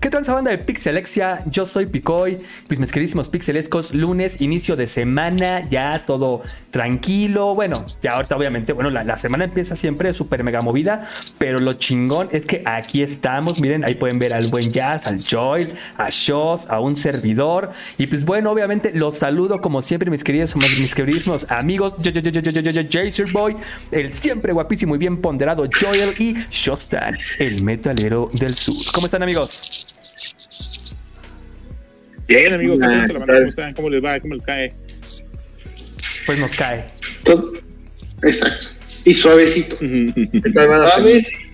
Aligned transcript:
¿Qué 0.00 0.08
tal 0.08 0.22
esa 0.22 0.32
banda 0.32 0.50
de 0.50 0.56
Pixelexia? 0.56 1.42
Yo 1.44 1.66
soy 1.66 1.84
Picoy, 1.84 2.42
pues 2.66 2.80
mis 2.80 2.90
queridísimos 2.90 3.28
pixelescos, 3.28 3.92
lunes, 3.92 4.40
inicio 4.40 4.74
de 4.74 4.86
semana, 4.86 5.68
ya 5.68 6.06
todo 6.06 6.40
tranquilo. 6.70 7.54
Bueno, 7.54 7.76
ya 8.02 8.12
ahorita 8.12 8.34
obviamente, 8.34 8.72
bueno, 8.72 8.88
la, 8.88 9.18
semana 9.18 9.44
empieza 9.44 9.76
siempre 9.76 10.14
súper 10.14 10.42
mega 10.42 10.62
movida, 10.62 11.06
pero 11.36 11.58
lo 11.58 11.74
chingón 11.74 12.30
es 12.32 12.46
que 12.46 12.62
aquí 12.64 13.02
estamos, 13.02 13.60
miren, 13.60 13.84
ahí 13.84 13.94
pueden 13.94 14.18
ver 14.18 14.32
al 14.32 14.46
buen 14.48 14.70
Jazz, 14.70 15.06
al 15.06 15.18
Joy, 15.20 15.70
a 15.98 16.08
Shoss, 16.08 16.70
a 16.70 16.80
un 16.80 16.96
servidor. 16.96 17.70
Y 17.98 18.06
pues 18.06 18.24
bueno, 18.24 18.52
obviamente 18.52 18.92
los 18.94 19.18
saludo 19.18 19.60
como 19.60 19.82
siempre, 19.82 20.10
mis 20.10 20.24
queridos, 20.24 20.56
mis 20.56 20.94
queridísimos 20.94 21.44
amigos, 21.50 21.96
Jaser 22.02 23.30
Boy, 23.32 23.54
el 23.90 24.14
siempre 24.14 24.54
guapísimo 24.54 24.94
y 24.94 24.98
bien 24.98 25.20
ponderado 25.20 25.68
Joel 25.78 26.14
y 26.18 26.36
Shostan, 26.50 27.18
el 27.38 27.62
metalero 27.62 28.30
del 28.32 28.54
sur. 28.54 28.76
¿Cómo 28.94 29.04
están 29.04 29.22
amigos? 29.22 29.89
Bien, 32.28 32.52
amigos, 32.52 32.78
¿cómo, 32.80 33.48
están? 33.48 33.74
¿Cómo 33.74 33.90
les 33.90 34.04
va? 34.04 34.20
¿Cómo 34.20 34.34
les 34.34 34.42
cae? 34.44 34.72
Pues 36.26 36.38
nos 36.38 36.54
cae. 36.54 36.84
Exacto. 38.22 38.68
Y 39.04 39.12
suavecito. 39.12 39.76
suavecito. 39.76 41.49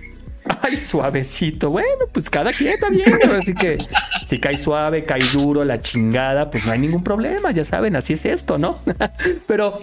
Ay, 0.63 0.77
suavecito. 0.77 1.71
Bueno, 1.71 2.07
pues 2.13 2.31
cada 2.31 2.53
quien 2.53 2.73
está 2.73 2.89
bien. 2.89 3.19
Así 3.37 3.55
que 3.55 3.79
si 4.27 4.39
cae 4.39 4.57
suave, 4.57 5.05
cae 5.05 5.21
duro, 5.33 5.65
la 5.65 5.81
chingada, 5.81 6.51
pues 6.51 6.67
no 6.67 6.73
hay 6.73 6.79
ningún 6.79 7.03
problema. 7.03 7.51
Ya 7.51 7.65
saben, 7.65 7.97
así 7.97 8.15
es 8.15 8.25
esto, 8.25 8.59
¿no? 8.59 8.79
Pero 9.47 9.81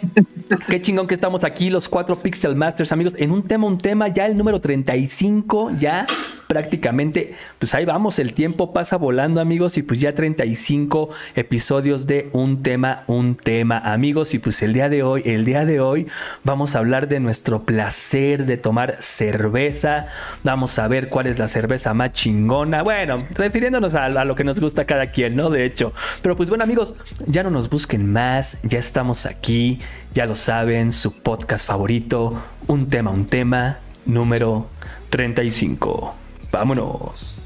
qué 0.67 0.81
chingón 0.81 1.08
que 1.08 1.16
estamos 1.16 1.44
aquí, 1.44 1.70
los 1.70 1.89
cuatro 1.89 2.16
Pixel 2.16 2.55
Masters, 2.55 2.91
amigos, 2.91 3.16
en 3.17 3.31
un 3.31 3.44
tema, 3.44 3.67
un 3.67 3.77
tema, 3.77 4.08
ya 4.08 4.26
el 4.26 4.36
número 4.36 4.59
35, 4.62 5.72
ya 5.77 6.05
prácticamente, 6.48 7.36
pues 7.58 7.73
ahí 7.73 7.86
vamos, 7.86 8.20
el 8.20 8.34
tiempo 8.34 8.73
pasa 8.73 8.98
volando, 8.98 9.41
amigos, 9.41 9.77
y 9.77 9.81
pues 9.84 10.00
ya 10.00 10.14
35 10.14 11.09
episodios 11.36 12.06
de 12.06 12.30
un 12.34 12.61
tema, 12.61 13.06
un 13.08 13.36
tema, 13.36 13.80
amigos, 13.80 14.34
y 14.34 14.39
pues 14.39 14.61
el 14.61 14.73
día 14.73 14.89
de 14.89 15.03
hoy, 15.03 15.23
el 15.25 15.45
día 15.45 15.66
de 15.66 15.80
hoy, 15.80 16.08
vamos 16.44 16.75
a 16.75 16.80
hablar 16.80 17.08
de 17.08 17.19
nuestro 17.19 17.64
placer 17.64 18.45
de 18.45 18.58
tomar 18.58 18.97
cerveza, 19.00 20.08
vamos 20.54 20.78
a 20.78 20.88
ver 20.88 21.09
cuál 21.09 21.26
es 21.26 21.40
la 21.40 21.48
cerveza 21.48 21.96
más 21.96 22.12
chingona, 22.12 22.84
bueno, 22.84 23.26
refiriéndonos 23.32 23.96
a, 23.96 24.08
lo 24.09 24.36
que 24.36 24.44
nos 24.44 24.59
gusta 24.59 24.86
cada 24.86 25.08
quien, 25.08 25.36
¿no? 25.36 25.50
De 25.50 25.66
hecho, 25.66 25.94
pero 26.22 26.36
pues 26.36 26.48
bueno, 26.48 26.64
amigos, 26.64 26.94
ya 27.26 27.42
no 27.42 27.50
nos 27.50 27.72
busquen 27.72 28.12
más, 28.12 28.59
ya 28.62 28.78
estamos 28.78 29.26
aquí, 29.26 29.80
ya 30.14 30.28
lo 30.28 30.36
saben, 30.36 30.92
su 30.92 31.24
podcast 31.24 31.66
favorito, 31.66 32.40
un 32.68 32.88
tema, 32.88 33.09
un 33.09 33.26
tema, 33.26 33.80
número 34.06 34.68
35. 35.09 36.14
Vámonos. 36.52 37.40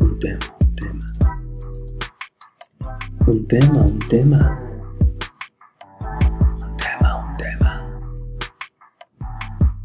Un 0.00 0.18
tema, 0.20 0.53
un 3.26 3.46
tema. 3.46 3.80
Un 3.80 3.98
tema, 3.98 3.98
un 3.98 3.98
tema. 4.06 4.58
Un 7.16 7.36
tema. 7.36 7.72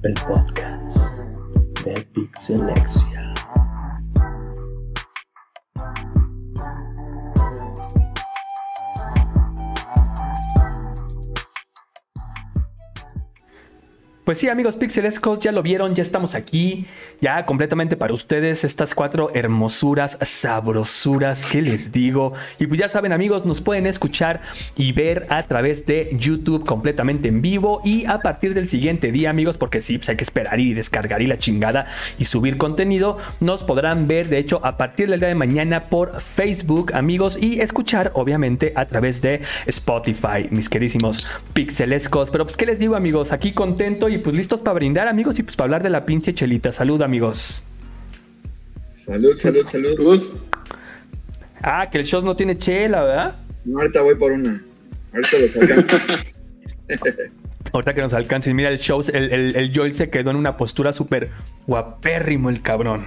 El 0.04 0.14
podcast 0.28 0.98
de 1.86 2.02
Pixelexia. 2.14 3.29
Pues 14.30 14.38
sí, 14.38 14.48
amigos 14.48 14.78
pixelescos, 14.78 15.40
ya 15.40 15.52
lo 15.52 15.64
vieron, 15.64 15.96
ya 15.96 16.04
estamos 16.04 16.36
aquí, 16.36 16.86
ya 17.20 17.48
completamente 17.48 17.98
para 17.98 18.14
ustedes 18.14 18.64
estas 18.64 18.94
cuatro 18.94 19.32
hermosuras, 19.34 20.20
sabrosuras, 20.22 21.48
¿qué 21.48 21.64
les 21.64 21.92
digo? 21.92 22.34
Y 22.60 22.68
pues 22.68 22.80
ya 22.80 22.90
saben, 22.90 23.12
amigos, 23.12 23.48
nos 23.48 23.60
pueden 23.60 23.88
escuchar 23.88 24.42
y 24.76 24.92
ver 24.92 25.26
a 25.32 25.42
través 25.42 25.88
de 25.88 26.12
YouTube 26.14 26.64
completamente 26.64 27.28
en 27.28 27.42
vivo 27.42 27.82
y 27.84 28.06
a 28.06 28.20
partir 28.20 28.54
del 28.54 28.70
siguiente 28.70 29.12
día, 29.12 29.32
amigos, 29.32 29.58
porque 29.58 29.82
sí, 29.82 29.98
pues 29.98 30.10
hay 30.10 30.18
que 30.18 30.26
esperar 30.26 30.60
y 30.60 30.76
descargar 30.76 31.24
y 31.24 31.26
la 31.26 31.40
chingada 31.40 31.88
y 32.20 32.26
subir 32.26 32.60
contenido, 32.60 33.18
nos 33.40 33.64
podrán 33.64 34.08
ver, 34.08 34.30
de 34.30 34.38
hecho, 34.38 34.64
a 34.64 34.78
partir 34.78 35.10
del 35.10 35.22
día 35.22 35.30
de 35.30 35.34
mañana 35.34 35.90
por 35.90 36.22
Facebook, 36.22 36.94
amigos, 36.94 37.36
y 37.36 37.62
escuchar, 37.62 38.12
obviamente, 38.14 38.74
a 38.76 38.86
través 38.86 39.24
de 39.24 39.42
Spotify, 39.66 40.50
mis 40.52 40.70
queridísimos 40.70 41.26
pixelescos. 41.54 42.30
Pero 42.30 42.44
pues, 42.46 42.58
¿qué 42.58 42.68
les 42.68 42.78
digo, 42.78 42.96
amigos? 42.96 43.32
Aquí 43.32 43.54
contento 43.54 44.08
y 44.08 44.19
pues 44.20 44.36
listos 44.36 44.62
para 44.62 44.76
brindar, 44.76 45.08
amigos, 45.08 45.40
y 45.40 45.44
pues 45.44 45.56
para 45.56 45.66
hablar 45.66 45.84
de 45.84 45.90
la 45.90 46.06
pinche 46.06 46.34
chelita. 46.34 46.72
Salud, 46.72 47.02
amigos. 47.02 47.64
Salud, 48.86 49.36
salud, 49.38 49.66
salud. 49.68 50.40
Ah, 51.62 51.90
que 51.90 51.98
el 51.98 52.06
show 52.06 52.22
no 52.22 52.36
tiene 52.36 52.58
chela, 52.58 53.04
¿verdad? 53.04 53.36
No, 53.66 53.80
ahorita 53.80 54.02
voy 54.02 54.16
por 54.16 54.32
una. 54.32 54.64
Ahorita 55.14 55.38
los 55.40 55.56
alcanzo. 55.58 55.98
ahorita 57.74 57.94
que 57.94 58.02
nos 58.02 58.14
alcancen, 58.14 58.56
mira 58.56 58.70
el 58.70 58.80
show, 58.80 59.02
el, 59.14 59.56
el, 59.56 59.72
Joel 59.76 59.94
se 59.94 60.10
quedó 60.10 60.32
en 60.32 60.38
una 60.38 60.58
postura 60.58 60.94
súper 60.94 61.30
guapérrimo 61.68 62.50
el 62.50 62.62
cabrón. 62.62 63.06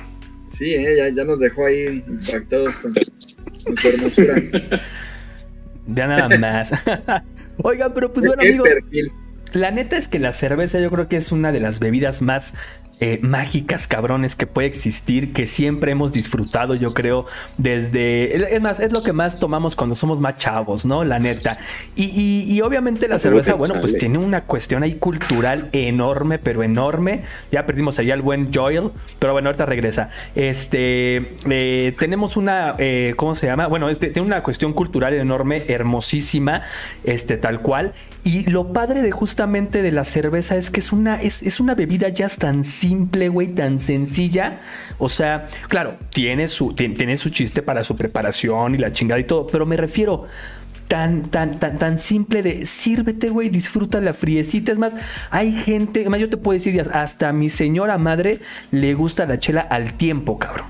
Sí, 0.49 0.75
eh, 0.75 0.97
ya, 0.97 1.09
ya, 1.09 1.25
nos 1.25 1.39
dejó 1.39 1.67
ahí 1.67 2.05
impactados 2.07 2.75
con, 2.77 2.95
su 3.77 3.89
hermosura. 3.89 4.35
Ya 5.89 6.07
nada 6.07 6.39
más. 6.39 6.73
Oigan, 7.63 7.93
pero 7.93 8.13
pues 8.13 8.25
bueno, 8.25 8.43
amigos. 8.43 8.69
La 9.53 9.71
neta 9.71 9.97
es 9.97 10.09
que 10.09 10.19
la 10.19 10.33
cerveza 10.33 10.81
yo 10.81 10.91
creo 10.91 11.09
que 11.09 11.17
es 11.17 11.31
una 11.31 11.53
de 11.53 11.61
las 11.61 11.79
bebidas 11.79 12.23
más 12.23 12.55
eh, 13.05 13.19
mágicas, 13.21 13.89
cabrones, 13.89 14.37
que 14.37 14.47
puede 14.47 14.69
existir, 14.69 15.33
que 15.33 15.47
siempre 15.47 15.91
hemos 15.91 16.13
disfrutado, 16.13 16.77
yo 16.77 16.95
creo, 16.95 17.27
desde... 17.59 18.55
Es 18.55 18.63
más, 18.63 18.79
es 18.79 18.93
lo 18.93 19.03
que 19.03 19.13
más 19.13 19.41
tomamos 19.41 19.75
cuando 19.75 19.97
somos 19.97 20.21
más 20.21 20.37
chavos, 20.37 20.87
¿no? 20.87 21.03
La 21.03 21.19
neta. 21.19 21.59
Y, 21.97 22.61
obviamente 22.61 23.09
la, 23.09 23.19
cerveza, 23.19 23.55
bueno, 23.55 23.81
pues 23.81 23.99
tiene 23.99 24.19
una 24.19 24.43
cuestión 24.43 24.85
ahí 24.85 24.95
cultural 24.95 25.69
enorme, 25.73 26.39
pero 26.39 26.63
enorme. 26.63 27.25
Ya 27.51 27.67
perdimos 27.67 27.99
allá 27.99 28.15
al 28.15 28.23
buen 28.23 28.55
Joel, 28.55 28.93
pero 29.19 29.33
bueno, 29.33 29.49
ahorita 29.49 29.67
regresa. 29.67 30.11
Este, 30.37 31.35
eh, 31.51 31.97
tenemos 31.99 32.37
una, 32.37 32.77
eh, 32.79 33.15
¿cómo 33.17 33.35
se 33.35 33.49
llama? 33.49 33.67
Bueno, 33.67 33.89
este, 33.89 34.11
tiene 34.11 34.29
una 34.29 34.45
cuestión 34.45 34.75
cultural 34.75 35.13
enorme, 35.15 35.65
hermosísima, 35.67 36.63
este, 37.03 37.37
tal 37.37 37.63
cual. 37.63 37.95
Y 38.23 38.49
lo 38.49 38.73
padre 38.73 39.03
de 39.03 39.11
justamente 39.11 39.83
de 39.83 39.91
la 39.91 40.05
cerveza 40.05 40.55
es 40.55 40.71
que 40.71 40.79
es 40.79 40.93
una, 40.93 41.21
es, 41.21 41.43
es 41.43 41.59
una 41.59 41.75
bebida 41.75 42.09
ya 42.09 42.29
tan 42.29 42.63
simple 42.63 42.92
simple, 42.93 43.31
güey, 43.31 43.49
tan 43.49 43.79
sencilla. 43.79 44.61
O 44.99 45.09
sea, 45.09 45.49
claro, 45.69 45.97
tiene 46.13 46.47
su, 46.47 46.75
tiene, 46.75 47.17
su 47.17 47.31
chiste 47.31 47.63
para 47.63 47.85
su 47.85 47.97
preparación 47.97 48.75
y 48.75 48.79
la 48.79 48.93
chingada 48.93 49.19
y 49.19 49.25
todo, 49.25 49.47
pero 49.47 49.65
me 49.65 49.79
refiero 49.79 50.27
tan, 50.89 51.31
tan, 51.31 51.59
tan, 51.59 51.79
tan 51.79 51.99
simple 51.99 52.43
de 52.43 52.67
sírvete, 52.67 53.31
güey, 53.31 53.49
disfruta 53.49 54.01
la 54.03 54.13
friecita. 54.13 54.73
Es 54.73 54.79
más, 54.79 54.95
hay 55.31 55.53
gente, 55.53 56.07
más 56.11 56.21
yo 56.21 56.29
te 56.29 56.37
puedo 56.37 56.53
decir, 56.53 56.79
hasta 56.93 57.31
a 57.31 57.33
mi 57.33 57.49
señora 57.49 57.97
madre 57.97 58.41
le 58.71 58.93
gusta 58.93 59.25
la 59.25 59.39
chela 59.39 59.63
al 59.63 59.97
tiempo, 59.97 60.39
cabrón. 60.39 60.67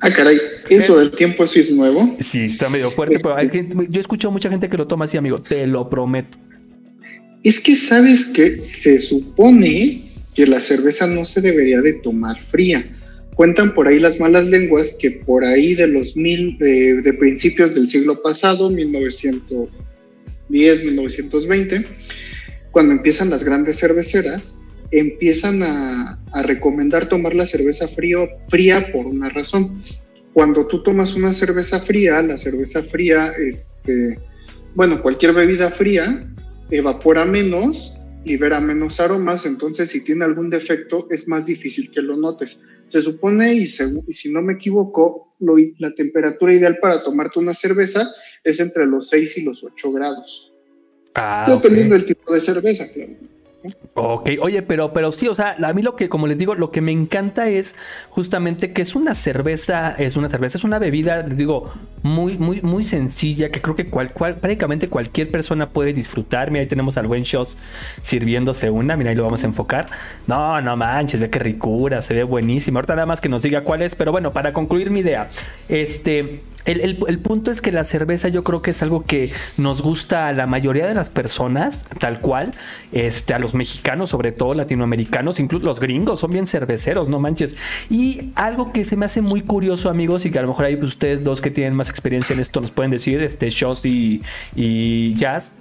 Ah, 0.00 0.10
caray, 0.10 0.38
¿eso 0.70 0.98
del 0.98 1.10
tiempo 1.10 1.46
sí 1.46 1.60
es 1.60 1.70
nuevo? 1.70 2.16
Sí, 2.18 2.46
está 2.46 2.68
medio 2.68 2.90
fuerte, 2.90 3.18
pero 3.22 3.36
hay 3.36 3.50
gente, 3.50 3.76
yo 3.88 4.00
escucho 4.00 4.28
a 4.28 4.30
mucha 4.32 4.48
gente 4.48 4.68
que 4.68 4.76
lo 4.76 4.88
toma 4.88 5.04
así, 5.04 5.18
amigo, 5.18 5.38
te 5.38 5.66
lo 5.66 5.88
prometo. 5.88 6.38
Es 7.42 7.60
que 7.60 7.74
sabes 7.74 8.26
que 8.26 8.62
se 8.64 8.98
supone 8.98 10.02
que 10.34 10.46
la 10.46 10.60
cerveza 10.60 11.06
no 11.06 11.24
se 11.24 11.40
debería 11.40 11.80
de 11.80 11.94
tomar 11.94 12.44
fría. 12.44 12.98
Cuentan 13.34 13.74
por 13.74 13.88
ahí 13.88 13.98
las 13.98 14.20
malas 14.20 14.46
lenguas 14.46 14.94
que 14.98 15.10
por 15.10 15.44
ahí 15.44 15.74
de 15.74 15.88
los 15.88 16.16
mil, 16.16 16.56
de, 16.58 17.16
principios 17.18 17.74
del 17.74 17.88
siglo 17.88 18.22
pasado, 18.22 18.70
1910, 18.70 20.84
1920, 20.84 21.84
cuando 22.70 22.92
empiezan 22.92 23.30
las 23.30 23.42
grandes 23.42 23.78
cerveceras, 23.78 24.58
empiezan 24.90 25.62
a, 25.62 26.18
recomendar 26.44 27.08
tomar 27.08 27.34
la 27.34 27.46
cerveza 27.46 27.88
frío, 27.88 28.28
fría 28.48 28.92
por 28.92 29.06
una 29.06 29.30
razón. 29.30 29.82
Cuando 30.32 30.66
tú 30.66 30.82
tomas 30.82 31.14
una 31.14 31.32
cerveza 31.32 31.80
fría, 31.80 32.22
la 32.22 32.38
cerveza 32.38 32.82
fría, 32.82 33.32
este, 33.38 34.18
bueno, 34.74 35.02
cualquier 35.02 35.32
bebida 35.32 35.70
fría, 35.70 36.26
evapora 36.70 37.24
menos, 37.24 37.94
libera 38.24 38.60
menos 38.60 39.00
aromas, 39.00 39.46
entonces 39.46 39.90
si 39.90 40.02
tiene 40.02 40.24
algún 40.24 40.50
defecto 40.50 41.08
es 41.10 41.26
más 41.28 41.46
difícil 41.46 41.90
que 41.90 42.02
lo 42.02 42.16
notes. 42.16 42.62
Se 42.86 43.00
supone, 43.00 43.54
y, 43.54 43.66
si 43.66 44.32
no 44.32 44.42
me 44.42 44.54
equivoco, 44.54 45.34
la 45.78 45.94
temperatura 45.94 46.52
ideal 46.52 46.78
para 46.80 47.02
tomarte 47.02 47.38
una 47.38 47.54
cerveza 47.54 48.08
es 48.44 48.60
entre 48.60 48.86
los 48.86 49.08
6 49.08 49.38
y 49.38 49.42
los 49.44 49.64
8 49.64 49.92
grados. 49.92 50.52
Ah, 51.14 51.44
Dependiendo 51.48 51.94
del 51.94 52.04
tipo 52.04 52.32
de 52.32 52.40
cerveza, 52.40 52.90
claro. 52.92 53.12
Ok, 53.94 54.30
oye, 54.40 54.62
pero, 54.62 54.92
pero 54.94 55.12
sí, 55.12 55.28
o 55.28 55.34
sea, 55.34 55.54
a 55.62 55.72
mí 55.74 55.82
lo 55.82 55.96
que, 55.96 56.08
como 56.08 56.26
les 56.26 56.38
digo, 56.38 56.54
lo 56.54 56.70
que 56.70 56.80
me 56.80 56.92
encanta 56.92 57.48
es 57.48 57.76
justamente 58.08 58.72
que 58.72 58.80
es 58.82 58.94
una 58.94 59.14
cerveza, 59.14 59.90
es 59.98 60.16
una 60.16 60.30
cerveza, 60.30 60.56
es 60.56 60.64
una 60.64 60.78
bebida, 60.78 61.22
les 61.26 61.36
digo, 61.36 61.70
muy, 62.02 62.38
muy, 62.38 62.62
muy 62.62 62.84
sencilla, 62.84 63.50
que 63.50 63.60
creo 63.60 63.76
que 63.76 63.86
cual, 63.90 64.12
cual- 64.14 64.36
prácticamente 64.36 64.88
cualquier 64.88 65.30
persona 65.30 65.68
puede 65.70 65.92
disfrutar. 65.92 66.50
Mira, 66.50 66.62
ahí 66.62 66.68
tenemos 66.68 66.96
al 66.96 67.06
buen 67.06 67.22
Shoss 67.24 67.58
sirviéndose 68.02 68.70
una, 68.70 68.96
mira, 68.96 69.10
ahí 69.10 69.16
lo 69.16 69.24
vamos 69.24 69.44
a 69.44 69.46
enfocar. 69.46 69.86
No, 70.26 70.60
no 70.62 70.74
manches, 70.76 71.20
ve 71.20 71.28
qué 71.28 71.38
ricura, 71.38 72.00
se 72.00 72.14
ve 72.14 72.24
buenísima. 72.24 72.78
Ahorita 72.78 72.94
nada 72.94 73.06
más 73.06 73.20
que 73.20 73.28
nos 73.28 73.42
diga 73.42 73.62
cuál 73.62 73.82
es, 73.82 73.94
pero 73.94 74.10
bueno, 74.10 74.32
para 74.32 74.54
concluir 74.54 74.90
mi 74.90 75.00
idea, 75.00 75.28
este, 75.68 76.40
el, 76.64 76.98
el- 77.06 77.18
punto 77.18 77.50
es 77.50 77.60
que 77.60 77.72
la 77.72 77.84
cerveza 77.84 78.28
yo 78.28 78.42
creo 78.42 78.62
que 78.62 78.70
es 78.72 78.82
algo 78.82 79.04
que 79.04 79.30
nos 79.56 79.82
gusta 79.82 80.28
a 80.28 80.32
la 80.32 80.46
mayoría 80.46 80.86
de 80.86 80.94
las 80.94 81.08
personas, 81.10 81.86
tal 81.98 82.20
cual, 82.20 82.50
este, 82.92 83.34
a 83.34 83.38
los 83.38 83.54
mexicanos, 83.54 84.10
sobre 84.10 84.32
todo 84.32 84.54
latinoamericanos, 84.54 85.40
incluso 85.40 85.64
los 85.64 85.80
gringos 85.80 86.20
son 86.20 86.30
bien 86.30 86.46
cerveceros, 86.46 87.08
no 87.08 87.18
manches. 87.20 87.56
Y 87.90 88.30
algo 88.34 88.72
que 88.72 88.84
se 88.84 88.96
me 88.96 89.06
hace 89.06 89.20
muy 89.20 89.42
curioso, 89.42 89.90
amigos, 89.90 90.24
y 90.26 90.30
que 90.30 90.38
a 90.38 90.42
lo 90.42 90.48
mejor 90.48 90.64
ahí 90.66 90.74
ustedes 90.82 91.24
dos 91.24 91.40
que 91.40 91.50
tienen 91.50 91.74
más 91.74 91.88
experiencia 91.90 92.34
en 92.34 92.40
esto 92.40 92.60
nos 92.60 92.70
pueden 92.70 92.90
decir, 92.90 93.22
este, 93.22 93.48
Shoss 93.50 93.84
y, 93.86 94.22
y 94.56 95.14
Jazz. 95.14 95.52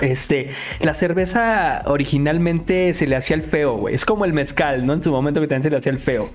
Este, 0.00 0.48
la 0.80 0.92
cerveza 0.94 1.82
originalmente 1.86 2.92
se 2.94 3.06
le 3.06 3.16
hacía 3.16 3.36
el 3.36 3.42
feo, 3.42 3.76
güey. 3.76 3.94
Es 3.94 4.04
como 4.04 4.24
el 4.24 4.32
mezcal, 4.32 4.84
¿no? 4.86 4.92
En 4.92 5.02
su 5.02 5.10
momento 5.12 5.40
que 5.40 5.46
también 5.46 5.62
se 5.62 5.70
le 5.70 5.76
hacía 5.76 5.92
el 5.92 5.98
feo. 6.00 6.30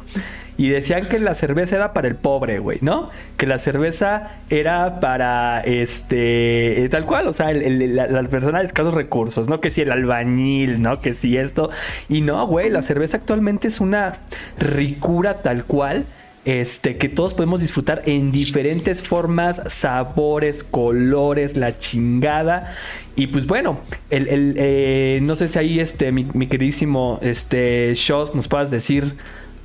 Y 0.57 0.69
decían 0.69 1.07
que 1.07 1.19
la 1.19 1.35
cerveza 1.35 1.77
era 1.77 1.93
para 1.93 2.07
el 2.07 2.15
pobre, 2.15 2.59
güey, 2.59 2.79
¿no? 2.81 3.09
Que 3.37 3.45
la 3.47 3.59
cerveza 3.59 4.31
era 4.49 4.99
para, 4.99 5.61
este, 5.61 6.83
eh, 6.83 6.89
tal 6.89 7.05
cual, 7.05 7.27
o 7.27 7.33
sea, 7.33 7.51
el- 7.51 7.61
el- 7.63 7.95
la, 7.95 8.07
la 8.07 8.23
persona 8.23 8.59
de 8.59 8.65
escasos 8.67 8.93
recursos, 8.93 9.47
¿no? 9.47 9.61
Que 9.61 9.71
si 9.71 9.81
el 9.81 9.91
albañil, 9.91 10.81
¿no? 10.81 10.99
Que 10.99 11.13
si 11.13 11.37
esto. 11.37 11.69
Y 12.09 12.21
no, 12.21 12.45
güey, 12.47 12.69
la 12.69 12.81
cerveza 12.81 13.17
actualmente 13.17 13.67
es 13.69 13.79
una 13.79 14.17
ricura 14.59 15.35
tal 15.35 15.63
cual 15.63 16.05
este, 16.49 16.97
que 16.97 17.09
todos 17.09 17.35
podemos 17.35 17.61
disfrutar 17.61 18.01
en 18.07 18.31
diferentes 18.31 19.03
formas, 19.03 19.61
sabores, 19.67 20.63
colores, 20.63 21.55
la 21.55 21.77
chingada. 21.77 22.75
Y 23.15 23.27
pues 23.27 23.45
bueno, 23.45 23.81
el, 24.09 24.55
eh, 24.57 25.19
no 25.21 25.35
sé 25.35 25.47
si 25.47 25.59
ahí 25.59 25.79
este, 25.79 26.11
mi, 26.11 26.25
queridísimo 26.47 27.19
este, 27.21 27.93
Shows 27.93 28.33
nos 28.33 28.47
puedas 28.47 28.71
decir 28.71 29.13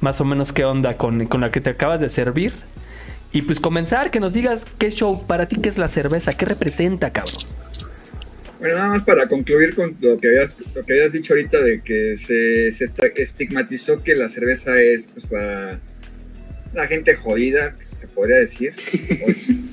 más 0.02 0.20
o 0.20 0.26
menos 0.26 0.52
qué 0.52 0.66
onda 0.66 0.98
con, 0.98 1.24
con 1.24 1.40
la 1.40 1.50
que 1.50 1.62
te 1.62 1.70
acabas 1.70 2.00
de 2.00 2.10
servir. 2.10 2.52
Y 3.32 3.40
pues 3.42 3.60
comenzar, 3.60 4.10
que 4.10 4.20
nos 4.20 4.34
digas 4.34 4.66
qué 4.76 4.90
show 4.90 5.26
para 5.26 5.48
ti, 5.48 5.56
qué 5.62 5.70
es 5.70 5.78
la 5.78 5.88
cerveza, 5.88 6.36
qué 6.36 6.44
representa, 6.44 7.14
cabrón. 7.14 7.34
Bueno, 8.60 8.76
nada 8.76 8.90
más 8.90 9.02
para 9.04 9.26
concluir 9.26 9.74
con 9.74 9.96
lo 10.02 10.18
que 10.18 10.28
habías, 10.28 10.54
lo 10.74 10.84
que 10.84 10.92
habías 10.92 11.12
dicho 11.12 11.32
ahorita 11.32 11.60
de 11.60 11.80
que 11.80 12.18
se, 12.18 12.72
se 12.72 12.90
estigmatizó 13.16 14.02
que 14.02 14.14
la 14.14 14.28
cerveza 14.28 14.74
es 14.76 15.06
pues, 15.14 15.26
para 15.26 15.78
la 16.74 16.86
gente 16.86 17.14
jodida, 17.14 17.72
se 17.98 18.06
podría 18.08 18.38
decir, 18.38 18.74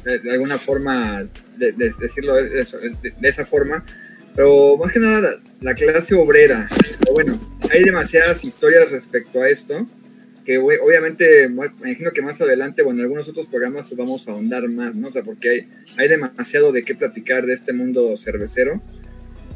de, 0.03 0.31
alguna 0.31 0.59
forma 0.59 1.23
de, 1.57 1.71
de 1.71 1.93
decirlo 1.99 2.35
de, 2.35 2.65
esa 3.21 3.45
forma, 3.45 3.83
pero 4.35 4.77
más 4.77 4.91
que 4.91 4.99
nada 4.99 5.21
la, 5.21 5.33
la 5.61 5.75
clase 5.75 6.15
obrera. 6.15 6.67
Pero 6.99 7.13
bueno, 7.13 7.39
hay 7.71 7.83
demasiadas 7.83 8.43
historias 8.43 8.91
respecto 8.91 9.41
a 9.41 9.49
esto 9.49 9.85
que 10.45 10.57
obviamente 10.57 11.49
me 11.49 11.67
imagino 11.81 12.11
que 12.11 12.21
más 12.21 12.39
adelante, 12.41 12.81
bueno, 12.81 12.99
en 12.99 13.05
algunos 13.05 13.27
otros 13.29 13.47
programas 13.47 13.85
vamos 13.95 14.27
a 14.27 14.31
ahondar 14.31 14.67
más, 14.69 14.95
¿no? 14.95 15.09
O 15.09 15.23
porque 15.23 15.49
hay, 15.49 15.65
hay 15.97 16.07
demasiado 16.07 16.71
de 16.71 16.83
qué 16.83 16.95
platicar 16.95 17.45
de 17.45 17.53
este 17.53 17.73
mundo 17.73 18.15
cervecero. 18.17 18.81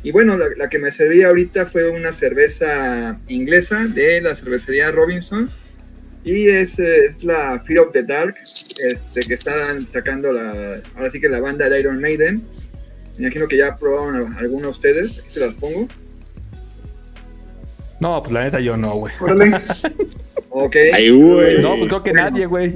Y 0.04 0.12
bueno, 0.12 0.38
la, 0.38 0.46
la 0.56 0.70
que 0.70 0.78
me 0.78 0.92
serví 0.92 1.24
ahorita 1.24 1.68
fue 1.68 1.90
una 1.90 2.14
cerveza 2.14 3.20
inglesa 3.28 3.86
de 3.86 4.22
la 4.22 4.36
cervecería 4.36 4.92
Robinson. 4.92 5.50
Y 6.26 6.50
es, 6.50 6.80
eh, 6.80 7.06
es 7.06 7.24
la 7.24 7.62
Fear 7.66 7.86
of 7.86 7.94
the 7.94 8.04
Dark, 8.04 8.36
este, 8.44 9.22
que 9.22 9.36
están 9.36 9.82
sacando 9.84 10.34
la, 10.34 10.52
ahora 10.96 11.12
sí 11.12 11.22
que 11.22 11.30
la 11.30 11.40
banda 11.40 11.70
de 11.70 11.80
Iron 11.80 12.02
Maiden. 12.02 12.42
Me 13.18 13.26
imagino 13.28 13.48
que 13.48 13.56
ya 13.58 13.78
probaron 13.78 14.16
a- 14.34 14.40
algunos 14.40 14.64
de 14.64 14.70
ustedes, 14.70 15.20
aquí 15.20 15.30
se 15.30 15.40
las 15.42 15.54
pongo. 15.56 15.88
No, 18.02 18.22
pues 18.22 18.34
la 18.34 18.44
neta 18.44 18.60
yo 18.60 18.76
no, 18.78 18.96
güey. 18.98 19.14
Ok. 20.58 20.76
Ay, 20.94 21.10
güey. 21.10 21.62
No, 21.62 21.76
pues 21.78 21.90
creo 21.90 22.04
que 22.04 22.14
nadie, 22.14 22.46
güey. 22.46 22.76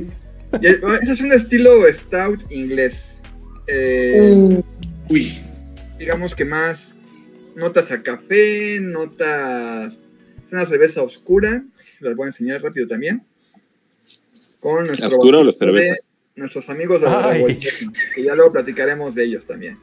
Ese 0.62 1.14
es 1.14 1.22
un 1.22 1.32
estilo 1.32 1.82
stout 1.94 2.40
inglés. 2.52 3.22
Eh, 3.68 4.62
Uy. 5.10 5.40
digamos 5.98 6.36
que 6.36 6.44
más 6.44 6.96
notas 7.56 7.90
a 7.92 8.02
café, 8.04 8.80
notas. 8.82 9.94
Es 9.94 10.52
una 10.52 10.66
cerveza 10.66 11.02
oscura. 11.04 11.64
Se 12.00 12.06
las 12.06 12.16
voy 12.16 12.26
a 12.26 12.28
enseñar 12.28 12.62
rápido 12.62 12.88
también. 12.88 13.22
Con 14.62 14.86
nuestro 14.86 15.10
¿La 15.10 15.16
oscura 15.16 15.38
o 15.40 15.42
la 15.42 15.48
vasito 15.48 15.66
de 15.66 15.72
cerveza? 15.72 16.02
Nuestros 16.36 16.70
amigos 16.70 17.02
de 17.02 17.58
que 18.16 18.24
ya 18.24 18.34
luego 18.36 18.54
platicaremos 18.54 19.14
de 19.14 19.26
ellos 19.26 19.46
también. 19.46 19.78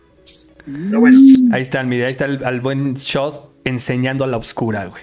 Pero 0.65 1.01
bueno, 1.01 1.19
Ahí 1.53 1.63
está, 1.63 1.83
mira, 1.83 2.07
ahí 2.07 2.13
está 2.13 2.25
el, 2.25 2.61
buen 2.61 2.95
Shoss 2.95 3.41
enseñando 3.65 4.25
a 4.25 4.27
la 4.27 4.39
oscura, 4.39 4.87
güey. 4.87 5.03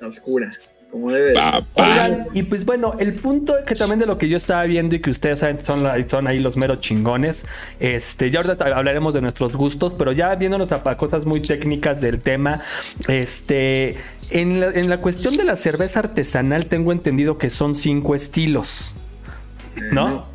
la 0.00 0.08
oscura, 0.08 0.50
como 0.92 1.10
debe 1.10 1.30
de 1.30 1.34
ser. 1.34 1.42
Papá. 1.42 1.64
Oigan, 1.90 2.26
y 2.34 2.42
pues 2.44 2.64
bueno, 2.64 2.94
el 3.00 3.14
punto 3.14 3.54
que 3.66 3.74
también 3.74 3.98
de 3.98 4.06
lo 4.06 4.18
que 4.18 4.28
yo 4.28 4.36
estaba 4.36 4.62
viendo 4.64 4.94
y 4.94 5.00
que 5.00 5.10
ustedes 5.10 5.38
saben 5.40 5.58
son, 5.64 5.82
la- 5.82 5.96
son 6.08 6.26
ahí 6.28 6.38
los 6.38 6.56
meros 6.56 6.80
chingones, 6.82 7.44
este, 7.80 8.30
ya 8.30 8.40
ahorita 8.40 8.64
hablaremos 8.76 9.14
de 9.14 9.22
nuestros 9.22 9.56
gustos, 9.56 9.94
pero 9.98 10.12
ya 10.12 10.34
viéndonos 10.36 10.70
a, 10.70 10.82
a 10.84 10.96
cosas 10.96 11.24
muy 11.26 11.40
técnicas 11.40 12.00
del 12.00 12.20
tema, 12.20 12.54
este, 13.08 13.96
en 14.30 14.60
la, 14.60 14.66
en 14.66 14.88
la 14.90 14.98
cuestión 14.98 15.34
de 15.36 15.44
la 15.44 15.56
cerveza 15.56 16.00
artesanal 16.00 16.66
tengo 16.66 16.92
entendido 16.92 17.38
que 17.38 17.50
son 17.50 17.74
cinco 17.74 18.14
estilos, 18.14 18.94
¿no? 19.92 20.30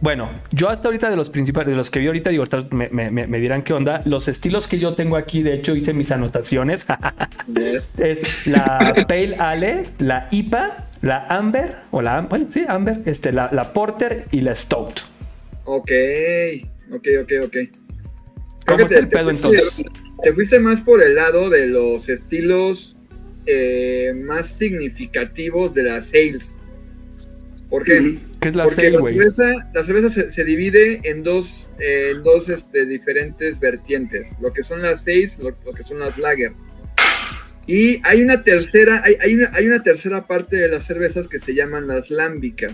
Bueno, 0.00 0.30
yo 0.50 0.70
hasta 0.70 0.88
ahorita 0.88 1.10
de 1.10 1.16
los 1.16 1.28
principales, 1.28 1.68
de 1.70 1.76
los 1.76 1.90
que 1.90 1.98
vi 1.98 2.06
ahorita, 2.06 2.30
digo, 2.30 2.44
ahorita 2.50 2.74
me, 2.74 2.88
me- 2.88 3.10
me- 3.10 3.26
me 3.26 3.38
dirán 3.38 3.62
qué 3.62 3.74
onda. 3.74 4.00
Los 4.06 4.28
estilos 4.28 4.66
que 4.66 4.78
yo 4.78 4.94
tengo 4.94 5.16
aquí, 5.16 5.42
de 5.42 5.54
hecho, 5.54 5.74
hice 5.76 5.92
mis 5.92 6.10
anotaciones. 6.10 6.86
es 7.98 8.46
la 8.46 8.94
Pale 9.06 9.36
Ale, 9.38 9.82
la 9.98 10.28
IPA, 10.30 10.88
la 11.02 11.26
Amber, 11.26 11.76
o 11.90 12.00
la, 12.00 12.22
bueno, 12.22 12.46
sí, 12.50 12.64
Amber, 12.66 13.02
este, 13.04 13.30
la, 13.32 13.50
la 13.52 13.72
Porter 13.74 14.24
y 14.30 14.40
la 14.40 14.54
Stout. 14.54 15.00
Ok, 15.64 15.90
ok, 16.92 17.06
ok, 17.22 17.32
ok. 17.44 17.52
Creo 17.52 17.70
¿Cómo 18.66 18.84
está 18.86 18.98
el 19.00 19.08
pedo, 19.08 19.24
fuiste- 19.30 19.46
entonces? 19.48 19.84
Te 20.22 20.32
fuiste 20.32 20.58
más 20.60 20.80
por 20.80 21.02
el 21.02 21.14
lado 21.14 21.50
de 21.50 21.66
los 21.66 22.08
estilos 22.08 22.96
eh, 23.46 24.12
más 24.24 24.46
significativos 24.48 25.74
de 25.74 25.82
las 25.82 26.06
sales. 26.06 26.54
¿Por 27.68 27.84
qué? 27.84 28.18
¿Qué 28.40 28.48
es 28.48 28.56
la 28.56 28.64
la 28.64 28.98
güey? 28.98 29.14
cerveza, 29.14 29.70
la 29.74 29.84
cerveza 29.84 30.10
se, 30.10 30.30
se 30.30 30.44
divide 30.44 31.00
en 31.04 31.22
dos, 31.22 31.70
eh, 31.78 32.12
en 32.14 32.22
dos 32.22 32.48
este, 32.48 32.86
diferentes 32.86 33.60
vertientes, 33.60 34.30
lo 34.40 34.52
que 34.52 34.62
son 34.64 34.80
las 34.82 35.04
seis, 35.04 35.36
lo, 35.38 35.50
lo 35.64 35.72
que 35.72 35.82
son 35.82 35.98
las 35.98 36.16
lager. 36.16 36.52
Y 37.66 38.00
hay 38.04 38.22
una 38.22 38.42
tercera, 38.42 39.02
hay, 39.04 39.16
hay 39.20 39.34
una, 39.34 39.50
hay 39.52 39.66
una 39.66 39.82
tercera 39.82 40.26
parte 40.26 40.56
de 40.56 40.68
las 40.68 40.84
cervezas 40.86 41.28
que 41.28 41.38
se 41.38 41.54
llaman 41.54 41.86
las 41.86 42.10
lámbicas. 42.10 42.72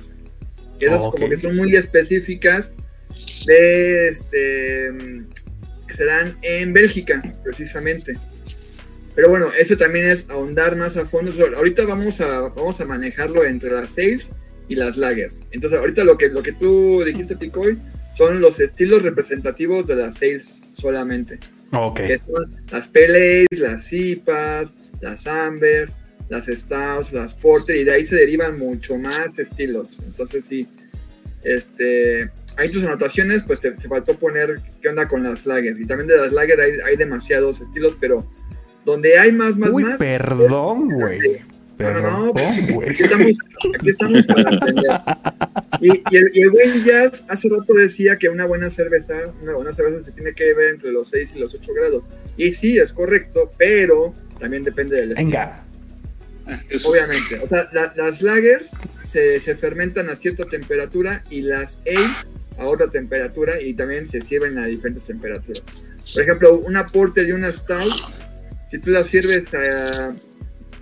Esas 0.79 1.01
Ok. 1.03 1.13
como 1.13 1.29
que 1.29 1.37
son 1.39 1.57
muy 1.57 1.75
específicas 1.75 2.73
de 3.47 4.09
este 4.09 4.93
que 5.89 5.95
se 5.97 6.05
dan 6.05 6.37
en 6.43 6.73
Bélgica, 6.73 7.23
precisamente. 7.43 8.15
Pero 9.15 9.31
bueno, 9.31 9.51
eso 9.59 9.77
también 9.77 10.07
es 10.11 10.29
ahondar 10.29 10.77
más 10.77 10.97
a 10.97 11.07
fondo. 11.07 11.33
Ahorita 11.57 11.85
vamos 11.87 12.21
a, 12.21 12.41
vamos 12.43 12.81
a 12.81 12.85
manejarlo 12.85 13.45
entre 13.45 13.71
las 13.71 13.91
sales 13.91 14.31
y 14.69 14.75
las 14.75 14.97
lagers. 14.97 15.41
Entonces, 15.51 15.79
ahorita 15.79 16.05
lo 16.05 16.19
que, 16.19 16.29
lo 16.29 16.43
que 16.43 16.53
tú 16.53 17.03
dijiste, 17.05 17.37
Picoy, 17.37 17.79
son 18.17 18.41
los 18.41 18.61
estilos 18.61 19.03
representativos 19.03 19.87
de 19.87 19.97
las 19.97 20.19
sales 20.19 20.61
solamente. 20.77 21.39
Ok. 21.73 21.97
Que 21.97 22.19
son 22.19 22.57
las 22.71 22.89
PLAs, 22.89 23.47
las 23.51 23.93
IPAs, 23.93 24.73
las 25.01 25.27
Amber, 25.27 25.91
las 26.29 26.47
Stouts, 26.47 27.13
las 27.13 27.35
Porter, 27.35 27.77
y 27.77 27.85
de 27.85 27.93
ahí 27.93 28.07
se 28.07 28.17
derivan 28.17 28.59
mucho 28.59 28.97
más 28.99 29.39
estilos. 29.39 29.99
Entonces, 30.05 30.45
sí, 30.49 30.67
este, 31.43 32.29
hay 32.57 32.69
tus 32.71 32.85
anotaciones, 32.85 33.45
pues 33.47 33.61
te, 33.61 33.73
te 33.73 33.89
faltó 33.89 34.15
poner 34.15 34.61
qué 34.81 34.89
onda 34.89 35.07
con 35.07 35.23
las 35.23 35.47
lagers. 35.47 35.79
Y 35.81 35.87
también 35.87 36.09
de 36.09 36.17
las 36.17 36.33
lagers 36.33 36.63
hay, 36.63 36.73
hay 36.85 36.97
demasiados 36.97 37.61
estilos, 37.61 37.97
pero 38.01 38.27
donde 38.85 39.19
hay 39.19 39.33
más, 39.33 39.57
más, 39.57 39.71
Uy, 39.71 39.85
más. 39.85 39.99
perdón, 39.99 40.89
güey. 40.89 41.43
No, 41.79 41.93
no. 42.01 42.33
Aquí 42.89 43.03
estamos, 43.03 43.33
aquí 43.79 43.91
estamos 43.91 44.27
para 44.27 44.57
aprender. 44.57 44.91
Y, 45.81 45.89
y 46.11 46.17
el, 46.17 46.31
y 46.35 46.41
el 46.41 46.51
buen 46.51 46.85
Jazz 46.85 47.25
hace 47.29 47.49
rato 47.49 47.75
decía 47.75 48.17
que 48.17 48.29
una 48.31 48.47
buena 48.47 48.71
cerveza, 48.71 49.15
una 49.43 49.55
buena 49.55 49.73
cerveza 49.73 50.05
se 50.05 50.13
tiene 50.13 50.33
que 50.33 50.55
ver 50.55 50.75
entre 50.75 50.91
los 50.93 51.09
6 51.11 51.31
y 51.35 51.39
los 51.39 51.55
8 51.55 51.67
grados. 51.75 52.05
Y 52.39 52.53
sí, 52.53 52.79
es 52.79 52.93
correcto, 52.93 53.53
pero 53.59 54.13
también 54.41 54.65
depende 54.65 54.97
del 54.97 55.11
estilo. 55.13 55.29
Venga. 55.31 55.63
Ah, 56.47 56.61
Obviamente. 56.85 57.41
O 57.45 57.49
sea, 57.49 57.69
la- 57.73 57.93
las 57.97 58.23
lagers 58.23 58.71
se, 59.13 59.41
se 59.41 59.55
fermentan 59.57 60.09
a 60.09 60.17
cierta 60.17 60.45
temperatura 60.47 61.23
y 61.29 61.43
las 61.43 61.77
ales 61.87 62.17
a 62.59 62.67
otra 62.67 62.87
temperatura 62.89 63.61
y 63.61 63.75
también 63.75 64.09
se 64.09 64.23
sirven 64.23 64.57
a 64.59 64.65
diferentes 64.65 65.05
temperaturas. 65.05 65.63
Por 66.15 66.23
ejemplo, 66.23 66.59
una 66.61 66.87
porter 66.87 67.29
y 67.29 67.33
una 67.33 67.53
stout 67.53 67.93
si 68.71 68.79
tú 68.79 68.91
la 68.91 69.05
sirves 69.05 69.53
a, 69.55 70.15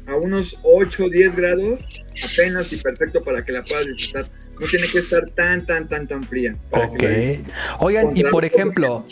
a 0.06 0.16
unos 0.16 0.58
8 0.62 1.04
o 1.04 1.08
10 1.08 1.36
grados, 1.36 1.84
apenas 2.22 2.72
y 2.72 2.76
perfecto 2.76 3.22
para 3.22 3.44
que 3.44 3.52
la 3.52 3.64
puedas 3.64 3.86
disfrutar. 3.86 4.26
No 4.60 4.66
tiene 4.66 4.86
que 4.92 4.98
estar 4.98 5.26
tan, 5.30 5.66
tan, 5.66 5.88
tan, 5.88 6.06
tan 6.06 6.22
fría. 6.22 6.54
para 6.70 6.86
Ok. 6.86 6.98
que 6.98 7.44
Oigan, 7.80 8.16
y 8.16 8.22
por 8.24 8.44
ejemplo, 8.44 9.04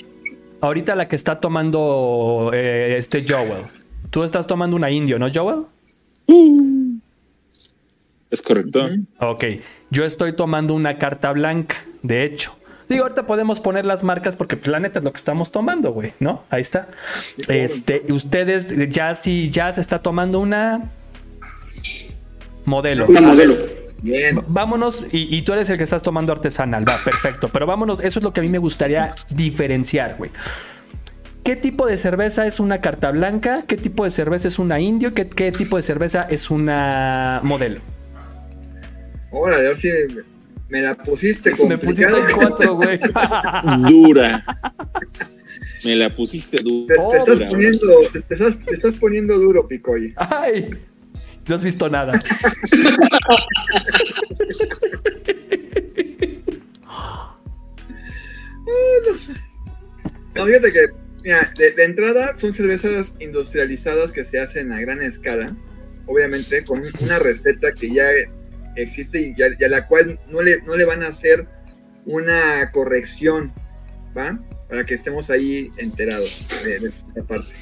ahorita 0.60 0.94
la 0.94 1.08
que 1.08 1.16
está 1.16 1.40
tomando 1.40 2.50
eh, 2.52 2.96
este 2.98 3.24
Joel. 3.26 3.64
Tú 4.10 4.24
estás 4.24 4.46
tomando 4.46 4.76
una 4.76 4.90
indio, 4.90 5.18
¿no, 5.18 5.32
Joel? 5.32 5.64
Es 8.30 8.40
correcto. 8.40 8.88
Ok. 9.20 9.44
Yo 9.90 10.04
estoy 10.04 10.34
tomando 10.34 10.74
una 10.74 10.98
carta 10.98 11.32
blanca, 11.32 11.76
de 12.02 12.24
hecho. 12.24 12.56
Digo, 12.92 13.04
ahorita 13.04 13.26
podemos 13.26 13.58
poner 13.58 13.86
las 13.86 14.04
marcas 14.04 14.36
porque 14.36 14.56
pues, 14.56 14.68
la 14.68 14.78
neta 14.78 14.98
es 14.98 15.04
lo 15.04 15.12
que 15.12 15.18
estamos 15.18 15.50
tomando, 15.50 15.92
güey, 15.92 16.12
¿no? 16.20 16.44
Ahí 16.50 16.60
está. 16.60 16.88
Este, 17.48 18.02
ustedes, 18.10 18.68
ya 18.90 19.14
si 19.14 19.50
ya 19.50 19.72
se 19.72 19.80
está 19.80 20.00
tomando 20.00 20.38
una 20.38 20.90
modelo. 22.66 23.06
Una 23.06 23.20
modelo. 23.22 23.56
Bien. 24.02 24.40
Vámonos, 24.48 25.04
y, 25.10 25.34
y 25.34 25.42
tú 25.42 25.52
eres 25.52 25.70
el 25.70 25.78
que 25.78 25.84
estás 25.84 26.02
tomando 26.02 26.32
artesanal, 26.32 26.86
va, 26.86 26.96
perfecto. 27.02 27.48
Pero 27.48 27.66
vámonos, 27.66 28.00
eso 28.00 28.18
es 28.18 28.22
lo 28.22 28.32
que 28.32 28.40
a 28.40 28.42
mí 28.42 28.50
me 28.50 28.58
gustaría 28.58 29.14
diferenciar, 29.30 30.16
güey. 30.18 30.30
¿Qué 31.44 31.56
tipo 31.56 31.86
de 31.86 31.96
cerveza 31.96 32.46
es 32.46 32.60
una 32.60 32.80
carta 32.80 33.10
blanca? 33.10 33.60
¿Qué 33.66 33.76
tipo 33.76 34.04
de 34.04 34.10
cerveza 34.10 34.48
es 34.48 34.58
una 34.58 34.80
indio? 34.80 35.12
¿Qué, 35.12 35.26
qué 35.26 35.50
tipo 35.50 35.76
de 35.76 35.82
cerveza 35.82 36.26
es 36.28 36.50
una 36.50 37.40
modelo? 37.42 37.80
Órale, 39.30 39.68
ahora 39.68 39.78
sí 39.78 39.88
me, 40.72 40.80
la 40.82 40.94
pusiste 40.94 41.50
Me 41.68 41.76
pusiste 41.78 42.06
complicada. 42.10 42.26
cuatro, 42.34 42.74
güey. 42.76 42.98
Dura. 43.90 44.42
Me 45.84 45.96
la 45.96 46.08
pusiste 46.10 46.56
Te, 46.58 46.64
dura. 46.64 46.94
te 47.24 47.32
estás 47.32 47.50
poniendo, 47.50 47.86
te, 48.12 48.20
te 48.20 48.34
estás, 48.34 48.58
te 48.64 48.74
estás 48.74 48.94
poniendo 48.96 49.38
duro, 49.38 49.66
Picoy. 49.68 50.14
Ay, 50.16 50.70
no 51.48 51.56
has 51.56 51.64
visto 51.64 51.88
nada. 51.88 52.18
No, 60.34 60.46
fíjate 60.46 60.72
que, 60.72 60.86
mira, 61.24 61.52
de, 61.58 61.72
de 61.72 61.84
entrada 61.84 62.34
son 62.38 62.54
cervezas 62.54 63.12
industrializadas 63.20 64.12
que 64.12 64.24
se 64.24 64.38
hacen 64.40 64.72
a 64.72 64.80
gran 64.80 65.02
escala, 65.02 65.54
obviamente 66.06 66.64
con 66.64 66.82
una 67.00 67.18
receta 67.18 67.72
que 67.72 67.92
ya 67.92 68.04
existe 68.76 69.34
y, 69.36 69.42
a, 69.42 69.48
y 69.58 69.64
a 69.64 69.68
la 69.68 69.86
cual 69.86 70.18
no 70.30 70.42
le, 70.42 70.60
no 70.62 70.76
le 70.76 70.84
van 70.84 71.02
a 71.02 71.08
hacer 71.08 71.46
una 72.04 72.70
corrección, 72.72 73.52
¿va? 74.16 74.38
Para 74.68 74.84
que 74.86 74.94
estemos 74.94 75.30
ahí 75.30 75.70
enterados 75.76 76.46
de, 76.64 76.78
de 76.80 76.88
esa 77.08 77.22
parte. 77.22 77.52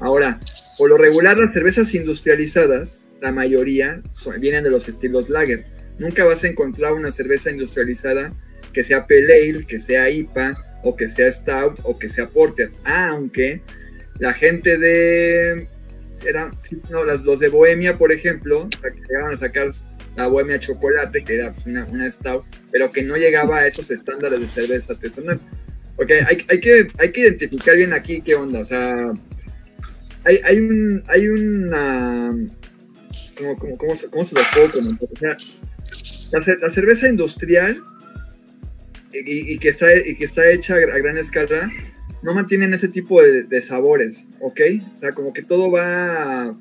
Ahora, 0.00 0.38
por 0.78 0.88
lo 0.90 0.96
regular 0.98 1.36
las 1.38 1.52
cervezas 1.52 1.94
industrializadas, 1.94 3.02
la 3.20 3.32
mayoría 3.32 4.00
son- 4.14 4.40
vienen 4.40 4.64
de 4.64 4.70
los 4.70 4.88
estilos 4.88 5.28
lager. 5.28 5.64
Nunca 5.98 6.24
vas 6.24 6.42
a 6.44 6.48
encontrar 6.48 6.92
una 6.94 7.12
cerveza 7.12 7.50
industrializada 7.50 8.32
que 8.72 8.84
sea 8.84 9.06
pale 9.06 9.50
ale, 9.50 9.66
que 9.66 9.80
sea 9.80 10.10
IPA, 10.10 10.56
o 10.84 10.96
que 10.96 11.08
sea 11.08 11.30
stout, 11.32 11.78
o 11.84 11.98
que 11.98 12.08
sea 12.08 12.28
porter. 12.28 12.70
Aunque 12.84 13.60
la 14.18 14.32
gente 14.32 14.78
de... 14.78 15.68
Era, 16.26 16.50
no, 16.90 17.04
las, 17.04 17.22
los 17.22 17.40
de 17.40 17.48
Bohemia, 17.48 17.98
por 17.98 18.12
ejemplo, 18.12 18.68
que 18.80 18.90
llegaban 19.08 19.34
a 19.34 19.38
sacar 19.38 19.70
la 20.16 20.26
Bohemia 20.26 20.60
Chocolate, 20.60 21.24
que 21.24 21.34
era 21.36 21.54
una, 21.66 21.84
una 21.86 22.10
stout, 22.10 22.42
pero 22.70 22.90
que 22.90 23.02
no 23.02 23.16
llegaba 23.16 23.58
a 23.58 23.66
esos 23.66 23.90
estándares 23.90 24.40
de 24.40 24.48
cerveza 24.48 24.92
artesanal. 24.92 25.40
Porque 25.96 26.20
hay, 26.26 26.44
hay, 26.48 26.60
que, 26.60 26.86
hay 26.98 27.12
que 27.12 27.20
identificar 27.20 27.76
bien 27.76 27.92
aquí 27.92 28.20
qué 28.22 28.34
onda. 28.34 28.60
O 28.60 28.64
sea, 28.64 29.12
hay, 30.24 30.40
hay, 30.44 30.58
un, 30.58 31.02
hay 31.08 31.28
una... 31.28 32.34
¿Cómo, 33.38 33.56
cómo, 33.58 33.76
cómo, 33.76 33.96
se- 33.96 34.08
cómo 34.08 34.24
se 34.24 34.34
lo 34.34 34.40
puedo 34.52 34.70
comentar? 34.70 35.08
O 35.10 35.16
sea, 35.16 35.36
la, 36.32 36.54
la 36.60 36.70
cerveza 36.70 37.08
industrial 37.08 37.80
y, 39.12 39.52
y 39.52 39.58
que 39.58 39.68
está, 39.68 39.94
y 39.96 40.14
que 40.16 40.24
está 40.24 40.50
hecha 40.50 40.74
a 40.74 40.78
gran 40.78 41.18
escala 41.18 41.70
no 42.22 42.34
mantienen 42.34 42.72
ese 42.72 42.88
tipo 42.88 43.20
de, 43.22 43.42
de 43.42 43.62
sabores, 43.62 44.16
¿ok? 44.40 44.60
O 44.96 45.00
sea, 45.00 45.12
como 45.12 45.32
que 45.32 45.42
todo 45.42 45.70
va... 45.70 46.54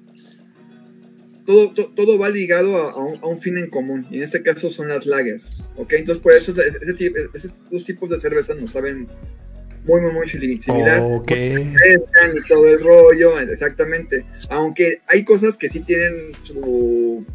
Todo, 1.45 1.71
to- 1.71 1.91
todo 1.95 2.19
va 2.19 2.29
ligado 2.29 2.77
a, 2.77 2.91
a 2.91 2.97
un, 2.97 3.17
a 3.21 3.25
un 3.27 3.41
fin 3.41 3.57
en 3.57 3.69
común, 3.69 4.05
y 4.11 4.17
en 4.17 4.23
este 4.23 4.43
caso 4.43 4.69
son 4.69 4.87
las 4.89 5.05
lagers, 5.05 5.51
¿ok? 5.75 5.93
Entonces, 5.93 6.21
por 6.21 6.33
eso 6.33 6.51
ese, 6.51 6.77
ese 6.77 7.13
esos 7.33 7.51
dos 7.71 7.83
tipos 7.83 8.09
de 8.09 8.19
cervezas 8.19 8.57
nos 8.57 8.71
saben 8.71 9.07
muy, 9.85 9.99
muy, 10.01 10.11
muy 10.13 10.27
simi- 10.27 10.59
similar 10.59 11.01
Ok. 11.01 11.31
y 11.31 12.47
todo 12.47 12.67
el 12.69 12.79
rollo, 12.79 13.39
exactamente. 13.39 14.23
Aunque 14.49 14.99
hay 15.07 15.23
cosas 15.25 15.57
que 15.57 15.69
sí 15.69 15.79
tienen 15.79 16.13
su, 16.43 17.25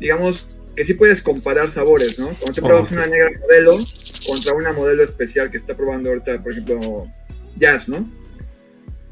digamos, 0.00 0.58
que 0.74 0.84
sí 0.84 0.94
puedes 0.94 1.22
comparar 1.22 1.70
sabores, 1.70 2.18
¿no? 2.18 2.26
Cuando 2.26 2.52
te 2.52 2.60
pruebas 2.60 2.84
Ok. 2.86 2.92
una 2.92 3.06
negra 3.06 3.30
modelo 3.40 3.76
contra 4.26 4.54
una 4.54 4.72
modelo 4.72 5.04
especial 5.04 5.50
que 5.50 5.58
está 5.58 5.76
probando 5.76 6.08
ahorita, 6.10 6.42
por 6.42 6.52
ejemplo, 6.52 7.06
Jazz, 7.56 7.88
¿no? 7.88 8.08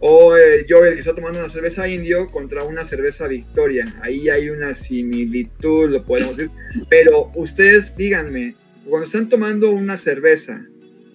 O 0.00 0.36
eh, 0.36 0.64
Joel 0.68 0.94
que 0.94 1.00
está 1.00 1.14
tomando 1.14 1.40
una 1.40 1.50
cerveza 1.50 1.88
indio 1.88 2.28
contra 2.28 2.62
una 2.64 2.84
cerveza 2.84 3.26
Victoria. 3.26 3.84
Ahí 4.02 4.28
hay 4.28 4.50
una 4.50 4.74
similitud, 4.74 5.90
lo 5.90 6.04
podemos 6.04 6.36
decir. 6.36 6.52
Pero 6.88 7.30
ustedes 7.34 7.96
díganme, 7.96 8.54
cuando 8.84 9.06
están 9.06 9.28
tomando 9.28 9.70
una 9.70 9.98
cerveza, 9.98 10.60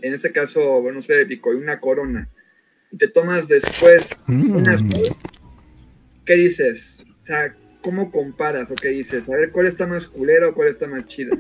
en 0.02 0.14
este 0.14 0.32
caso, 0.32 0.82
bueno, 0.82 1.00
no 1.00 1.02
sé, 1.04 1.26
Pico, 1.26 1.50
una 1.50 1.80
corona, 1.80 2.28
y 2.92 2.98
te 2.98 3.08
tomas 3.08 3.48
después 3.48 4.10
una 4.28 4.78
Mm. 4.78 4.90
Stout, 4.90 5.18
¿qué 6.26 6.36
dices? 6.36 7.04
O 7.24 7.26
sea, 7.26 7.56
¿cómo 7.82 8.12
comparas 8.12 8.70
o 8.70 8.76
qué 8.76 8.90
dices? 8.90 9.28
A 9.30 9.38
ver, 9.38 9.52
¿cuál 9.52 9.68
está 9.68 9.88
más 9.88 10.08
culero 10.08 10.50
o 10.50 10.54
cuál 10.54 10.68
está 10.68 10.88
más 10.88 11.08
chida? 11.08 11.38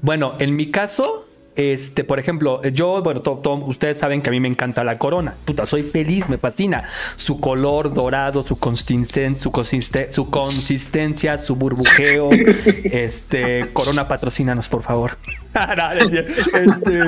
Bueno, 0.00 0.36
en 0.40 0.56
mi 0.56 0.70
caso, 0.70 1.28
este, 1.56 2.04
por 2.04 2.18
ejemplo, 2.18 2.62
yo, 2.62 3.02
bueno, 3.02 3.20
to- 3.20 3.38
to- 3.42 3.54
ustedes 3.54 3.98
saben 3.98 4.22
que 4.22 4.30
a 4.30 4.32
mí 4.32 4.40
me 4.40 4.48
encanta 4.48 4.84
la 4.84 4.98
corona. 4.98 5.34
Puta, 5.44 5.66
soy 5.66 5.82
feliz, 5.82 6.28
me 6.28 6.38
fascina. 6.38 6.88
Su 7.16 7.40
color 7.40 7.92
dorado, 7.92 8.42
su, 8.42 8.56
consisten- 8.56 9.36
su, 9.36 9.50
consiste- 9.52 10.10
su 10.12 10.30
consistencia, 10.30 11.36
su 11.38 11.56
burbujeo. 11.56 12.30
este, 12.84 13.68
corona, 13.72 14.08
patrocínanos, 14.08 14.68
por 14.68 14.82
favor. 14.82 15.16
Este, 16.54 16.98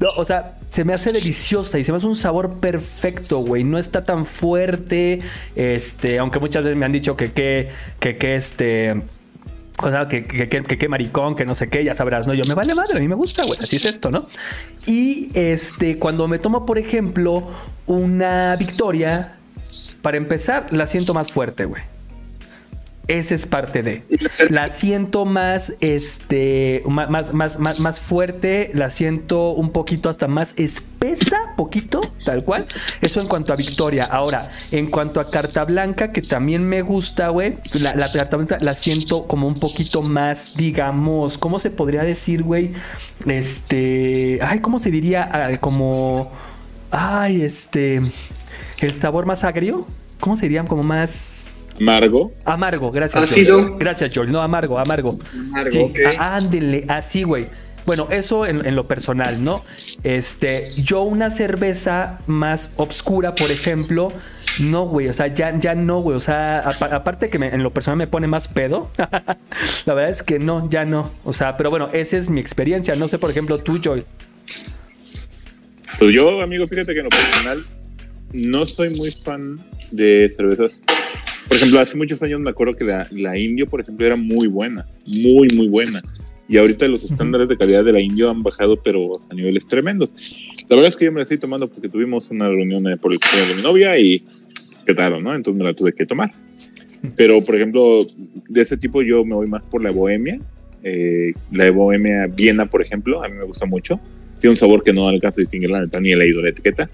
no, 0.00 0.08
o 0.16 0.24
sea, 0.24 0.56
se 0.70 0.82
me 0.84 0.92
hace 0.94 1.12
deliciosa 1.12 1.78
y 1.78 1.84
se 1.84 1.92
me 1.92 1.98
hace 1.98 2.06
un 2.08 2.16
sabor 2.16 2.58
perfecto, 2.58 3.38
güey. 3.38 3.62
No 3.64 3.78
está 3.78 4.04
tan 4.04 4.24
fuerte. 4.24 5.20
Este, 5.54 6.18
aunque 6.18 6.40
muchas 6.40 6.64
veces 6.64 6.76
me 6.76 6.84
han 6.86 6.92
dicho 6.92 7.16
que 7.16 7.30
que, 7.32 7.70
que, 8.00 8.16
que 8.16 8.34
este. 8.36 9.02
O 9.78 9.90
que, 10.08 10.24
que, 10.24 10.48
que- 10.48 10.78
que 10.78 10.88
maricón, 10.88 11.34
que 11.34 11.44
no 11.44 11.54
sé 11.54 11.68
qué, 11.68 11.82
ya 11.82 11.94
sabrás, 11.94 12.26
¿no? 12.26 12.34
Yo 12.34 12.42
me 12.46 12.54
vale 12.54 12.74
madre, 12.74 12.96
a 12.96 13.00
mí 13.00 13.08
me 13.08 13.14
gusta, 13.14 13.42
güey, 13.44 13.58
así 13.60 13.76
es 13.76 13.84
esto, 13.86 14.10
¿no? 14.10 14.26
Y 14.86 15.30
este, 15.34 15.98
cuando 15.98 16.28
me 16.28 16.38
tomo, 16.38 16.66
por 16.66 16.78
ejemplo, 16.78 17.48
una 17.86 18.54
victoria, 18.56 19.38
para 20.02 20.16
empezar, 20.18 20.72
la 20.72 20.86
siento 20.86 21.14
más 21.14 21.32
fuerte, 21.32 21.64
güey. 21.64 21.82
Esa 23.12 23.34
es 23.34 23.44
parte 23.44 23.82
de. 23.82 24.02
La 24.48 24.72
siento 24.72 25.26
más, 25.26 25.74
este, 25.80 26.82
más, 26.86 27.10
más, 27.34 27.58
más, 27.58 27.80
más 27.80 28.00
fuerte, 28.00 28.70
la 28.72 28.88
siento 28.88 29.50
un 29.50 29.70
poquito 29.70 30.08
hasta 30.08 30.28
más 30.28 30.54
espesa, 30.56 31.36
poquito, 31.54 32.00
tal 32.24 32.42
cual. 32.42 32.66
Eso 33.02 33.20
en 33.20 33.26
cuanto 33.26 33.52
a 33.52 33.56
Victoria. 33.56 34.04
Ahora, 34.04 34.50
en 34.70 34.86
cuanto 34.86 35.20
a 35.20 35.30
Carta 35.30 35.66
Blanca, 35.66 36.10
que 36.10 36.22
también 36.22 36.66
me 36.66 36.80
gusta, 36.80 37.28
güey, 37.28 37.58
la, 37.74 37.94
la 37.94 38.10
Carta 38.10 38.38
Blanca 38.38 38.56
la 38.62 38.72
siento 38.72 39.26
como 39.26 39.46
un 39.46 39.60
poquito 39.60 40.00
más, 40.00 40.56
digamos, 40.56 41.36
¿cómo 41.36 41.58
se 41.58 41.70
podría 41.70 42.04
decir, 42.04 42.42
güey? 42.42 42.72
Este, 43.26 44.38
ay, 44.40 44.60
¿cómo 44.60 44.78
se 44.78 44.90
diría? 44.90 45.28
Ah, 45.30 45.58
como, 45.60 46.32
ay, 46.90 47.42
este, 47.42 48.00
el 48.80 49.00
sabor 49.02 49.26
más 49.26 49.44
agrio. 49.44 49.86
¿Cómo 50.18 50.34
se 50.34 50.42
diría? 50.42 50.64
Como 50.64 50.82
más... 50.82 51.41
Amargo. 51.82 52.30
Amargo, 52.44 52.90
gracias. 52.90 53.24
Ácido. 53.24 53.76
Gracias, 53.76 54.10
Joel. 54.14 54.30
No, 54.30 54.40
amargo, 54.40 54.78
amargo. 54.78 55.14
Amargo, 55.50 55.70
sí, 55.70 55.78
ok. 55.80 55.98
á- 56.18 56.36
ándele, 56.36 56.84
así, 56.88 57.24
güey. 57.24 57.46
Bueno, 57.84 58.06
eso 58.12 58.46
en, 58.46 58.64
en 58.64 58.76
lo 58.76 58.86
personal, 58.86 59.42
¿no? 59.42 59.64
Este, 60.04 60.70
yo 60.76 61.02
una 61.02 61.30
cerveza 61.30 62.20
más 62.28 62.74
obscura, 62.76 63.34
por 63.34 63.50
ejemplo, 63.50 64.06
no, 64.60 64.86
güey, 64.86 65.08
o 65.08 65.12
sea, 65.12 65.26
ya, 65.26 65.58
ya 65.58 65.74
no, 65.74 65.98
güey, 66.00 66.16
o 66.16 66.20
sea, 66.20 66.60
apa- 66.60 66.94
aparte 66.94 67.28
que 67.28 67.40
me- 67.40 67.48
en 67.48 67.64
lo 67.64 67.72
personal 67.72 67.98
me 67.98 68.06
pone 68.06 68.28
más 68.28 68.46
pedo, 68.46 68.88
la 69.86 69.94
verdad 69.94 70.10
es 70.10 70.22
que 70.22 70.38
no, 70.38 70.70
ya 70.70 70.84
no, 70.84 71.10
o 71.24 71.32
sea, 71.32 71.56
pero 71.56 71.70
bueno, 71.70 71.88
esa 71.92 72.16
es 72.18 72.30
mi 72.30 72.40
experiencia, 72.40 72.94
no 72.94 73.08
sé, 73.08 73.18
por 73.18 73.30
ejemplo, 73.32 73.58
tú, 73.58 73.80
Joel. 73.82 74.04
Pues 75.98 76.14
yo, 76.14 76.40
amigo, 76.40 76.66
fíjate 76.68 76.92
que 76.92 76.98
en 77.00 77.04
lo 77.04 77.10
personal 77.10 77.64
no 78.32 78.64
soy 78.68 78.90
muy 78.96 79.10
fan 79.10 79.58
de 79.90 80.30
cervezas. 80.36 80.78
Por 81.52 81.58
ejemplo, 81.58 81.80
hace 81.80 81.98
muchos 81.98 82.22
años 82.22 82.40
me 82.40 82.48
acuerdo 82.48 82.72
que 82.72 82.82
la, 82.82 83.06
la 83.10 83.38
indio, 83.38 83.66
por 83.66 83.82
ejemplo, 83.82 84.06
era 84.06 84.16
muy 84.16 84.46
buena, 84.46 84.86
muy, 85.06 85.48
muy 85.54 85.68
buena. 85.68 86.00
Y 86.48 86.56
ahorita 86.56 86.88
los 86.88 87.04
estándares 87.04 87.46
de 87.46 87.58
calidad 87.58 87.84
de 87.84 87.92
la 87.92 88.00
indio 88.00 88.30
han 88.30 88.42
bajado, 88.42 88.82
pero 88.82 89.10
a 89.30 89.34
niveles 89.34 89.68
tremendos. 89.68 90.14
La 90.70 90.76
verdad 90.76 90.88
es 90.88 90.96
que 90.96 91.04
yo 91.04 91.12
me 91.12 91.18
la 91.18 91.24
estoy 91.24 91.36
tomando 91.36 91.68
porque 91.68 91.90
tuvimos 91.90 92.30
una 92.30 92.48
reunión 92.48 92.90
eh, 92.90 92.96
por 92.96 93.12
el 93.12 93.20
cumpleaños 93.20 93.48
de 93.50 93.54
mi 93.56 93.62
novia 93.62 93.98
y 93.98 94.24
quedaron, 94.86 95.22
¿no? 95.22 95.34
Entonces 95.34 95.58
me 95.58 95.68
la 95.68 95.74
tuve 95.74 95.92
que 95.92 96.06
tomar. 96.06 96.30
Pero, 97.16 97.44
por 97.44 97.56
ejemplo, 97.56 97.98
de 98.48 98.60
ese 98.62 98.78
tipo 98.78 99.02
yo 99.02 99.22
me 99.22 99.34
voy 99.34 99.46
más 99.46 99.62
por 99.64 99.84
la 99.84 99.90
bohemia. 99.90 100.40
Eh, 100.82 101.34
la 101.50 101.64
de 101.64 101.70
bohemia 101.70 102.28
Viena, 102.28 102.64
por 102.64 102.80
ejemplo, 102.80 103.22
a 103.22 103.28
mí 103.28 103.36
me 103.36 103.44
gusta 103.44 103.66
mucho. 103.66 104.00
Tiene 104.40 104.52
un 104.52 104.56
sabor 104.56 104.82
que 104.82 104.94
no 104.94 105.06
alcanza 105.06 105.42
a 105.42 105.42
distinguir 105.42 105.70
la 105.70 105.82
neta, 105.82 106.00
ni 106.00 106.12
he 106.12 106.16
leído 106.16 106.40
la 106.40 106.48
etiqueta. 106.48 106.88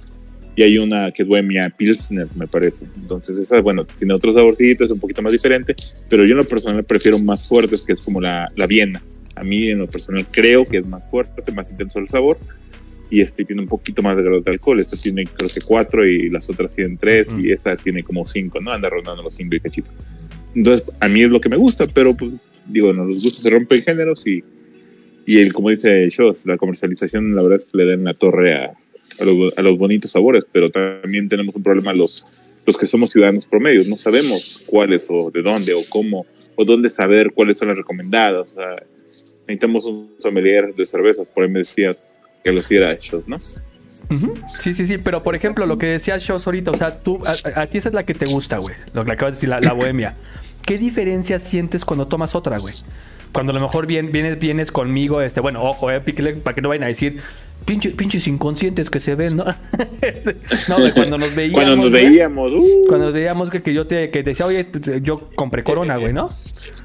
Y 0.59 0.63
hay 0.65 0.77
una 0.77 1.13
que 1.13 1.23
es 1.23 1.29
bohemia 1.29 1.71
Pilsner, 1.71 2.27
me 2.35 2.49
parece. 2.49 2.85
Entonces 2.97 3.39
esa, 3.39 3.61
bueno, 3.61 3.85
tiene 3.85 4.13
otro 4.13 4.33
saborcito, 4.33 4.83
es 4.83 4.91
un 4.91 4.99
poquito 4.99 5.23
más 5.23 5.31
diferente. 5.31 5.77
Pero 6.09 6.25
yo 6.25 6.33
en 6.33 6.39
lo 6.39 6.45
personal 6.49 6.83
prefiero 6.83 7.17
más 7.21 7.47
fuertes, 7.47 7.85
que 7.85 7.93
es 7.93 8.01
como 8.01 8.21
la, 8.21 8.51
la 8.57 8.67
Viena. 8.67 9.01
A 9.37 9.45
mí 9.45 9.69
en 9.69 9.79
lo 9.79 9.87
personal 9.87 10.27
creo 10.29 10.65
que 10.65 10.79
es 10.79 10.87
más 10.89 11.09
fuerte, 11.13 11.53
más 11.53 11.71
intenso 11.71 12.01
el 12.01 12.09
sabor 12.09 12.39
y 13.09 13.21
este 13.21 13.45
tiene 13.45 13.63
un 13.63 13.69
poquito 13.69 14.03
más 14.03 14.17
de 14.17 14.25
grado 14.25 14.41
de 14.41 14.51
alcohol. 14.51 14.81
Este 14.81 14.97
tiene 14.97 15.27
creo 15.27 15.49
que 15.49 15.61
cuatro 15.61 16.05
y 16.05 16.29
las 16.29 16.51
otras 16.51 16.73
tienen 16.73 16.97
tres 16.97 17.29
y 17.39 17.53
esa 17.53 17.77
tiene 17.77 18.03
como 18.03 18.27
cinco, 18.27 18.61
¿no? 18.61 18.73
Anda 18.73 18.91
rondando 18.91 19.23
los 19.23 19.37
cinco 19.37 19.55
y 19.55 19.61
cachito. 19.61 19.91
Entonces, 20.57 20.91
a 20.99 21.09
mí 21.09 21.23
es 21.23 21.31
lo 21.31 21.41
que 21.41 21.51
me 21.51 21.57
gusta, 21.57 21.85
pero 21.95 22.17
pues 22.17 22.33
digo, 22.67 22.93
no, 22.93 23.05
los 23.05 23.23
gustos 23.23 23.45
se 23.45 23.51
rompen 23.51 23.81
géneros 23.81 24.27
y, 24.27 24.43
y 25.25 25.39
el, 25.39 25.53
como 25.53 25.71
dice 25.71 26.09
Shows, 26.09 26.47
la 26.47 26.57
comercialización 26.57 27.33
la 27.33 27.43
verdad 27.43 27.59
es 27.59 27.67
que 27.67 27.79
le 27.79 27.87
dan 27.89 28.03
la 28.03 28.15
torre 28.15 28.57
a, 28.57 28.75
a, 29.19 29.25
los, 29.25 29.57
a 29.57 29.63
los 29.63 29.79
bonitos 29.79 30.11
sabores, 30.11 30.45
pero 30.51 30.71
también 30.71 31.29
tenemos 31.29 31.55
un 31.55 31.63
problema 31.63 31.93
los 31.93 32.25
los 32.69 32.77
que 32.77 32.87
somos 32.87 33.09
ciudadanos 33.09 33.47
promedios, 33.47 33.89
no 33.89 33.97
sabemos 33.97 34.63
cuáles 34.67 35.07
o 35.09 35.31
de 35.31 35.41
dónde 35.41 35.73
o 35.73 35.81
cómo 35.89 36.27
o 36.55 36.65
dónde 36.67 36.91
saber 36.91 37.31
cuáles 37.35 37.59
son 37.59 37.69
las 37.69 37.79
recomendadas. 37.79 38.51
O 38.51 38.55
sea, 38.57 38.71
necesitamos 39.47 39.87
un 39.87 40.15
sommelier 40.19 40.67
de 40.75 40.85
cervezas, 40.85 41.31
por 41.31 41.45
ahí 41.45 41.51
me 41.51 41.61
decías, 41.61 42.07
que 42.45 42.53
lo 42.53 42.61
hiciera 42.61 42.95
Shows, 43.01 43.27
¿no? 43.27 43.39
Sí, 44.61 44.75
sí, 44.75 44.85
sí, 44.85 44.99
pero 44.99 45.23
por 45.23 45.35
ejemplo, 45.35 45.65
lo 45.65 45.79
que 45.79 45.87
decía 45.87 46.19
Shows 46.19 46.47
ahorita, 46.47 46.71
o 46.71 46.77
sea, 46.77 46.99
tú, 46.99 47.19
a, 47.25 47.67
ti 47.67 47.79
esa 47.79 47.89
es 47.89 47.95
la 47.95 48.03
que 48.03 48.13
te 48.13 48.27
gusta, 48.27 48.59
güey, 48.59 48.75
lo 48.93 49.03
que 49.03 49.13
acabas 49.13 49.41
de 49.41 49.47
decir, 49.49 49.67
la 49.67 49.73
bohemia. 49.73 50.15
¿Qué 50.65 50.79
diferencia 50.79 51.39
sientes 51.39 51.85
cuando 51.85 52.07
tomas 52.07 52.35
otra, 52.35 52.59
güey? 52.59 52.75
Cuando 53.33 53.53
a 53.53 53.55
lo 53.55 53.61
mejor 53.61 53.87
vienes, 53.87 54.39
vienes 54.39 54.73
conmigo, 54.73 55.21
este, 55.21 55.41
bueno, 55.41 55.63
ojo, 55.63 55.91
eh, 55.91 56.01
píquele, 56.01 56.35
para 56.35 56.55
que 56.55 56.63
no 56.63 56.71
vayan 56.71 56.85
a 56.85 56.89
decir, 56.89 57.21
pinches, 57.67 57.93
pinches 57.93 58.27
inconscientes 58.27 58.89
que 58.89 59.01
se 59.01 59.15
ven, 59.15 59.37
¿no? 59.37 59.45
no, 60.69 60.79
güey, 60.79 60.93
cuando 60.93 61.19
nos 61.19 61.35
veíamos. 61.35 61.55
Cuando 61.55 61.77
nos 61.77 61.91
güey, 61.91 62.09
veíamos, 62.09 62.53
uh, 62.53 62.83
Cuando 62.89 63.07
nos 63.07 63.15
veíamos 63.15 63.51
que, 63.51 63.61
que 63.61 63.75
yo 63.75 63.87
te 63.87 64.11
que 64.11 64.23
decía, 64.23 64.47
oye, 64.47 64.67
yo 65.03 65.21
compré 65.35 65.63
corona, 65.63 65.97
güey, 65.97 66.13
¿no? 66.13 66.29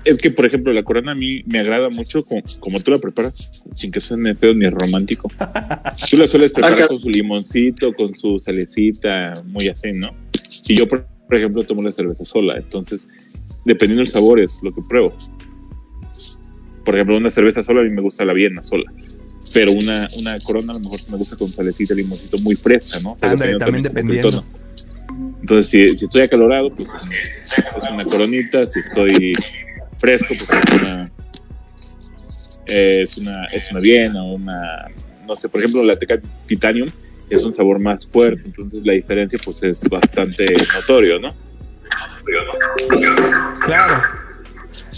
es 0.06 0.18
que, 0.18 0.32
por 0.32 0.46
ejemplo, 0.46 0.74
la 0.74 0.84
corona 0.84 1.14
a 1.14 1.16
mí 1.16 1.42
me 1.48 1.60
agrada 1.60 1.90
mucho 1.90 2.24
como, 2.24 2.42
como 2.60 2.80
tú 2.80 2.92
la 2.92 2.98
preparas, 2.98 3.66
sin 3.76 3.92
que 3.92 4.02
suene 4.02 4.36
feo 4.36 4.54
ni 4.54 4.68
romántico. 4.70 5.30
Tú 6.10 6.18
la 6.18 6.28
sueles 6.28 6.52
preparar 6.52 6.88
con 6.88 7.00
su 7.00 7.10
limoncito, 7.10 7.94
con 7.94 8.14
su 8.18 8.40
salecita, 8.40 9.30
muy 9.50 9.70
así, 9.70 9.94
¿no? 9.94 10.10
Y 10.68 10.76
yo, 10.76 10.88
por 10.88 11.06
ejemplo, 11.32 11.64
tomo 11.64 11.82
la 11.82 11.92
cerveza 11.92 12.26
sola, 12.26 12.56
entonces, 12.58 13.08
dependiendo 13.66 14.04
del 14.04 14.12
sabor 14.12 14.40
es 14.40 14.60
lo 14.64 14.72
que 14.72 14.82
pruebo. 14.88 15.12
Por 16.86 16.96
ejemplo, 16.96 17.18
una 17.18 17.32
cerveza 17.32 17.64
sola 17.64 17.82
a 17.82 17.84
mí 17.84 17.90
me 17.92 18.02
gusta 18.02 18.26
la 18.26 18.34
Viena 18.34 18.64
sola. 18.64 18.84
Pero 19.54 19.72
una, 19.72 20.08
una 20.20 20.40
corona 20.40 20.74
a 20.74 20.76
lo 20.76 20.80
mejor 20.80 21.00
me 21.10 21.18
gusta 21.18 21.36
con 21.36 21.48
salecita 21.48 21.94
limoncito 21.94 22.38
muy 22.40 22.56
fresca, 22.56 23.00
¿no? 23.00 23.18
Ándale, 23.22 23.58
también 23.58 23.84
dependiendo. 23.84 24.42
Entonces, 25.42 25.70
si, 25.70 25.98
si 25.98 26.06
estoy 26.06 26.22
acalorado, 26.22 26.70
pues 26.70 26.90
es 26.90 27.92
una 27.92 28.04
coronita. 28.04 28.68
Si 28.68 28.80
estoy 28.80 29.34
fresco, 29.98 30.34
pues 30.38 30.50
es 30.50 30.82
una, 30.82 31.12
es 32.66 33.18
una, 33.18 33.46
es 33.46 33.72
una 33.72 33.80
Viena 33.80 34.24
o 34.24 34.34
una, 34.34 34.58
no 35.28 35.36
sé, 35.36 35.50
por 35.50 35.62
ejemplo, 35.62 35.84
la 35.84 35.96
Teca 35.98 36.20
Titanium 36.46 36.90
es 37.30 37.44
un 37.46 37.54
sabor 37.54 37.80
más 37.80 38.08
fuerte, 38.08 38.44
entonces 38.46 38.86
la 38.86 38.94
diferencia 38.94 39.40
pues 39.44 39.64
es 39.64 39.82
bastante 39.90 40.46
notorio, 40.74 41.20
¿no? 41.20 41.34
Claro. 43.66 44.02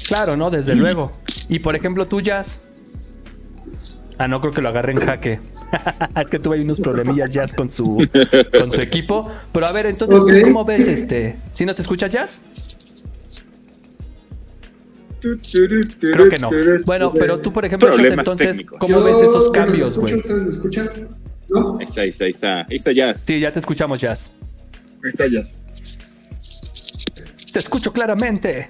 Claro, 0.08 0.36
¿no? 0.36 0.50
Desde 0.50 0.76
luego. 0.76 1.12
Y 1.50 1.60
por 1.60 1.76
ejemplo, 1.76 2.08
tú, 2.08 2.22
Jazz. 2.22 2.62
Ah, 4.18 4.28
no 4.28 4.40
creo 4.40 4.54
que 4.54 4.62
lo 4.62 4.70
agarre 4.70 4.94
en 4.94 5.00
jaque. 5.00 5.40
es 6.22 6.28
que 6.28 6.40
tuve 6.40 6.58
ahí 6.58 6.64
unos 6.64 6.80
problemillas 6.80 7.30
Jazz 7.32 7.54
con 7.54 7.70
su, 7.70 7.98
con 8.58 8.72
su 8.72 8.82
equipo. 8.82 9.30
Pero 9.52 9.66
a 9.66 9.72
ver, 9.72 9.88
entonces, 9.88 10.18
¿tú 10.18 10.24
Ok. 10.24 10.42
¿cómo 10.44 10.64
ves 10.64 10.88
este? 10.88 11.36
¿Sí 11.54 11.66
nos 11.66 11.78
escuchas, 11.80 12.12
Jazz? 12.12 12.40
Creo 16.00 16.30
que 16.30 16.38
no. 16.38 16.50
Bueno, 16.86 17.12
pero 17.14 17.40
tú, 17.40 17.52
por 17.52 17.66
ejemplo, 17.66 17.90
Jazz, 17.90 17.96
Problemas 17.96 18.20
entonces, 18.20 18.48
técnicos. 18.50 18.80
¿cómo 18.80 19.04
ves 19.04 19.18
esos 19.22 19.50
cambios, 19.50 19.98
güey? 19.98 20.16
¿Ustedes 20.16 20.42
me 20.44 20.52
escuchan? 20.52 20.90
¿No? 21.50 21.78
Ahí 21.80 21.86
está, 21.86 22.02
ahí 22.02 22.10
está, 22.10 22.26
ahí 22.26 22.32
está, 22.32 22.58
ahí 22.60 22.76
está 22.76 22.92
Jazz. 22.92 23.22
Sí, 23.22 23.40
ya 23.40 23.52
te 23.52 23.60
escuchamos, 23.60 24.00
Jazz. 24.00 24.32
Ahí 25.04 25.10
está 25.10 25.28
ya. 25.28 25.42
Te 27.56 27.60
escucho 27.60 27.94
claramente. 27.94 28.68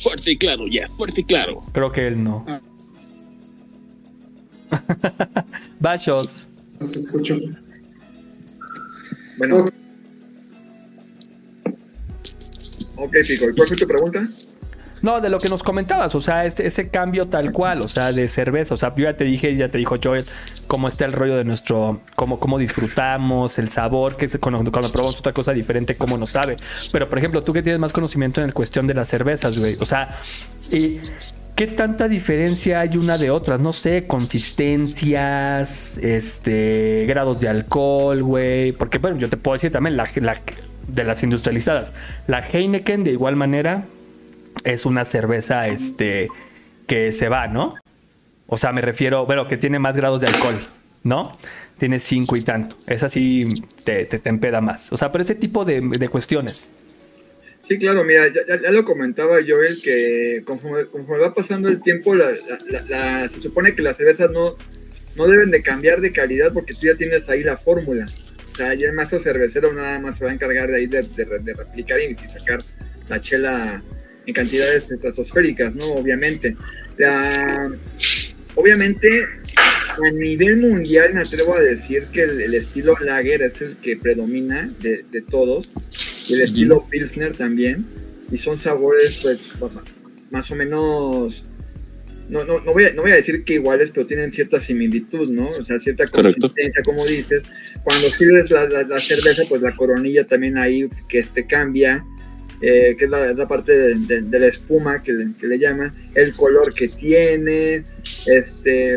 Fuerte 0.00 0.32
y 0.32 0.36
claro, 0.36 0.64
Jazz, 0.66 0.96
fuerte 0.96 1.20
y 1.20 1.24
claro. 1.24 1.60
Creo 1.72 1.92
que 1.92 2.08
él 2.08 2.24
no. 2.24 2.44
Ah. 2.48 2.60
Bachos. 5.78 6.46
No 6.80 6.88
se 6.88 6.98
escucho. 6.98 7.36
Bueno, 9.38 9.58
Ok. 9.58 9.72
ok, 12.96 13.16
Pico. 13.24 13.44
¿Y 13.50 13.54
cuál 13.54 13.68
fue 13.68 13.76
tu 13.76 13.86
pregunta? 13.86 14.22
No, 15.06 15.20
de 15.20 15.30
lo 15.30 15.38
que 15.38 15.48
nos 15.48 15.62
comentabas, 15.62 16.16
o 16.16 16.20
sea, 16.20 16.44
ese, 16.46 16.66
ese 16.66 16.88
cambio 16.88 17.26
tal 17.26 17.52
cual, 17.52 17.80
o 17.82 17.86
sea, 17.86 18.10
de 18.10 18.28
cerveza, 18.28 18.74
o 18.74 18.76
sea, 18.76 18.88
yo 18.96 19.04
ya 19.04 19.12
te 19.12 19.22
dije, 19.22 19.54
ya 19.56 19.68
te 19.68 19.78
dijo 19.78 19.94
Joel, 20.02 20.24
cómo 20.66 20.88
está 20.88 21.04
el 21.04 21.12
rollo 21.12 21.36
de 21.36 21.44
nuestro, 21.44 22.00
cómo, 22.16 22.40
cómo 22.40 22.58
disfrutamos, 22.58 23.56
el 23.60 23.68
sabor, 23.68 24.16
que 24.16 24.28
cuando, 24.40 24.68
probamos 24.68 25.20
otra 25.20 25.32
cosa 25.32 25.52
diferente, 25.52 25.94
cómo 25.94 26.18
nos 26.18 26.30
sabe. 26.30 26.56
Pero, 26.90 27.08
por 27.08 27.18
ejemplo, 27.18 27.40
tú 27.42 27.52
que 27.52 27.62
tienes 27.62 27.78
más 27.80 27.92
conocimiento 27.92 28.40
en 28.40 28.48
la 28.48 28.52
cuestión 28.52 28.88
de 28.88 28.94
las 28.94 29.06
cervezas, 29.06 29.56
güey, 29.56 29.76
o 29.80 29.84
sea, 29.84 30.12
y 30.72 30.98
¿qué 31.54 31.68
tanta 31.68 32.08
diferencia 32.08 32.80
hay 32.80 32.96
una 32.96 33.16
de 33.16 33.30
otras? 33.30 33.60
No 33.60 33.72
sé, 33.72 34.08
consistencias, 34.08 35.98
este, 35.98 37.04
grados 37.06 37.38
de 37.40 37.48
alcohol, 37.48 38.24
güey, 38.24 38.72
porque, 38.72 38.98
bueno, 38.98 39.18
yo 39.18 39.28
te 39.28 39.36
puedo 39.36 39.54
decir 39.54 39.70
también, 39.70 39.96
la- 39.96 40.10
de 40.88 41.04
las 41.04 41.22
industrializadas, 41.22 41.92
la 42.26 42.40
Heineken 42.40 43.04
de 43.04 43.12
igual 43.12 43.36
manera 43.36 43.84
es 44.64 44.86
una 44.86 45.04
cerveza 45.04 45.68
este 45.68 46.28
que 46.86 47.12
se 47.12 47.28
va, 47.28 47.46
¿no? 47.48 47.74
O 48.48 48.56
sea, 48.56 48.72
me 48.72 48.80
refiero, 48.80 49.26
bueno, 49.26 49.48
que 49.48 49.56
tiene 49.56 49.78
más 49.78 49.96
grados 49.96 50.20
de 50.20 50.28
alcohol, 50.28 50.64
¿no? 51.02 51.28
Tiene 51.78 51.98
cinco 51.98 52.36
y 52.36 52.42
tanto. 52.42 52.76
Esa 52.86 53.08
sí 53.08 53.44
te, 53.84 54.06
te, 54.06 54.18
te 54.18 54.28
empeda 54.28 54.60
más. 54.60 54.92
O 54.92 54.96
sea, 54.96 55.10
pero 55.12 55.22
ese 55.22 55.34
tipo 55.34 55.64
de, 55.64 55.80
de 55.80 56.08
cuestiones. 56.08 56.72
Sí, 57.66 57.78
claro, 57.78 58.04
mira, 58.04 58.28
ya, 58.28 58.42
ya- 58.62 58.70
lo 58.70 58.84
comentaba 58.84 59.38
Joel 59.46 59.82
que 59.82 60.40
conforme, 60.46 60.84
va 61.20 61.34
pasando 61.34 61.68
el 61.68 61.80
tiempo, 61.80 62.14
la, 62.14 62.26
la- 62.28 62.80
la- 62.80 63.20
la- 63.22 63.28
se 63.28 63.40
supone 63.42 63.74
que 63.74 63.82
las 63.82 63.96
cervezas 63.96 64.30
no, 64.32 64.54
no 65.16 65.26
deben 65.26 65.50
de 65.50 65.62
cambiar 65.62 66.00
de 66.00 66.12
calidad 66.12 66.52
porque 66.52 66.74
tú 66.74 66.86
ya 66.86 66.94
tienes 66.94 67.28
ahí 67.28 67.42
la 67.42 67.56
fórmula. 67.56 68.06
O 68.52 68.54
sea, 68.54 68.72
ya 68.74 68.86
el 68.86 68.92
mazo 68.92 69.18
cervecero 69.18 69.72
nada 69.72 69.98
más 69.98 70.16
se 70.18 70.24
va 70.24 70.30
a 70.30 70.34
encargar 70.34 70.68
de 70.70 70.76
ahí 70.76 70.86
de, 70.86 71.02
de- 71.02 71.24
de 71.40 71.52
replicar 71.54 71.98
y 72.00 72.14
sacar 72.14 72.62
la 73.08 73.20
chela 73.20 73.82
en 74.26 74.34
cantidades 74.34 74.90
estratosféricas, 74.90 75.74
¿no? 75.74 75.86
Obviamente. 75.92 76.54
La- 76.98 77.70
obviamente, 78.54 79.24
a 79.56 80.10
nivel 80.12 80.58
mundial 80.58 81.14
me 81.14 81.20
atrevo 81.20 81.54
a 81.56 81.60
decir 81.60 82.02
que 82.12 82.22
el, 82.22 82.40
el 82.40 82.54
estilo 82.54 82.96
lager 83.00 83.42
es 83.42 83.60
el 83.60 83.76
que 83.76 83.96
predomina 83.96 84.68
de, 84.80 85.02
de 85.10 85.22
todos 85.22 85.70
y 86.28 86.34
el 86.34 86.40
estilo 86.42 86.84
Pilsner 86.90 87.36
también. 87.36 87.84
Y 88.30 88.38
son 88.38 88.58
sabores, 88.58 89.20
pues, 89.22 89.38
más 90.32 90.50
o 90.50 90.54
menos. 90.56 91.44
No, 92.28 92.44
no, 92.44 92.58
no, 92.60 92.72
voy 92.72 92.86
a, 92.86 92.92
no 92.92 93.02
voy 93.02 93.12
a 93.12 93.16
decir 93.16 93.44
que 93.44 93.54
iguales, 93.54 93.92
pero 93.94 94.04
tienen 94.04 94.32
cierta 94.32 94.58
similitud, 94.58 95.30
¿no? 95.30 95.46
O 95.46 95.64
sea, 95.64 95.78
cierta 95.78 96.08
consistencia, 96.08 96.82
como 96.82 97.06
dices. 97.06 97.44
Cuando 97.84 98.08
sirves 98.10 98.50
la, 98.50 98.68
la- 98.68 98.82
la 98.82 98.98
cerveza, 98.98 99.44
pues 99.48 99.62
la 99.62 99.76
coronilla 99.76 100.26
también 100.26 100.58
ahí 100.58 100.88
que 101.08 101.20
este 101.20 101.46
cambia, 101.46 102.04
eh, 102.62 102.94
que 102.98 103.04
es 103.04 103.10
la, 103.10 103.32
la 103.32 103.46
parte 103.46 103.72
de, 103.76 103.94
de- 103.94 104.22
de 104.22 104.38
la 104.38 104.46
espuma 104.48 105.02
que 105.02 105.12
le, 105.12 105.26
que 105.38 105.46
le 105.46 105.58
llaman, 105.58 105.92
el 106.14 106.34
color 106.34 106.72
que 106.74 106.88
tiene, 106.88 107.84
este, 108.26 108.94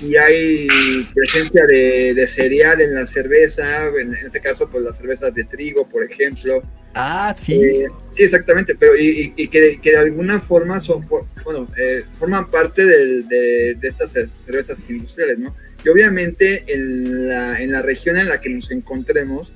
y 0.00 0.16
hay 0.16 0.66
presencia 1.14 1.66
de, 1.66 2.14
de 2.14 2.26
cereal 2.28 2.80
en 2.80 2.94
la 2.94 3.06
cerveza, 3.06 3.86
en, 3.88 4.14
en 4.14 4.26
este 4.26 4.40
caso, 4.40 4.68
pues 4.70 4.82
las 4.84 4.96
cervezas 4.96 5.34
de 5.34 5.44
trigo, 5.44 5.86
por 5.88 6.04
ejemplo. 6.04 6.62
Ah, 6.94 7.34
sí. 7.36 7.54
Eh, 7.54 7.86
sí, 8.10 8.22
exactamente, 8.24 8.74
pero 8.78 8.96
y, 8.96 9.32
y- 9.36 9.42
y 9.44 9.48
que, 9.48 9.78
que 9.82 9.90
de 9.92 9.96
alguna 9.98 10.40
forma 10.40 10.80
son, 10.80 11.04
bueno, 11.44 11.66
eh, 11.78 12.02
forman 12.18 12.50
parte 12.50 12.84
de, 12.84 13.76
estas 13.82 14.12
cer- 14.14 14.30
cervezas 14.46 14.78
industriales, 14.88 15.38
¿no? 15.38 15.54
Y 15.84 15.88
obviamente 15.88 16.62
en 16.68 17.28
la, 17.28 17.60
en 17.60 17.72
la 17.72 17.82
región 17.82 18.16
en 18.16 18.28
la 18.28 18.38
que 18.38 18.50
nos 18.50 18.70
encontremos, 18.70 19.50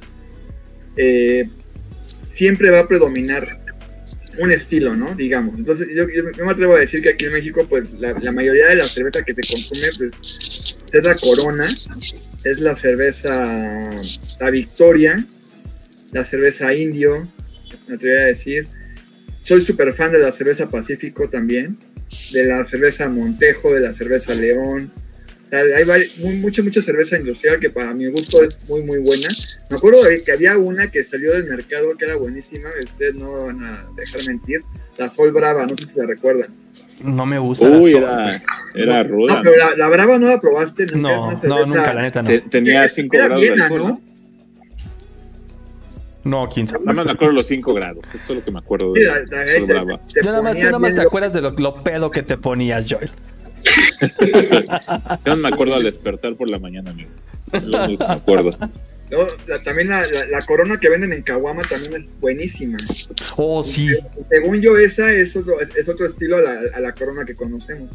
eh, 0.96 1.48
siempre 2.36 2.70
va 2.70 2.80
a 2.80 2.88
predominar 2.88 3.46
un 4.38 4.52
estilo, 4.52 4.94
¿no? 4.94 5.14
Digamos. 5.14 5.58
Entonces, 5.58 5.88
yo, 5.94 6.04
me 6.44 6.50
atrevo 6.50 6.76
a 6.76 6.80
decir 6.80 7.02
que 7.02 7.08
aquí 7.10 7.24
en 7.24 7.32
México, 7.32 7.66
pues 7.68 7.90
la, 7.98 8.12
la 8.12 8.32
mayoría 8.32 8.68
de 8.68 8.76
la 8.76 8.86
cerveza 8.86 9.24
que 9.24 9.34
se 9.34 9.52
consume, 9.52 9.88
pues 9.96 10.76
es 10.92 11.02
la 11.02 11.14
Corona, 11.14 11.68
es 12.44 12.60
la 12.60 12.76
cerveza, 12.76 13.90
la 14.40 14.50
Victoria, 14.50 15.24
la 16.12 16.24
cerveza 16.24 16.74
Indio, 16.74 17.26
me 17.88 17.94
atrevería 17.94 18.24
a 18.24 18.26
decir. 18.26 18.68
Soy 19.42 19.62
súper 19.62 19.94
fan 19.94 20.12
de 20.12 20.18
la 20.18 20.32
cerveza 20.32 20.68
Pacífico 20.68 21.28
también, 21.28 21.76
de 22.32 22.44
la 22.46 22.64
cerveza 22.66 23.08
Montejo, 23.08 23.72
de 23.72 23.80
la 23.80 23.92
cerveza 23.92 24.34
León. 24.34 24.90
O 25.46 25.48
sea, 25.48 25.60
hay 25.60 25.84
muy- 26.18 26.36
mucha, 26.38 26.60
mucha 26.62 26.82
cerveza 26.82 27.16
industrial 27.16 27.60
que 27.60 27.70
para 27.70 27.94
mi 27.94 28.06
gusto 28.08 28.42
es 28.42 28.58
muy, 28.68 28.82
muy 28.82 28.98
buena. 28.98 29.28
Me 29.70 29.76
acuerdo 29.76 30.02
de 30.02 30.22
que 30.22 30.32
había 30.32 30.58
una 30.58 30.90
que 30.90 31.04
salió 31.04 31.32
del 31.34 31.46
mercado 31.46 31.96
que 31.96 32.04
era 32.04 32.16
buenísima, 32.16 32.68
ustedes 32.84 33.14
no 33.14 33.44
van 33.44 33.62
a 33.64 33.86
dejar 33.96 34.26
mentir, 34.26 34.60
la 34.98 35.10
Sol 35.10 35.30
Brava, 35.30 35.64
no 35.66 35.76
sé 35.76 35.86
si 35.86 35.98
la 35.98 36.06
recuerdan. 36.06 36.50
No 37.04 37.26
me 37.26 37.38
gusta 37.38 37.68
Uy, 37.68 37.92
la 37.92 37.98
era, 37.98 38.42
era 38.74 39.02
ruda. 39.04 39.34
No, 39.36 39.42
pero 39.42 39.56
la, 39.56 39.76
la 39.76 39.88
Brava 39.88 40.18
no 40.18 40.26
la 40.28 40.40
probaste. 40.40 40.86
nunca, 40.86 40.98
No, 40.98 41.30
no, 41.30 41.38
cerveza- 41.40 41.66
nunca, 41.66 41.94
la 41.94 42.02
neta 42.02 42.22
no. 42.22 42.28
Te- 42.28 42.40
tenía 42.40 42.78
Era 42.80 42.88
5 42.88 43.16
grados 43.16 43.40
de 43.40 43.50
alcohol. 43.52 43.78
¿no? 43.78 43.88
¿no? 43.88 44.00
No, 46.24 46.48
15. 46.48 46.72
Nada 46.80 46.92
más 46.92 47.04
me 47.06 47.12
acuerdo 47.12 47.34
los 47.34 47.46
5 47.46 47.72
grados. 47.72 47.98
Esto 48.12 48.32
es 48.32 48.38
lo 48.40 48.44
que 48.44 48.50
me 48.50 48.58
acuerdo 48.58 48.92
Sí, 48.94 49.00
de 49.00 49.06
la- 49.06 49.14
la- 49.14 49.22
Sol 49.22 49.66
te- 49.66 49.72
Brava. 49.72 49.96
te 50.12 50.20
Yo 50.24 50.30
nada 50.30 50.42
más, 50.42 50.54
tú 50.56 50.64
nada 50.64 50.78
más 50.80 50.94
te 50.94 51.00
acuerdas 51.02 51.32
de 51.32 51.40
lo, 51.40 51.50
lo 51.52 51.82
pedo 51.84 52.10
que 52.10 52.22
te 52.24 52.36
ponías, 52.36 52.84
Joel. 52.90 53.10
Yo 55.24 55.36
no 55.36 55.42
me 55.42 55.48
acuerdo 55.48 55.74
al 55.74 55.82
despertar 55.82 56.34
por 56.36 56.48
la 56.48 56.58
mañana, 56.58 56.90
amigo. 56.90 57.10
Que 57.52 57.60
me 57.60 57.96
acuerdo. 58.06 58.50
No, 59.10 59.18
la- 59.46 59.62
también 59.62 59.88
la, 59.88 60.06
la- 60.06 60.26
la 60.26 60.42
corona 60.46 60.78
que 60.80 60.88
venden 60.88 61.12
en 61.12 61.22
Caguama 61.22 61.62
también 61.62 62.02
es 62.02 62.20
buenísima. 62.20 62.76
Oh, 63.36 63.62
sí. 63.64 63.86
Y 63.86 64.24
Según 64.24 64.60
yo, 64.60 64.76
esa 64.76 65.12
es 65.12 65.36
otro, 65.36 65.60
es, 65.60 65.74
es 65.76 65.88
otro 65.88 66.06
estilo 66.06 66.36
a 66.36 66.40
la, 66.40 66.60
a 66.74 66.80
la 66.80 66.92
corona 66.92 67.24
que 67.24 67.34
conocemos. 67.34 67.88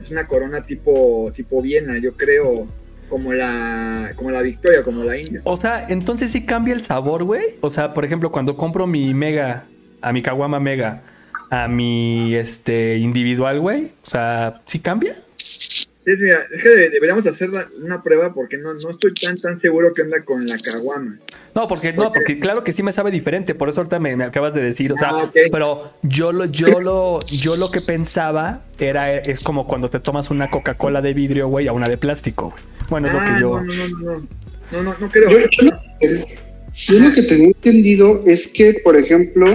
Es 0.00 0.10
una 0.10 0.24
corona 0.24 0.60
tipo, 0.62 1.30
tipo 1.34 1.62
Viena, 1.62 1.94
yo 2.02 2.10
creo, 2.10 2.66
como 3.08 3.32
la, 3.32 4.12
como 4.16 4.30
la 4.30 4.42
Victoria, 4.42 4.82
como 4.82 5.04
la 5.04 5.16
India. 5.16 5.40
O 5.44 5.56
sea, 5.56 5.86
entonces 5.88 6.32
sí 6.32 6.44
cambia 6.44 6.74
el 6.74 6.84
sabor, 6.84 7.22
güey. 7.24 7.42
O 7.60 7.70
sea, 7.70 7.94
por 7.94 8.04
ejemplo, 8.04 8.30
cuando 8.30 8.54
compro 8.56 8.86
mi 8.86 9.14
mega, 9.14 9.64
a 10.00 10.12
mi 10.12 10.20
Kawama 10.20 10.58
Mega, 10.58 11.04
a 11.54 11.68
mi 11.68 12.34
este 12.34 12.96
individual, 12.96 13.60
güey. 13.60 13.90
O 14.06 14.08
sea, 14.10 14.58
¿sí 14.66 14.78
cambia? 14.78 15.12
Sí, 15.12 16.16
sí, 16.16 16.22
mira, 16.22 16.40
es 16.50 16.62
que 16.62 16.68
de- 16.70 16.88
deberíamos 16.88 17.26
hacer 17.26 17.50
la- 17.50 17.68
una 17.84 18.02
prueba 18.02 18.32
porque 18.34 18.56
no, 18.56 18.72
no 18.72 18.88
estoy 18.90 19.12
tan 19.14 19.36
tan 19.38 19.54
seguro 19.54 19.92
que 19.94 20.00
onda 20.02 20.20
con 20.24 20.44
la 20.48 20.56
Caguama. 20.58 21.18
No, 21.54 21.68
porque 21.68 21.92
no, 21.92 22.10
porque 22.10 22.40
claro 22.40 22.64
que 22.64 22.72
sí 22.72 22.82
me 22.82 22.92
sabe 22.94 23.10
diferente, 23.10 23.54
por 23.54 23.68
eso 23.68 23.80
ahorita 23.82 23.98
me, 23.98 24.16
me 24.16 24.24
acabas 24.24 24.54
de 24.54 24.62
decir, 24.62 24.94
o 24.94 24.96
sea, 24.96 25.10
Ah, 25.12 25.30
pero 25.52 25.92
yo 26.02 26.32
lo, 26.32 26.46
yo 26.46 26.80
lo, 26.80 27.20
yo 27.26 27.56
lo 27.56 27.70
que 27.70 27.82
pensaba 27.82 28.64
era 28.80 29.12
es 29.14 29.40
como 29.40 29.66
cuando 29.66 29.90
te 29.90 30.00
tomas 30.00 30.30
una 30.30 30.50
Coca-Cola 30.50 31.02
de 31.02 31.12
vidrio, 31.12 31.48
güey, 31.48 31.68
a 31.68 31.72
una 31.74 31.86
de 31.86 31.98
plástico, 31.98 32.48
güey. 32.50 32.62
Bueno, 32.88 33.08
es 33.08 33.12
lo 33.12 33.20
Ah, 33.20 33.26
que 33.34 33.40
yo. 33.40 33.60
no, 33.60 33.62
no, 33.62 33.88
no, 33.88 33.88
no, 33.98 34.28
no, 34.72 34.82
no, 34.82 34.94
no 34.98 35.08
creo. 35.10 35.30
Yo, 35.30 35.38
yo 35.50 35.64
lo, 35.66 36.26
yo 36.74 36.98
lo 36.98 37.12
que 37.12 37.22
tenía 37.24 37.46
entendido 37.48 38.20
es 38.26 38.48
que, 38.48 38.74
por 38.82 38.96
ejemplo, 38.96 39.46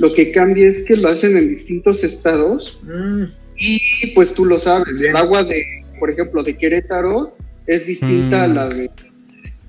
lo 0.00 0.12
que 0.12 0.32
cambia 0.32 0.66
es 0.66 0.84
que 0.84 0.96
lo 0.96 1.08
hacen 1.08 1.36
en 1.36 1.48
distintos 1.48 2.02
estados 2.04 2.78
Mm, 2.82 3.24
y 3.58 4.14
pues 4.14 4.34
tú 4.34 4.44
lo 4.46 4.58
sabes, 4.58 4.98
Bien. 4.98 5.10
el 5.10 5.16
agua 5.16 5.44
de, 5.44 5.62
por 5.98 6.10
ejemplo, 6.10 6.42
de 6.42 6.56
Querétaro 6.56 7.30
es 7.66 7.86
distinta 7.86 8.44
a 8.44 8.48
Mm. 8.48 8.54
la 8.54 8.68
de, 8.68 8.90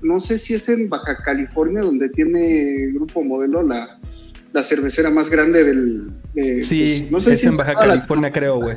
no 0.02 0.18
sé 0.20 0.38
si 0.38 0.54
es 0.54 0.68
en 0.68 0.88
Baja 0.88 1.14
California 1.24 1.82
donde 1.82 2.08
tiene 2.08 2.90
Grupo 2.94 3.22
Modelo 3.22 3.62
la, 3.62 3.86
la 4.52 4.62
cervecera 4.64 5.10
más 5.10 5.28
grande 5.30 5.62
del... 5.64 6.10
de- 6.34 6.64
Sí, 6.64 7.06
no 7.10 7.20
sé 7.20 7.34
es 7.34 7.40
si 7.42 7.46
en 7.48 7.56
Baja 7.56 7.74
la- 7.74 7.80
California, 7.80 8.32
creo, 8.32 8.56
güey. 8.60 8.76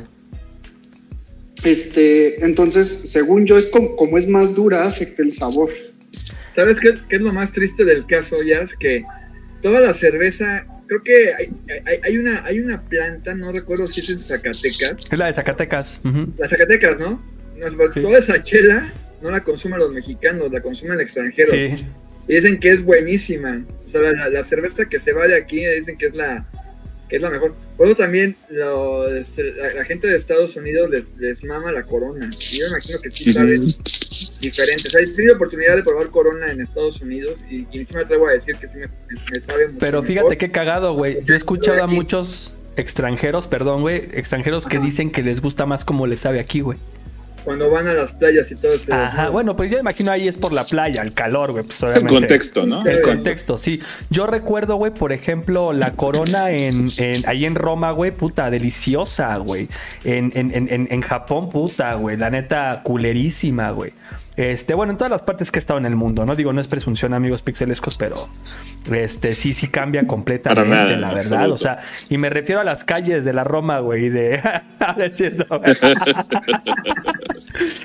Este, 1.64 2.44
entonces, 2.44 3.00
según 3.06 3.46
yo, 3.46 3.58
es 3.58 3.66
como, 3.66 3.96
como 3.96 4.18
es 4.18 4.28
más 4.28 4.54
dura, 4.54 4.86
afecta 4.86 5.22
el 5.22 5.32
sabor. 5.32 5.70
¿Sabes 6.54 6.78
qué, 6.80 6.94
qué 7.08 7.16
es 7.16 7.22
lo 7.22 7.32
más 7.32 7.52
triste 7.52 7.84
del 7.84 8.06
caso, 8.06 8.36
ya 8.46 8.60
Es 8.60 8.76
que 8.78 9.02
toda 9.66 9.80
la 9.80 9.94
cerveza, 9.94 10.64
creo 10.86 11.00
que 11.02 11.34
hay, 11.34 11.48
hay, 11.86 11.98
hay 12.04 12.18
una, 12.18 12.44
hay 12.44 12.60
una 12.60 12.80
planta, 12.82 13.34
no 13.34 13.50
recuerdo 13.50 13.84
si 13.88 14.00
es 14.00 14.10
en 14.10 14.20
Zacatecas, 14.20 14.94
Es 15.10 15.18
la 15.18 15.26
de 15.26 15.34
Zacatecas. 15.34 16.00
ujú. 16.04 16.24
las 16.38 16.50
Zacatecas, 16.50 17.00
¿no? 17.00 17.20
No, 17.58 17.92
Sí. 17.92 18.00
Toda 18.00 18.18
esa 18.20 18.40
chela 18.42 18.86
no 19.22 19.30
la 19.32 19.42
consumen 19.42 19.78
los 19.80 19.92
mexicanos, 19.92 20.52
la 20.52 20.60
consumen 20.60 21.00
extranjeros. 21.00 21.50
Sí. 21.52 21.84
Y 22.28 22.34
dicen 22.36 22.60
que 22.60 22.70
es 22.70 22.84
buenísima. 22.84 23.58
O 23.86 23.88
sea, 23.90 24.02
la, 24.02 24.12
la- 24.12 24.28
la 24.28 24.44
cerveza 24.44 24.84
que 24.84 25.00
se 25.00 25.12
va 25.12 25.26
de 25.26 25.34
aquí 25.36 25.64
dicen 25.66 25.96
que 25.98 26.06
es 26.06 26.14
la 26.14 26.46
es 27.08 27.20
la 27.22 27.30
mejor. 27.30 27.54
Luego 27.78 27.94
también 27.94 28.36
lo- 28.50 29.08
este, 29.14 29.52
la, 29.54 29.72
la 29.74 29.84
gente 29.84 30.06
de 30.08 30.16
Estados 30.16 30.56
Unidos 30.56 30.88
les, 30.90 31.18
les 31.20 31.44
mama 31.44 31.70
la 31.72 31.82
corona. 31.82 32.28
Y 32.52 32.58
yo 32.58 32.66
imagino 32.66 32.98
que 33.00 33.10
sí 33.10 33.32
saben 33.32 33.60
diferente. 34.40 34.88
O 34.88 34.90
sea, 34.90 35.00
he 35.00 35.06
tenido 35.08 35.34
oportunidad 35.36 35.76
de 35.76 35.82
probar 35.82 36.08
corona 36.10 36.50
en 36.50 36.60
Estados 36.60 37.00
Unidos 37.00 37.36
y, 37.50 37.66
y 37.72 37.84
sí 37.84 37.94
me 37.94 38.00
atrevo 38.00 38.28
a 38.28 38.32
decir 38.32 38.56
que 38.56 38.66
sí 38.68 38.78
me, 38.78 38.86
me 39.32 39.40
sabe 39.40 39.66
mucho 39.68 39.78
Pero 39.78 40.02
mejor. 40.02 40.06
fíjate 40.06 40.36
qué 40.36 40.50
cagado, 40.50 40.94
güey. 40.94 41.24
Yo 41.24 41.34
he 41.34 41.36
escuchado 41.36 41.82
a 41.82 41.86
muchos 41.86 42.52
extranjeros, 42.76 43.46
perdón, 43.46 43.80
güey, 43.80 44.08
extranjeros 44.12 44.66
que 44.66 44.78
dicen 44.78 45.10
que 45.10 45.22
les 45.22 45.40
gusta 45.40 45.64
más 45.66 45.84
como 45.84 46.06
les 46.06 46.20
sabe 46.20 46.40
aquí, 46.40 46.60
güey. 46.60 46.78
Cuando 47.46 47.70
van 47.70 47.86
a 47.88 47.94
las 47.94 48.12
playas 48.12 48.50
y 48.50 48.56
todo 48.56 48.74
eso. 48.74 48.92
Ajá, 48.92 49.30
bueno, 49.30 49.56
pues 49.56 49.70
yo 49.70 49.78
imagino 49.78 50.10
ahí 50.10 50.28
es 50.28 50.36
por 50.36 50.52
la 50.52 50.64
playa, 50.64 51.00
el 51.00 51.14
calor, 51.14 51.52
güey, 51.52 51.64
pues 51.64 51.80
El 51.96 52.06
contexto, 52.08 52.66
¿no? 52.66 52.84
El 52.84 53.00
contexto, 53.02 53.56
sí. 53.56 53.80
Yo 54.10 54.26
recuerdo, 54.26 54.74
güey, 54.76 54.92
por 54.92 55.12
ejemplo, 55.12 55.72
la 55.72 55.92
corona 55.92 56.50
en, 56.50 56.88
en- 56.98 57.26
ahí 57.28 57.44
en 57.46 57.54
Roma, 57.54 57.92
güey, 57.92 58.10
puta, 58.10 58.50
deliciosa, 58.50 59.36
güey. 59.38 59.68
En, 60.04 60.32
en, 60.34 60.52
en, 60.54 60.68
en- 60.68 60.88
en 60.90 61.00
Japón, 61.00 61.48
puta, 61.48 61.94
güey, 61.94 62.16
la 62.16 62.28
neta, 62.30 62.80
culerísima, 62.82 63.70
güey. 63.70 63.92
Este, 64.36 64.74
bueno, 64.74 64.92
en 64.92 64.98
todas 64.98 65.10
las 65.10 65.22
partes 65.22 65.50
que 65.50 65.58
he 65.58 65.60
estado 65.60 65.78
en 65.78 65.86
el 65.86 65.96
mundo, 65.96 66.26
¿no? 66.26 66.36
Digo, 66.36 66.52
no 66.52 66.60
es 66.60 66.66
presunción, 66.68 67.14
amigos 67.14 67.40
pixelescos, 67.40 67.96
pero 67.96 68.16
este 68.92 69.32
sí, 69.34 69.54
sí 69.54 69.68
cambia 69.68 70.06
completamente, 70.06 70.68
Para 70.68 70.84
nada, 70.84 70.96
la 70.98 71.08
verdad. 71.14 71.32
absoluto. 71.44 71.54
O 71.54 71.58
sea, 71.58 71.78
y 72.10 72.18
me 72.18 72.28
refiero 72.28 72.60
a 72.60 72.64
las 72.64 72.84
calles 72.84 73.24
de 73.24 73.32
la 73.32 73.44
Roma, 73.44 73.78
güey, 73.80 74.10
de. 74.10 74.40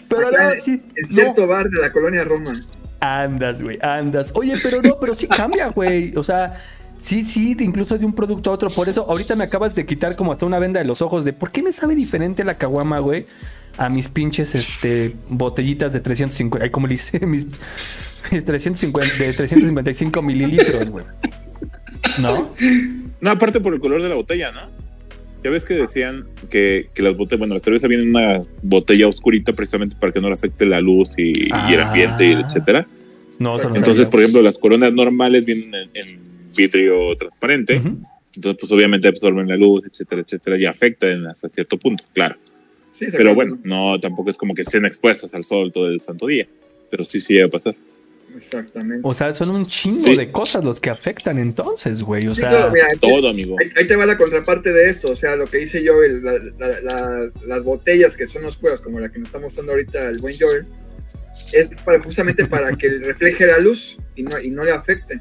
Pero 0.10 0.28
Acá 0.28 0.54
no, 0.56 0.62
sí. 0.62 0.72
En 0.96 1.02
no. 1.04 1.08
cierto 1.08 1.48
bar 1.48 1.70
de 1.70 1.82
la 1.82 1.92
colonia 1.92 2.24
Roma. 2.24 2.52
Andas, 3.00 3.62
güey, 3.62 3.80
andas. 3.82 4.32
Oye, 4.36 4.56
pero 4.62 4.82
no, 4.82 4.96
pero 5.00 5.16
sí 5.16 5.28
cambia, 5.28 5.68
güey. 5.70 6.16
O 6.16 6.24
sea, 6.24 6.54
sí, 7.00 7.24
sí, 7.24 7.56
de- 7.56 7.64
incluso 7.64 7.98
de 7.98 8.06
un 8.06 8.14
producto 8.14 8.52
a 8.52 8.54
otro. 8.54 8.70
Por 8.70 8.90
eso, 8.90 9.06
ahorita 9.10 9.36
me 9.36 9.44
acabas 9.46 9.74
de 9.74 9.86
quitar 9.86 10.16
como 10.16 10.32
hasta 10.32 10.46
una 10.46 10.60
venda 10.60 10.80
de 10.80 10.86
los 10.86 11.02
ojos 11.02 11.26
de 11.26 11.34
por 11.34 11.52
qué 11.52 11.64
me 11.64 11.74
sabe 11.74 11.96
diferente 11.96 12.44
la 12.44 12.56
caguama, 12.58 13.00
güey, 13.00 13.26
a 13.78 13.90
mis 13.90 14.08
pinches 14.08 14.56
este, 14.56 15.14
botellitas 15.30 15.94
de 15.94 16.00
350. 16.00 16.66
Ay, 16.66 16.72
como 16.72 16.88
le 16.88 16.96
hice, 16.96 17.20
mis, 17.26 17.46
mis 18.32 18.46
350, 18.46 19.14
de 19.18 19.34
355 19.34 20.22
mililitros, 20.22 20.90
güey. 20.90 21.06
¿No? 22.20 22.54
No, 23.22 23.32
aparte 23.32 23.60
por 23.60 23.74
el 23.74 23.80
color 23.80 24.02
de 24.04 24.10
la 24.10 24.16
botella, 24.16 24.52
¿no? 24.52 24.62
Ya 25.44 25.50
ves 25.50 25.66
que 25.66 25.74
decían 25.74 26.26
que, 26.52 26.90
que 26.94 27.02
las 27.02 27.18
botellas, 27.18 27.40
bueno, 27.40 27.56
la 27.56 27.60
cerveza 27.62 27.88
viene 27.88 28.04
en 28.04 28.10
una 28.10 28.44
botella 28.62 29.08
oscurita 29.08 29.54
precisamente 29.54 29.96
para 30.00 30.12
que 30.12 30.22
no 30.22 30.28
le 30.28 30.36
afecte 30.36 30.66
la 30.66 30.82
luz 30.82 31.14
y, 31.18 31.50
y 31.50 31.74
el 31.74 31.82
ambiente, 31.82 32.26
y 32.26 32.34
Ah. 32.34 32.44
etcétera. 32.46 32.86
No, 33.40 33.58
Entonces, 33.74 34.08
por 34.10 34.20
ejemplo, 34.20 34.44
las 34.44 34.60
coronas 34.60 34.94
normales 34.94 35.44
vienen 35.46 35.74
en, 35.74 35.90
en 35.96 36.20
vidrio 36.56 37.16
transparente. 37.16 37.74
Entonces, 38.36 38.60
pues 38.60 38.72
obviamente 38.72 39.08
absorben 39.08 39.48
la 39.48 39.58
luz, 39.58 39.82
etcétera, 39.92 40.22
etcétera, 40.22 40.58
y 40.60 40.66
afectan 40.68 41.26
hasta 41.26 41.50
cierto 41.50 41.78
punto, 41.78 42.04
claro. 42.14 42.36
Sí, 43.06 43.10
se 43.10 43.18
Pero 43.18 43.34
bueno, 43.34 43.58
no, 43.64 44.00
tampoco 44.00 44.30
es 44.30 44.38
como 44.38 44.54
que 44.54 44.62
estén 44.62 44.86
expuestas 44.86 45.34
al 45.34 45.44
sol 45.44 45.74
todo 45.74 45.88
el 45.88 46.02
santo 46.02 46.28
día. 46.28 46.46
Pero 46.92 47.04
sí, 47.04 47.20
sí 47.20 47.34
llega 47.34 47.48
a 47.48 47.50
pasar. 47.50 47.74
Exactamente. 48.38 49.00
O 49.04 49.14
sea, 49.14 49.34
son 49.34 49.50
un 49.50 49.66
chingo 49.66 50.06
Sí. 50.08 50.16
de 50.16 50.32
cosas 50.32 50.64
los 50.64 50.80
que 50.80 50.90
afectan 50.90 51.40
entonces, 51.40 52.02
güey. 52.04 52.28
O 52.28 52.36
Sí, 52.36 52.42
sea, 52.42 52.50
claro, 52.50 52.72
mira, 52.72 52.88
Todo, 53.02 53.30
amigo. 53.30 53.56
Ahí, 53.60 53.70
ahí 53.76 53.88
te 53.88 53.96
va 53.96 54.06
la 54.06 54.18
contraparte 54.18 54.72
de 54.72 54.90
esto, 54.90 55.12
o 55.12 55.16
sea, 55.16 55.36
lo 55.36 55.46
que 55.48 55.58
dice 55.58 55.82
yo, 55.84 56.02
el- 56.04 56.24
la- 56.24 56.38
la- 56.60 56.80
la- 56.82 57.30
las 57.48 57.64
botellas 57.64 58.16
que 58.16 58.28
son 58.28 58.46
oscuras, 58.46 58.80
como 58.82 59.00
la 59.00 59.10
que 59.10 59.18
nos 59.20 59.30
está 59.30 59.40
mostrando 59.40 59.72
ahorita 59.74 60.00
el 60.10 60.20
buen 60.20 60.38
Joel, 60.40 60.66
es 61.54 61.70
para, 61.84 62.00
justamente 62.02 62.46
para 62.46 62.72
que 62.78 62.88
refleje 63.00 63.48
la 63.48 63.58
luz 63.58 63.98
y 64.16 64.24
no, 64.24 64.32
y 64.42 64.52
no 64.52 64.64
le 64.64 64.72
afecte. 64.74 65.20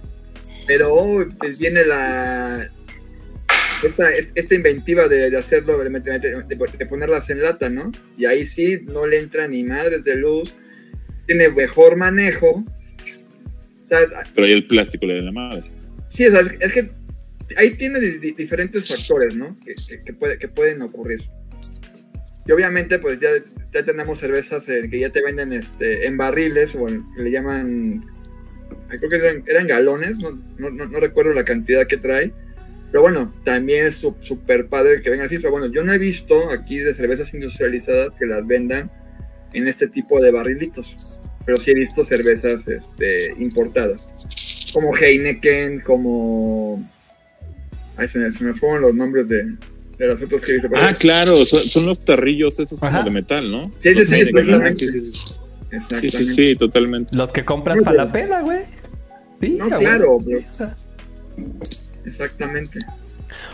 Pero 0.66 1.26
pues 1.38 1.58
viene 1.58 1.84
la 1.86 2.70
esta, 3.82 4.10
esta 4.12 4.54
inventiva 4.54 5.08
de, 5.08 5.30
de 5.30 5.36
hacerlo, 5.36 5.82
de, 5.82 5.90
meter- 5.90 6.20
de- 6.20 6.56
de 6.78 6.86
ponerlas 6.86 7.30
en 7.30 7.42
lata, 7.42 7.68
¿no? 7.68 7.90
Y 8.16 8.26
ahí 8.26 8.46
sí 8.46 8.80
no 8.86 9.06
le 9.06 9.18
entra 9.18 9.46
ni 9.48 9.64
madres 9.64 10.04
de 10.04 10.16
luz, 10.16 10.52
tiene 11.26 11.48
mejor 11.48 11.96
manejo. 11.96 12.50
O 12.50 13.88
sea, 13.88 14.00
Pero 14.34 14.46
ahí 14.46 14.52
el 14.52 14.66
plástico 14.66 15.06
le 15.06 15.16
da 15.16 15.22
la 15.22 15.32
madre. 15.32 15.62
Sí, 16.10 16.26
o 16.26 16.30
sea, 16.30 16.42
es 16.60 16.72
que 16.72 16.90
ahí 17.56 17.76
tiene 17.76 18.00
di- 18.00 18.18
di- 18.18 18.32
diferentes 18.32 18.86
factores, 18.88 19.34
¿no? 19.34 19.50
Que, 19.64 19.74
que- 20.04 20.12
puede- 20.12 20.38
que 20.38 20.48
pueden 20.48 20.82
ocurrir. 20.82 21.22
Y 22.46 22.52
obviamente, 22.52 22.98
pues 22.98 23.20
ya, 23.20 23.28
ya 23.72 23.84
tenemos 23.84 24.18
cervezas 24.18 24.64
que 24.64 24.98
ya 24.98 25.10
te 25.10 25.22
venden 25.22 25.52
este, 25.52 26.06
en 26.06 26.16
barriles, 26.16 26.74
o 26.74 26.88
en- 26.88 27.04
que 27.14 27.22
le 27.22 27.30
llaman, 27.30 28.02
creo 28.88 29.08
que 29.08 29.16
eran, 29.16 29.44
eran 29.46 29.66
galones, 29.66 30.18
no, 30.18 30.30
no- 30.58 30.70
no- 30.70 30.86
no 30.86 31.00
recuerdo 31.00 31.32
la 31.32 31.44
cantidad 31.44 31.86
que 31.86 31.96
trae. 31.96 32.32
Pero 32.90 33.02
bueno, 33.02 33.32
también 33.44 33.86
es 33.86 33.96
súper 34.20 34.66
padre 34.68 35.00
que 35.02 35.10
vengan 35.10 35.26
así. 35.26 35.36
Pero 35.36 35.50
bueno, 35.52 35.66
yo 35.66 35.82
no 35.84 35.92
he 35.92 35.98
visto 35.98 36.50
aquí 36.50 36.78
de 36.78 36.94
cervezas 36.94 37.32
industrializadas 37.34 38.14
que 38.18 38.26
las 38.26 38.46
vendan 38.46 38.90
en 39.52 39.68
este 39.68 39.86
tipo 39.88 40.20
de 40.20 40.30
barrilitos. 40.32 41.20
Pero 41.46 41.56
sí 41.56 41.70
he 41.70 41.74
visto 41.74 42.04
cervezas 42.04 42.66
este, 42.68 43.34
importadas 43.38 44.00
como 44.72 44.94
Heineken, 44.96 45.80
como 45.80 46.80
Ahí 47.96 48.06
se, 48.08 48.18
me- 48.18 48.30
se 48.30 48.44
me 48.44 48.52
fueron 48.54 48.82
los 48.82 48.94
nombres 48.94 49.28
de, 49.28 49.42
de 49.98 50.06
las 50.06 50.18
fotos 50.20 50.40
que 50.42 50.56
hice. 50.56 50.66
Ah, 50.76 50.94
claro, 50.98 51.44
son, 51.44 51.60
son 51.60 51.86
los 51.86 52.00
tarrillos 52.00 52.58
esos 52.60 52.78
como 52.80 53.02
de 53.02 53.10
metal, 53.10 53.50
¿no? 53.50 53.70
Sí, 53.80 53.94
sí, 53.94 54.06
sí, 54.06 54.14
exactamente. 54.14 54.76
sí, 54.86 54.92
sí, 54.92 55.04
sí. 55.04 55.12
Sí, 55.12 55.76
Exactamente. 55.76 56.08
sí, 56.18 56.24
sí, 56.24 56.56
totalmente. 56.56 57.16
Los 57.16 57.30
que 57.32 57.44
compras 57.44 57.78
para 57.82 57.96
la 58.04 58.12
peda, 58.12 58.40
güey. 58.42 58.60
Sí, 59.38 59.54
No, 59.54 59.68
claro, 59.68 60.16
pero- 60.26 60.70
Exactamente. 62.06 62.80
Sí, 62.80 62.86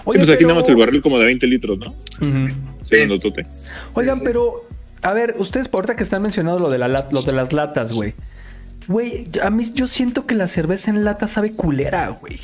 Oye, 0.04 0.18
pues 0.20 0.30
aquí 0.30 0.36
pero- 0.38 0.48
nada 0.48 0.60
más 0.60 0.68
el 0.68 0.76
barril 0.76 1.02
como 1.02 1.18
de 1.18 1.24
20 1.26 1.46
litros, 1.46 1.78
¿no? 1.78 1.94
Sí, 2.20 2.46
Sí. 2.84 2.96
grandotote. 2.96 3.46
Oigan, 3.94 4.16
Sí, 4.16 4.20
sí. 4.20 4.24
pero, 4.26 4.64
a 5.02 5.12
ver, 5.12 5.34
ustedes 5.38 5.68
por 5.68 5.80
ahorita 5.80 5.96
que 5.96 6.04
están 6.04 6.22
mencionando 6.22 6.60
lo 6.60 6.70
de, 6.70 6.78
la, 6.78 6.88
lo 7.10 7.22
de 7.22 7.32
las 7.32 7.52
latas, 7.52 7.92
güey. 7.92 8.14
Güey, 8.88 9.28
a 9.42 9.50
mí 9.50 9.64
yo 9.74 9.86
siento 9.88 10.26
que 10.26 10.34
la 10.36 10.46
cerveza 10.46 10.90
en 10.90 11.04
lata 11.04 11.26
sabe 11.26 11.54
culera, 11.56 12.08
güey. 12.10 12.38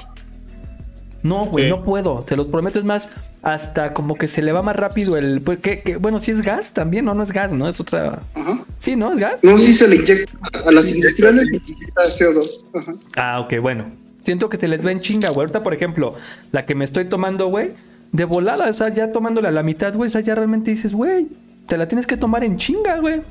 No, 1.23 1.45
güey, 1.45 1.67
Sí. 1.67 1.71
no 1.71 1.85
puedo, 1.85 2.25
te 2.25 2.35
lo 2.37 2.51
prometo. 2.51 2.81
Es 2.81 2.85
más, 2.85 3.09
hasta 3.43 3.93
como 3.95 4.17
que 4.17 4.27
se 4.27 4.43
le 4.43 4.51
va 4.53 4.61
más 4.63 4.75
rápido 4.75 5.17
el... 5.17 5.41
Pues, 5.45 5.61
¿qué- 5.61 5.81
qué? 5.83 5.97
Bueno, 5.97 6.19
si 6.19 6.33
es 6.33 6.43
gas 6.43 6.73
también, 6.75 7.05
no, 7.05 7.15
no 7.15 7.23
es 7.23 7.31
gas, 7.31 7.53
¿no? 7.53 7.69
Es 7.69 7.79
otra... 7.79 8.23
Ajá. 8.35 8.65
Sí, 8.81 8.97
¿no? 8.97 9.13
¿Es 9.13 9.19
gas? 9.21 9.45
No, 9.45 9.57
sí 9.57 9.73
se 9.77 9.87
le 9.87 9.97
inyecta 9.97 10.33
a 10.67 10.73
las 10.73 10.87
Sí, 10.87 10.97
industriales 10.97 11.47
sí. 11.47 11.61
se 11.65 11.73
inyecta 11.75 12.03
CO2. 12.19 12.49
Ajá. 12.75 12.93
Ah, 13.17 13.41
ok, 13.41 13.61
bueno. 13.61 13.89
Siento 14.25 14.49
que 14.49 14.57
se 14.57 14.69
les 14.69 14.83
ve 14.83 14.93
en 14.93 15.01
chinga, 15.01 15.31
güey. 15.31 15.41
Ahorita, 15.41 15.63
por 15.63 15.75
ejemplo, 15.75 16.15
la 16.53 16.65
que 16.65 16.75
me 16.75 16.85
estoy 16.85 17.09
tomando, 17.09 17.49
güey, 17.49 17.71
de 18.13 18.25
volada, 18.25 18.69
o 18.69 18.73
sea, 18.73 18.89
ya 18.89 19.11
tomándola 19.11 19.49
a 19.49 19.53
la 19.53 19.63
mitad, 19.63 19.95
güey, 19.95 20.09
o 20.09 20.11
sea, 20.11 20.21
ya 20.21 20.35
realmente 20.35 20.71
dices, 20.71 20.93
güey, 20.93 21.27
te 21.67 21.77
la 21.77 21.89
tienes 21.89 22.07
que 22.07 22.17
tomar 22.17 22.45
en 22.45 22.57
chinga, 22.57 22.99
güey. 22.99 23.23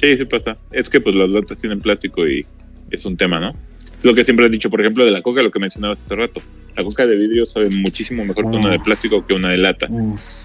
Sí, 0.00 0.16
sí 0.16 0.24
pasa. 0.24 0.52
Es 0.72 0.88
que 0.88 1.00
pues 1.00 1.14
las 1.14 1.28
latas 1.28 1.60
tienen 1.60 1.80
plástico 1.80 2.26
y 2.26 2.40
es 2.90 3.04
un 3.04 3.16
tema, 3.16 3.38
¿no? 3.40 3.48
Lo 4.02 4.14
que 4.14 4.24
siempre 4.24 4.46
he 4.46 4.48
dicho, 4.48 4.70
por 4.70 4.80
ejemplo, 4.80 5.04
de 5.04 5.10
la 5.10 5.20
coca, 5.20 5.42
lo 5.42 5.50
que 5.50 5.58
mencionabas 5.58 6.00
hace 6.00 6.14
rato. 6.14 6.40
La 6.76 6.82
coca 6.84 7.06
de 7.06 7.16
vidrio 7.16 7.44
sabe 7.44 7.68
muchísimo 7.82 8.24
mejor 8.24 8.50
que 8.50 8.56
una 8.56 8.70
de 8.70 8.78
Uf. 8.78 8.84
plástico 8.84 9.26
que 9.26 9.34
una 9.34 9.50
de 9.50 9.58
lata. 9.58 9.88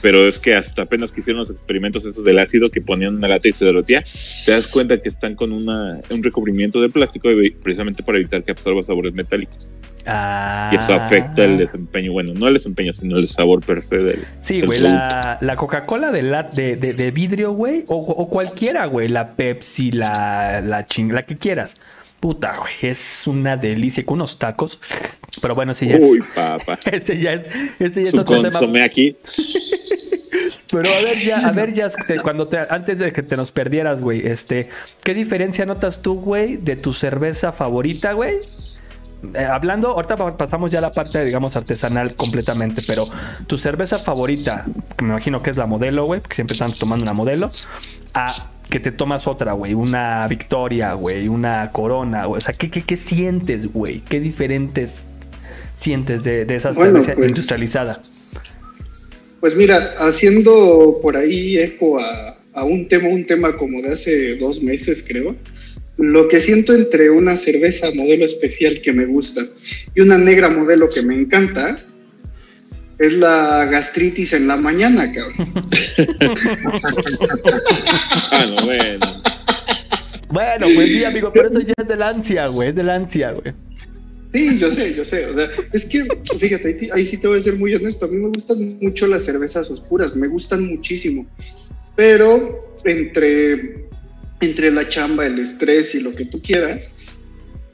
Pero 0.01 0.27
es 0.27 0.39
que 0.39 0.55
hasta 0.55 0.81
apenas 0.81 1.11
que 1.13 1.21
hicieron 1.21 1.39
los 1.41 1.51
experimentos 1.51 2.05
esos 2.05 2.23
del 2.25 2.39
ácido 2.39 2.69
que 2.69 2.81
ponían 2.81 3.15
una 3.15 3.27
lata 3.29 3.47
y 3.47 3.53
se 3.53 3.63
derretía, 3.63 4.03
te 4.45 4.51
das 4.51 4.67
cuenta 4.67 5.01
que 5.01 5.07
están 5.07 5.35
con 5.35 5.51
una, 5.53 5.99
un 6.09 6.23
recubrimiento 6.23 6.81
de 6.81 6.89
plástico 6.89 7.29
precisamente 7.63 8.03
para 8.03 8.17
evitar 8.17 8.43
que 8.43 8.51
absorba 8.51 8.83
sabores 8.83 9.13
metálicos. 9.13 9.71
Ah. 10.05 10.69
Y 10.71 10.75
eso 10.75 10.93
afecta 10.93 11.45
el 11.45 11.57
desempeño, 11.57 12.11
bueno, 12.11 12.33
no 12.35 12.47
el 12.47 12.53
desempeño, 12.55 12.93
sino 12.93 13.17
el 13.17 13.27
sabor 13.27 13.65
per 13.65 13.81
se 13.81 13.97
del... 13.97 14.23
Sí, 14.41 14.61
güey, 14.61 14.79
la, 14.81 15.37
la 15.41 15.55
Coca-Cola 15.55 16.11
de, 16.11 16.21
de, 16.53 16.75
de- 16.75 16.93
de 16.93 17.11
vidrio, 17.11 17.53
güey, 17.53 17.81
o, 17.87 17.95
o 17.95 18.29
cualquiera, 18.29 18.85
güey, 18.85 19.07
la 19.07 19.31
Pepsi, 19.35 19.91
la, 19.91 20.61
la 20.61 20.85
ching, 20.85 21.11
la 21.11 21.23
que 21.23 21.37
quieras. 21.37 21.77
Puta, 22.25 22.55
güey, 22.57 22.73
es 22.81 23.27
una 23.27 23.55
delicia 23.55 24.03
con 24.03 24.15
unos 24.15 24.39
tacos. 24.39 24.79
Pero 25.43 25.53
bueno, 25.53 25.73
ese 25.73 25.85
ya 25.85 25.97
Uy, 25.99 26.17
es. 26.27 26.33
papá. 26.33 26.79
Ese 26.91 27.19
ya 27.19 27.33
es. 27.33 27.45
Ese 27.79 28.01
ya 28.03 28.09
es 28.09 28.13
otro 28.15 28.37
tema. 28.37 28.49
consomé 28.49 28.81
aquí. 28.81 29.15
Pero 30.71 30.89
a 30.89 31.01
ver, 31.03 31.19
ya, 31.23 31.37
a 31.37 31.51
ver, 31.51 31.71
ya, 31.71 31.85
este, 31.85 32.19
cuando 32.21 32.47
te, 32.47 32.57
antes 32.69 32.97
de 32.97 33.13
que 33.13 33.21
te 33.21 33.37
nos 33.37 33.51
perdieras, 33.51 34.01
güey, 34.01 34.25
este, 34.25 34.69
¿qué 35.03 35.13
diferencia 35.13 35.67
notas 35.67 36.01
tú, 36.01 36.15
güey, 36.19 36.57
de 36.57 36.75
tu 36.75 36.93
cerveza 36.93 37.51
favorita, 37.51 38.13
güey? 38.13 38.37
Eh, 39.35 39.45
hablando, 39.45 39.89
ahorita 39.89 40.15
pa- 40.15 40.35
pasamos 40.35 40.71
ya 40.71 40.79
a 40.79 40.81
la 40.81 40.91
parte, 40.91 41.23
digamos, 41.23 41.55
artesanal 41.55 42.15
completamente, 42.15 42.81
pero 42.87 43.05
tu 43.45 43.57
cerveza 43.59 43.99
favorita, 43.99 44.65
que 44.97 45.03
me 45.05 45.11
imagino 45.11 45.43
que 45.43 45.51
es 45.51 45.57
la 45.57 45.67
modelo, 45.67 46.05
güey, 46.05 46.21
porque 46.21 46.33
siempre 46.35 46.53
están 46.53 46.71
tomando 46.73 47.03
una 47.03 47.13
modelo, 47.13 47.49
a 48.15 48.27
que 48.69 48.79
te 48.79 48.91
tomas 48.91 49.27
otra, 49.27 49.53
güey, 49.53 49.73
una 49.73 50.25
victoria, 50.27 50.93
güey, 50.93 51.27
una 51.27 51.69
corona, 51.71 52.25
güey. 52.25 52.37
O 52.39 52.41
sea, 52.41 52.53
¿qué, 52.53 52.69
qué, 52.69 52.81
qué 52.81 52.95
sientes, 52.97 53.71
güey? 53.71 54.01
¿Qué 54.01 54.19
diferentes 54.19 55.05
sientes 55.75 56.23
de, 56.23 56.45
de 56.45 56.55
esa 56.55 56.71
Bueno, 56.71 56.99
cerveza 56.99 57.15
pues- 57.15 57.31
industrializada? 57.31 58.01
Pues 59.39 59.55
mira, 59.55 59.93
haciendo 59.99 60.97
por 61.01 61.15
ahí 61.17 61.59
eco 61.59 61.99
a, 61.99 62.35
a 62.53 62.63
un 62.63 62.87
tema, 62.87 63.09
un 63.09 63.25
tema 63.25 63.55
como 63.55 63.81
de 63.81 63.93
hace 63.93 64.35
dos 64.37 64.61
meses, 64.63 65.05
creo. 65.07 65.35
Lo 65.97 66.27
que 66.27 66.41
siento 66.41 66.73
entre 66.73 67.09
una 67.09 67.37
cerveza 67.37 67.87
modelo 67.93 68.25
especial 68.25 68.81
que 68.81 68.91
me 68.91 69.05
gusta 69.05 69.41
y 69.93 70.01
una 70.01 70.17
negra 70.17 70.49
modelo 70.49 70.89
que 70.89 71.03
me 71.03 71.13
encanta 71.15 71.77
es 72.99 73.13
la 73.13 73.65
gastritis 73.65 74.33
en 74.33 74.47
la 74.47 74.55
mañana, 74.57 75.11
cabrón. 75.13 75.35
Ah, 78.31 78.45
no, 78.49 78.65
bueno. 78.65 79.21
Bueno, 80.29 80.67
pues 80.75 80.89
sí, 80.89 81.03
amigo, 81.03 81.31
pero 81.33 81.49
eso 81.49 81.61
ya 81.61 81.73
es 81.77 81.87
del 81.87 82.01
ansia, 82.01 82.47
güey, 82.47 82.69
es 82.69 82.75
del 82.75 82.89
ansia, 82.89 83.31
güey. 83.31 83.53
Sí, 84.33 84.59
yo 84.59 84.69
sé, 84.69 84.93
yo 84.93 85.05
sé. 85.05 85.27
O 85.27 85.33
sea, 85.35 85.49
es 85.71 85.85
que, 85.85 86.05
fíjate, 86.37 86.67
ahí, 86.67 86.73
te- 86.77 86.91
ahí 86.91 87.05
sí 87.05 87.17
te 87.17 87.27
voy 87.27 87.39
a 87.39 87.41
ser 87.41 87.55
muy 87.55 87.73
honesto. 87.73 88.05
A 88.05 88.09
mí 88.09 88.17
me 88.17 88.27
gustan 88.27 88.57
mucho 88.81 89.07
las 89.07 89.23
cervezas 89.23 89.69
oscuras, 89.71 90.15
me 90.15 90.27
gustan 90.27 90.65
muchísimo. 90.65 91.25
Pero 91.95 92.59
entre, 92.83 93.85
entre 94.41 94.71
la 94.71 94.89
chamba, 94.89 95.25
el 95.25 95.39
estrés 95.39 95.95
y 95.95 96.01
lo 96.01 96.11
que 96.11 96.25
tú 96.25 96.41
quieras, 96.41 96.94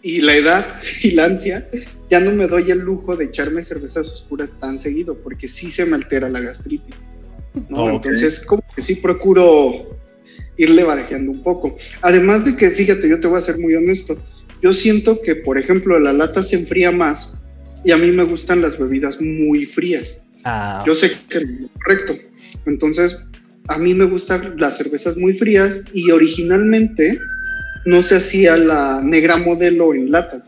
y 0.02 0.22
la 0.22 0.36
edad 0.36 0.66
y 1.04 1.12
la 1.12 1.26
ansia, 1.26 1.64
ya 2.10 2.20
no 2.20 2.32
me 2.32 2.48
doy 2.48 2.72
el 2.72 2.80
lujo 2.80 3.16
de 3.16 3.26
echarme 3.26 3.64
cervezas 3.64 4.08
oscuras 4.08 4.50
tan 4.60 4.78
seguido, 4.78 5.16
porque 5.16 5.48
sí 5.48 5.72
se 5.72 5.86
me 5.86 5.96
altera 5.96 6.30
la 6.30 6.42
gastritis. 6.42 6.96
¿no? 7.70 7.96
Ok. 7.96 8.06
Entonces, 8.06 8.46
como 8.46 8.64
que 8.76 8.82
sí 8.82 8.96
procuro 8.96 9.98
irle 10.58 10.84
barajeando 10.84 11.32
un 11.32 11.44
poco. 11.44 11.76
Además 12.02 12.46
de 12.46 12.56
que, 12.56 12.72
fíjate, 12.72 13.08
yo 13.08 13.20
te 13.20 13.28
voy 13.28 13.40
a 13.40 13.42
ser 13.42 13.58
muy 13.58 13.76
honesto. 13.76 14.18
Yo 14.62 14.74
siento 14.74 15.22
que, 15.22 15.36
por 15.36 15.58
ejemplo, 15.58 16.00
la 16.00 16.14
lata 16.14 16.44
se 16.44 16.56
enfría 16.56 16.92
más 16.92 17.40
y 17.84 17.92
a 17.92 17.98
mí 17.98 18.12
me 18.12 18.24
gustan 18.24 18.62
las 18.62 18.78
bebidas 18.78 19.20
muy 19.22 19.66
frías. 19.66 20.22
Ah, 20.44 20.84
Yo 20.86 20.94
sé 20.94 21.12
que 21.30 21.38
es 21.38 21.46
correcto. 21.84 22.16
Entonces, 22.66 23.28
a 23.68 23.78
mí 23.78 23.94
me 23.94 24.06
gustan 24.06 24.56
las 24.58 24.78
cervezas 24.78 25.18
muy 25.18 25.34
frías 25.34 25.84
y 25.94 26.12
originalmente 26.12 27.20
no 27.86 28.02
se 28.02 28.16
hacía 28.18 28.58
la 28.58 29.02
negra 29.04 29.38
modelo 29.38 29.94
en 29.94 30.12
lata. 30.12 30.46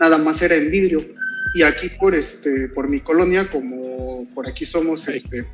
Nada 0.00 0.18
más 0.18 0.40
era 0.42 0.54
en 0.56 0.70
vidrio. 0.70 1.00
Y 1.54 1.62
aquí 1.62 1.88
por 1.90 2.14
este, 2.14 2.68
por 2.68 2.88
mi 2.88 3.00
colonia, 3.00 3.48
como 3.50 4.24
por 4.34 4.48
aquí 4.48 4.64
somos 4.64 5.06
este, 5.08 5.44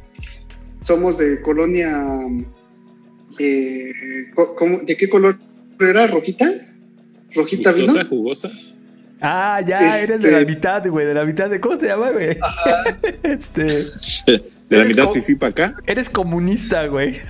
somos 0.80 1.18
de 1.18 1.40
colonia 1.42 2.00
eh, 3.38 3.90
co- 4.34 4.54
¿cómo- 4.56 4.78
¿de 4.78 4.96
qué 4.96 5.08
color 5.08 5.36
era? 5.80 6.06
¿Rojita? 6.06 6.50
¿Rojita 7.34 7.72
vino? 7.72 7.92
Jugosa, 7.92 8.08
jugosa. 8.08 8.50
Ah, 9.20 9.60
ya, 9.66 9.98
eres 9.98 10.20
de 10.22 10.28
Este- 10.28 10.30
la 10.40 10.46
mitad, 10.46 10.86
güey, 10.88 11.04
de 11.06 11.14
la 11.14 11.24
mitad 11.24 11.50
de. 11.50 11.58
¿Cómo 11.60 11.78
se 11.78 11.86
llama, 11.86 12.10
güey? 12.12 12.38
Este. 13.24 13.82
De 14.68 14.76
la 14.76 14.84
mitad 14.84 15.08
fifi 15.08 15.34
para 15.34 15.50
acá. 15.50 15.76
Eres 15.86 16.10
comunista, 16.10 16.86
güey. 16.86 17.20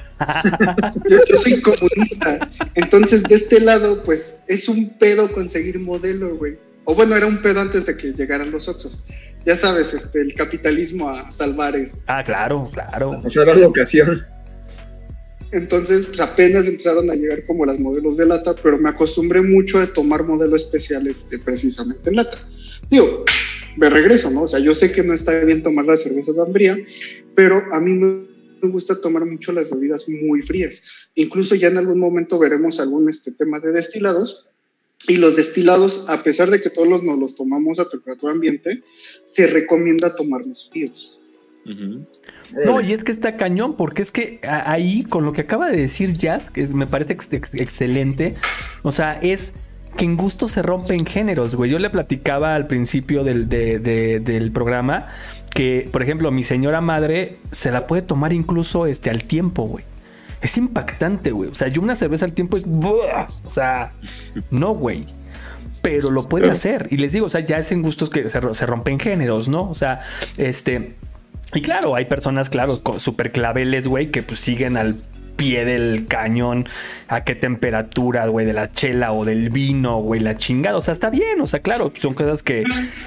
Yo, 1.08 1.18
yo 1.28 1.38
soy 1.38 1.60
comunista. 1.60 2.50
Entonces, 2.74 3.22
de 3.22 3.36
este 3.36 3.60
lado, 3.60 4.02
pues, 4.02 4.42
es 4.48 4.68
un 4.68 4.90
pedo 4.98 5.30
conseguir 5.32 5.78
modelo, 5.78 6.36
güey. 6.36 6.56
O 6.84 6.94
bueno, 6.94 7.14
era 7.14 7.26
un 7.26 7.38
pedo 7.38 7.60
antes 7.60 7.86
de 7.86 7.96
que 7.96 8.12
llegaran 8.12 8.50
los 8.50 8.66
otros. 8.66 9.04
Ya 9.46 9.54
sabes, 9.54 9.94
este, 9.94 10.20
el 10.20 10.34
capitalismo 10.34 11.10
a 11.10 11.30
salvar 11.30 11.76
es. 11.76 12.02
Ah, 12.06 12.24
claro, 12.24 12.70
claro. 12.72 13.22
O 13.24 13.30
sea, 13.30 13.42
era 13.42 13.54
la 13.54 13.68
ocasión. 13.68 14.24
Entonces, 15.52 16.06
pues, 16.06 16.20
apenas 16.20 16.66
empezaron 16.66 17.08
a 17.10 17.14
llegar 17.14 17.44
como 17.44 17.64
las 17.64 17.78
modelos 17.78 18.16
de 18.16 18.26
lata, 18.26 18.54
pero 18.62 18.78
me 18.78 18.88
acostumbré 18.88 19.42
mucho 19.42 19.80
a 19.80 19.86
tomar 19.86 20.24
modelos 20.24 20.64
especiales 20.64 21.18
este, 21.22 21.38
precisamente 21.38 22.10
en 22.10 22.16
lata. 22.16 22.38
Digo, 22.90 23.24
me 23.76 23.88
regreso, 23.88 24.30
¿no? 24.30 24.42
O 24.42 24.48
sea, 24.48 24.58
yo 24.58 24.74
sé 24.74 24.92
que 24.92 25.02
no 25.02 25.14
está 25.14 25.38
bien 25.40 25.62
tomar 25.62 25.84
la 25.84 25.96
cerveza 25.96 26.34
tan 26.34 26.52
fría, 26.52 26.76
pero 27.38 27.62
a 27.72 27.78
mí 27.78 27.92
me 27.92 28.68
gusta 28.68 29.00
tomar 29.00 29.24
mucho 29.24 29.52
las 29.52 29.70
bebidas 29.70 30.08
muy 30.08 30.42
frías. 30.42 30.82
Incluso 31.14 31.54
ya 31.54 31.68
en 31.68 31.76
algún 31.76 32.00
momento 32.00 32.36
veremos 32.36 32.80
algún 32.80 33.08
este 33.08 33.30
tema 33.30 33.60
de 33.60 33.70
destilados. 33.70 34.44
Y 35.06 35.18
los 35.18 35.36
destilados, 35.36 36.08
a 36.08 36.24
pesar 36.24 36.50
de 36.50 36.60
que 36.60 36.68
todos 36.68 36.88
los, 36.88 37.04
nos 37.04 37.16
los 37.16 37.36
tomamos 37.36 37.78
a 37.78 37.88
temperatura 37.88 38.32
ambiente, 38.32 38.82
se 39.24 39.46
recomienda 39.46 40.12
tomarlos 40.16 40.68
fríos. 40.68 41.16
No, 42.64 42.80
y 42.80 42.92
es 42.92 43.04
que 43.04 43.12
está 43.12 43.36
cañón, 43.36 43.76
porque 43.76 44.02
es 44.02 44.10
que 44.10 44.40
ahí, 44.42 45.04
con 45.04 45.24
lo 45.24 45.32
que 45.32 45.42
acaba 45.42 45.70
de 45.70 45.76
decir 45.76 46.14
Jazz, 46.18 46.50
que 46.50 46.66
me 46.66 46.88
parece 46.88 47.12
ex- 47.12 47.28
ex- 47.32 47.54
excelente, 47.54 48.34
o 48.82 48.90
sea, 48.90 49.12
es 49.22 49.52
que 49.96 50.04
en 50.04 50.16
gusto 50.16 50.48
se 50.48 50.62
rompen 50.62 51.06
géneros, 51.06 51.54
güey. 51.54 51.70
Yo 51.70 51.78
le 51.78 51.90
platicaba 51.90 52.54
al 52.56 52.66
principio 52.66 53.22
del, 53.22 53.48
de- 53.48 53.78
de- 53.78 54.18
del 54.18 54.50
programa 54.50 55.06
que, 55.58 55.88
por 55.90 56.04
ejemplo, 56.04 56.30
mi 56.30 56.44
señora 56.44 56.80
madre 56.80 57.38
se 57.50 57.72
la 57.72 57.88
puede 57.88 58.02
tomar 58.02 58.32
incluso 58.32 58.86
este, 58.86 59.10
al 59.10 59.24
tiempo, 59.24 59.64
güey. 59.64 59.84
Es 60.40 60.56
impactante, 60.56 61.32
güey. 61.32 61.50
O 61.50 61.54
sea, 61.56 61.66
yo 61.66 61.82
una 61.82 61.96
cerveza 61.96 62.26
al 62.26 62.32
tiempo 62.32 62.56
es... 62.56 62.64
O 62.64 63.50
sea, 63.50 63.92
no, 64.52 64.72
güey. 64.72 65.04
Pero 65.82 66.12
lo 66.12 66.28
puede 66.28 66.48
hacer. 66.48 66.86
Y 66.92 66.98
les 66.98 67.12
digo, 67.12 67.26
o 67.26 67.28
sea, 67.28 67.40
ya 67.40 67.58
es 67.58 67.72
en 67.72 67.82
gustos 67.82 68.08
que 68.08 68.30
se, 68.30 68.54
se 68.54 68.66
rompen 68.66 69.00
géneros, 69.00 69.48
¿no? 69.48 69.68
O 69.68 69.74
sea, 69.74 70.02
este... 70.36 70.94
Y 71.52 71.60
claro, 71.60 71.96
hay 71.96 72.04
personas, 72.04 72.50
claro, 72.50 72.74
super 72.98 73.32
claveles, 73.32 73.88
güey, 73.88 74.12
que 74.12 74.22
pues 74.22 74.38
siguen 74.38 74.76
al 74.76 74.94
pie 75.38 75.64
del 75.64 76.06
cañón, 76.06 76.66
a 77.06 77.22
qué 77.22 77.34
temperatura, 77.34 78.26
güey, 78.26 78.44
de 78.44 78.52
la 78.52 78.70
chela 78.70 79.12
o 79.12 79.24
del 79.24 79.48
vino, 79.48 79.98
güey, 80.00 80.20
la 80.20 80.36
chingada. 80.36 80.76
O 80.76 80.82
sea, 80.82 80.92
está 80.92 81.08
bien, 81.08 81.40
o 81.40 81.46
sea, 81.46 81.60
claro, 81.60 81.90
son 81.98 82.12
cosas 82.12 82.42
que 82.42 82.64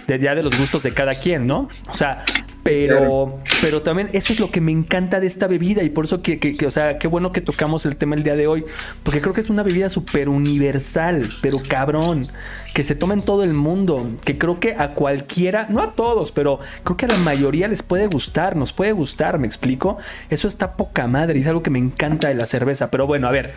de 0.07 0.19
ya 0.19 0.33
de 0.33 0.41
los 0.41 0.57
gustos 0.57 0.81
de 0.81 0.93
cada 0.93 1.13
quien, 1.13 1.45
¿no? 1.45 1.69
O 1.91 1.97
sea, 1.97 2.23
pero, 2.63 3.39
pero 3.61 3.81
también 3.81 4.09
eso 4.13 4.33
es 4.33 4.39
lo 4.39 4.51
que 4.51 4.61
me 4.61 4.71
encanta 4.71 5.19
de 5.19 5.27
esta 5.27 5.47
bebida 5.47 5.83
y 5.83 5.89
por 5.89 6.05
eso 6.05 6.21
que, 6.21 6.37
que- 6.39 6.53
que, 6.55 6.67
o 6.67 6.71
sea, 6.71 6.97
qué 6.99 7.07
bueno 7.07 7.31
que 7.31 7.41
tocamos 7.41 7.85
el 7.85 7.95
tema 7.95 8.15
el 8.15 8.23
día 8.23 8.35
de 8.35 8.47
hoy, 8.47 8.63
porque 9.03 9.19
creo 9.21 9.33
que 9.33 9.41
es 9.41 9.49
una 9.49 9.63
bebida 9.63 9.89
súper 9.89 10.29
universal, 10.29 11.29
pero 11.41 11.61
cabrón, 11.67 12.27
que 12.73 12.83
se 12.83 12.95
toma 12.95 13.13
en 13.15 13.21
todo 13.23 13.43
el 13.43 13.53
mundo, 13.53 14.07
que 14.23 14.37
creo 14.37 14.59
que 14.59 14.75
a 14.75 14.89
cualquiera, 14.89 15.65
no 15.69 15.81
a 15.81 15.91
todos, 15.93 16.31
pero 16.31 16.59
creo 16.83 16.97
que 16.97 17.05
a 17.05 17.09
la 17.09 17.17
mayoría 17.17 17.67
les 17.67 17.81
puede 17.83 18.07
gustar, 18.07 18.55
nos 18.55 18.71
puede 18.73 18.91
gustar, 18.91 19.39
me 19.39 19.47
explico. 19.47 19.97
Eso 20.29 20.47
está 20.47 20.73
poca 20.73 21.07
madre 21.07 21.39
y 21.39 21.41
es 21.41 21.47
algo 21.47 21.63
que 21.63 21.69
me 21.69 21.79
encanta 21.79 22.27
de 22.29 22.35
la 22.35 22.45
cerveza, 22.45 22.89
pero 22.91 23.07
bueno, 23.07 23.27
a 23.27 23.31
ver, 23.31 23.53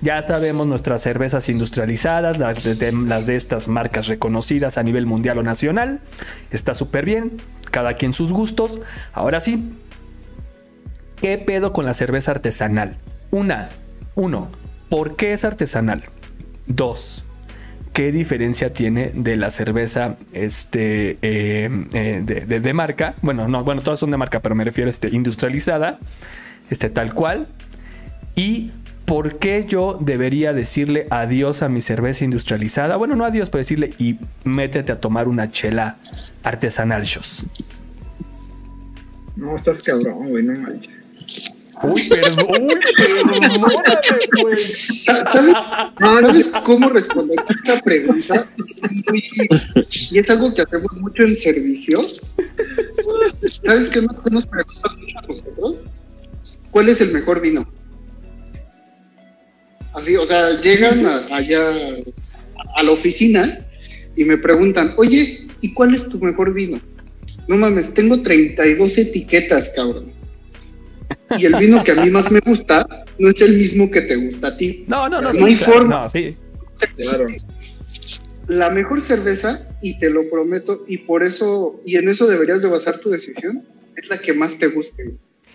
ya 0.00 0.22
sabemos 0.22 0.66
nuestras 0.66 1.02
cervezas 1.02 1.48
industrializadas, 1.48 2.38
las 2.38 2.62
de, 2.64 2.74
de- 2.76 2.92
las 2.92 3.26
de 3.26 3.36
estas 3.36 3.68
marcas 3.68 4.06
reconocidas 4.06 4.78
a 4.78 4.82
nivel 4.82 5.04
mundial 5.06 5.38
o 5.38 5.42
nacional. 5.42 6.00
Está 6.50 6.72
súper 6.74 7.04
bien, 7.04 7.32
cada 7.76 7.92
quien 7.98 8.14
sus 8.14 8.32
gustos. 8.32 8.78
Ahora 9.12 9.38
sí, 9.40 9.76
¿qué 11.20 11.36
pedo 11.36 11.74
con 11.74 11.84
la 11.84 11.92
cerveza 11.92 12.30
artesanal? 12.30 12.96
Una, 13.30 13.68
uno, 14.14 14.48
¿por 14.88 15.14
qué 15.16 15.34
es 15.34 15.44
artesanal? 15.44 16.04
Dos, 16.66 17.22
¿qué 17.92 18.12
diferencia 18.12 18.72
tiene 18.72 19.10
de 19.14 19.36
la 19.36 19.50
cerveza 19.50 20.16
este, 20.32 21.18
eh, 21.20 21.68
eh, 21.92 22.22
de, 22.24 22.46
de- 22.46 22.60
de 22.60 22.72
marca? 22.72 23.14
Bueno, 23.20 23.46
no, 23.46 23.62
bueno, 23.62 23.82
todas 23.82 24.00
son 24.00 24.10
de 24.10 24.16
marca, 24.16 24.40
pero 24.40 24.54
me 24.54 24.64
refiero 24.64 24.88
a 24.88 24.90
este, 24.90 25.14
industrializada, 25.14 25.98
este, 26.70 26.88
tal 26.88 27.12
cual. 27.12 27.46
Y 28.36 28.70
¿por 29.06 29.38
qué 29.38 29.64
yo 29.66 29.96
debería 30.00 30.52
decirle 30.52 31.06
adiós 31.10 31.62
a 31.62 31.68
mi 31.68 31.80
cerveza 31.80 32.24
industrializada? 32.24 32.96
Bueno, 32.96 33.16
no 33.16 33.24
adiós, 33.24 33.48
pero 33.48 33.60
decirle 33.60 33.94
y 33.98 34.16
métete 34.44 34.92
a 34.92 35.00
tomar 35.00 35.28
una 35.28 35.50
chela 35.50 35.96
artesanal, 36.42 37.04
Shos. 37.04 37.46
No, 39.36 39.54
estás 39.56 39.82
cabrón, 39.82 40.28
güey, 40.28 40.44
no 40.44 40.58
manches. 40.58 40.94
Uy, 41.82 42.08
perdón, 42.08 42.46
perdóname, 42.96 43.38
güey. 44.42 44.58
¿Sabes, 45.04 45.54
¿Sabes 45.98 46.46
cómo 46.64 46.88
responder 46.88 47.38
a 47.38 47.52
esta 47.52 47.80
pregunta? 47.82 48.46
Y 50.10 50.18
es 50.18 50.30
algo 50.30 50.54
que 50.54 50.62
hacemos 50.62 50.92
mucho 50.94 51.22
en 51.22 51.36
servicio. 51.36 51.98
¿Sabes 53.46 53.90
qué 53.90 54.00
nos, 54.00 54.16
qué 54.22 54.30
nos 54.30 54.46
preguntan 54.46 54.98
mucho 54.98 55.18
a 55.18 55.26
nosotros? 55.28 55.84
¿Cuál 56.70 56.88
es 56.88 57.00
el 57.02 57.12
mejor 57.12 57.40
vino? 57.40 57.66
Así, 59.96 60.14
o 60.14 60.26
sea, 60.26 60.60
llegan 60.60 61.04
a- 61.06 61.26
allá 61.34 61.70
a 62.76 62.82
la 62.82 62.90
oficina 62.92 63.58
y 64.14 64.24
me 64.24 64.36
preguntan, 64.36 64.92
oye, 64.98 65.46
¿y 65.62 65.72
cuál 65.72 65.94
es 65.94 66.08
tu 66.08 66.18
mejor 66.20 66.52
vino? 66.52 66.78
No 67.48 67.56
mames, 67.56 67.94
tengo 67.94 68.20
32 68.22 68.98
etiquetas, 68.98 69.72
cabrón. 69.74 70.12
Y 71.38 71.46
el 71.46 71.54
vino 71.56 71.82
que 71.82 71.92
a 71.92 72.04
mí 72.04 72.10
más 72.10 72.30
me 72.30 72.40
gusta 72.40 72.86
no 73.18 73.30
es 73.30 73.40
el 73.40 73.56
mismo 73.56 73.90
que 73.90 74.02
te 74.02 74.16
gusta 74.16 74.48
a 74.48 74.56
ti. 74.56 74.84
No, 74.86 75.08
no, 75.08 75.20
no, 75.20 75.32
No 75.32 75.34
sí, 75.34 75.44
hay 75.44 75.56
claro, 75.56 75.72
forma. 75.72 76.02
no, 76.02 76.10
sí. 76.10 76.36
Claro. 76.96 77.26
la 78.48 78.70
mejor 78.70 79.00
cerveza, 79.00 79.66
y 79.82 79.98
te 79.98 80.10
lo 80.10 80.28
prometo, 80.30 80.84
y 80.86 80.98
por 80.98 81.24
eso, 81.24 81.80
y 81.86 81.96
en 81.96 82.08
eso 82.08 82.26
deberías 82.26 82.60
de 82.62 82.68
basar 82.68 83.00
tu 83.00 83.08
decisión, 83.10 83.62
es 83.96 84.08
la 84.08 84.18
que 84.18 84.34
más 84.34 84.58
te 84.58 84.66
guste. 84.68 85.04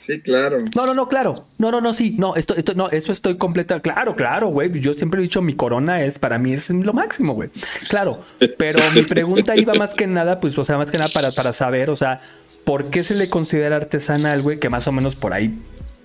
Sí, 0.05 0.19
claro. 0.21 0.59
No, 0.75 0.85
no, 0.85 0.93
no, 0.93 1.07
claro. 1.07 1.33
No, 1.57 1.71
no, 1.71 1.81
no, 1.81 1.93
sí. 1.93 2.15
No, 2.17 2.35
esto, 2.35 2.55
esto, 2.55 2.73
no, 2.73 2.89
eso 2.89 3.11
estoy 3.11 3.37
completa. 3.37 3.79
Claro, 3.79 4.15
claro, 4.15 4.47
güey. 4.47 4.79
Yo 4.79 4.93
siempre 4.93 5.19
he 5.19 5.23
dicho 5.23 5.41
mi 5.41 5.53
corona 5.53 6.03
es 6.03 6.19
para 6.19 6.37
mí 6.37 6.53
es 6.53 6.69
lo 6.69 6.93
máximo, 6.93 7.33
güey. 7.33 7.49
Claro. 7.89 8.23
Pero 8.57 8.79
mi 8.95 9.03
pregunta 9.03 9.55
iba 9.55 9.73
más 9.75 9.93
que 9.93 10.07
nada, 10.07 10.39
pues, 10.39 10.57
o 10.57 10.65
sea, 10.65 10.77
más 10.77 10.91
que 10.91 10.97
nada 10.97 11.09
para, 11.13 11.31
para 11.31 11.53
saber, 11.53 11.89
o 11.89 11.95
sea, 11.95 12.21
¿por 12.63 12.89
qué 12.89 13.03
se 13.03 13.15
le 13.15 13.29
considera 13.29 13.75
artesanal, 13.75 14.41
güey? 14.41 14.59
Que 14.59 14.69
más 14.69 14.87
o 14.87 14.91
menos 14.91 15.15
por 15.15 15.33
ahí 15.33 15.55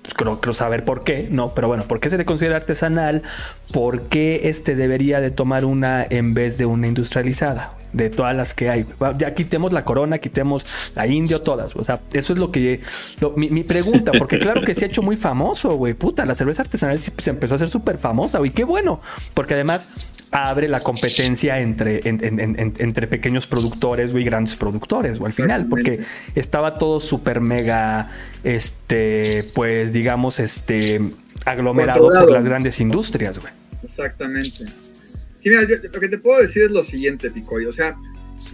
pues, 0.07 0.15
creo, 0.15 0.41
creo 0.41 0.55
saber 0.55 0.85
por 0.85 1.03
qué, 1.03 1.27
no, 1.31 1.49
pero 1.55 1.67
bueno, 1.67 1.85
¿por 1.85 1.99
qué 1.99 2.11
se 2.11 2.17
le 2.17 2.25
considera 2.25 2.57
artesanal? 2.57 3.23
¿Por 3.73 4.03
qué 4.03 4.43
este 4.45 4.77
debería 4.77 5.21
de 5.21 5.33
tomar 5.33 5.65
una 5.65 6.07
en 6.09 6.33
vez 6.33 6.59
de 6.59 6.67
una 6.67 6.87
industrializada? 6.87 7.73
De 7.97 8.11
todas 8.11 8.37
las 8.37 8.53
que 8.53 8.69
hay. 8.69 8.85
Ya 9.19 9.35
quitemos 9.35 9.73
la 9.73 9.83
corona, 9.85 10.19
quitemos 10.19 10.67
la 10.95 11.07
indio, 11.07 11.41
todas. 11.41 11.75
O 11.77 11.83
sea, 11.83 12.01
eso 12.13 12.35
es 12.35 12.39
lo 12.39 12.51
que. 12.53 12.83
lo- 13.21 13.33
mi, 13.37 13.49
mi 13.49 13.63
pregunta, 13.65 14.13
porque 14.19 14.39
claro 14.39 14.61
que 14.61 14.75
se 14.75 14.85
ha 14.85 14.89
hecho 14.89 15.01
muy 15.01 15.17
famoso, 15.17 15.77
güey. 15.77 15.95
Puta, 15.95 16.27
la 16.27 16.35
cerveza 16.35 16.61
artesanal 16.61 16.99
sí 16.99 17.11
se 17.17 17.31
empezó 17.31 17.55
a 17.55 17.57
hacer 17.57 17.71
súper 17.71 17.97
famosa, 17.97 18.37
güey. 18.39 18.51
Qué 18.51 18.65
bueno. 18.65 19.01
Porque 19.33 19.55
además 19.55 19.93
abre 20.31 20.69
la 20.69 20.81
competencia 20.81 21.59
entre, 21.61 22.01
en- 22.07 22.23
en- 22.23 22.39
en- 22.41 22.61
en- 22.61 22.75
entre 22.79 23.07
pequeños 23.07 23.47
productores, 23.47 24.13
güey, 24.13 24.25
y 24.25 24.27
grandes 24.27 24.57
productores, 24.57 25.19
güey, 25.19 25.31
al 25.31 25.35
final. 25.35 25.67
Porque 25.67 26.01
estaba 26.35 26.77
todo 26.79 27.01
súper 27.01 27.41
mega, 27.41 28.11
este, 28.45 29.43
pues 29.55 29.91
digamos, 29.93 30.39
este, 30.39 30.99
aglomerado 31.47 32.09
por 32.09 32.31
las 32.31 32.45
grandes 32.45 32.79
industrias, 32.81 33.39
güey. 33.39 33.53
Exactamente. 33.83 34.65
Lo 35.51 36.01
que 36.01 36.09
te 36.09 36.19
puedo 36.19 36.41
decir 36.41 36.65
es 36.65 36.71
lo 36.71 36.85
siguiente, 36.85 37.31
Picoy. 37.31 37.67
O 37.67 37.73
sea, 37.73 37.97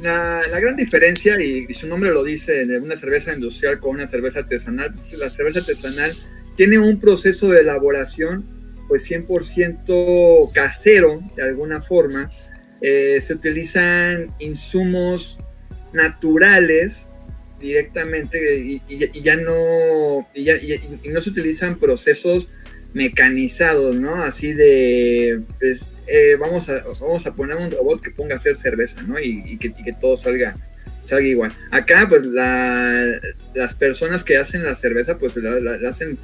la, 0.02 0.42
gran 0.60 0.76
diferencia, 0.76 1.40
y, 1.40 1.66
su 1.74 1.88
nombre 1.88 2.10
lo 2.10 2.22
dice, 2.22 2.66
de 2.66 2.78
una 2.78 2.96
cerveza 2.96 3.32
industrial 3.34 3.80
con 3.80 3.96
una 3.96 4.06
cerveza 4.06 4.40
artesanal, 4.40 4.92
pues, 4.94 5.18
la 5.18 5.30
cerveza 5.30 5.60
artesanal 5.60 6.12
tiene 6.56 6.78
un 6.78 7.00
proceso 7.00 7.48
de 7.48 7.60
elaboración, 7.60 8.44
pues 8.88 9.04
100% 9.04 10.52
casero, 10.54 11.20
de 11.36 11.42
alguna 11.42 11.82
forma. 11.82 12.30
Eh, 12.80 13.22
se 13.26 13.34
utilizan 13.34 14.28
insumos 14.40 15.38
naturales 15.92 16.94
directamente 17.60 18.56
y, 18.58 18.82
y- 18.88 19.08
y 19.18 19.22
ya 19.22 19.36
no 19.36 20.26
no 20.34 21.20
se 21.20 21.30
utilizan 21.30 21.78
procesos 21.78 22.48
mecanizados, 22.92 23.96
¿no? 23.96 24.22
Así 24.22 24.52
de, 24.52 25.40
pues, 25.60 25.80
eh, 26.06 26.36
vamos, 26.38 26.68
a, 26.68 26.82
vamos 27.00 27.26
a 27.26 27.32
poner 27.32 27.56
un 27.56 27.70
robot 27.70 28.00
que 28.02 28.10
ponga 28.10 28.34
a 28.34 28.38
hacer 28.38 28.56
cerveza, 28.56 29.02
¿no? 29.02 29.18
Y, 29.20 29.56
que, 29.58 29.70
todo 30.00 30.16
salga, 30.20 30.54
salga 31.04 31.26
igual. 31.26 31.52
Acá, 31.70 32.06
pues, 32.08 32.24
la- 32.26 33.18
las 33.54 33.74
personas 33.74 34.24
que 34.24 34.36
hacen 34.36 34.64
la 34.64 34.76
cerveza, 34.76 35.16
pues, 35.16 35.36
la, 35.36 35.88
hacen 35.88 36.18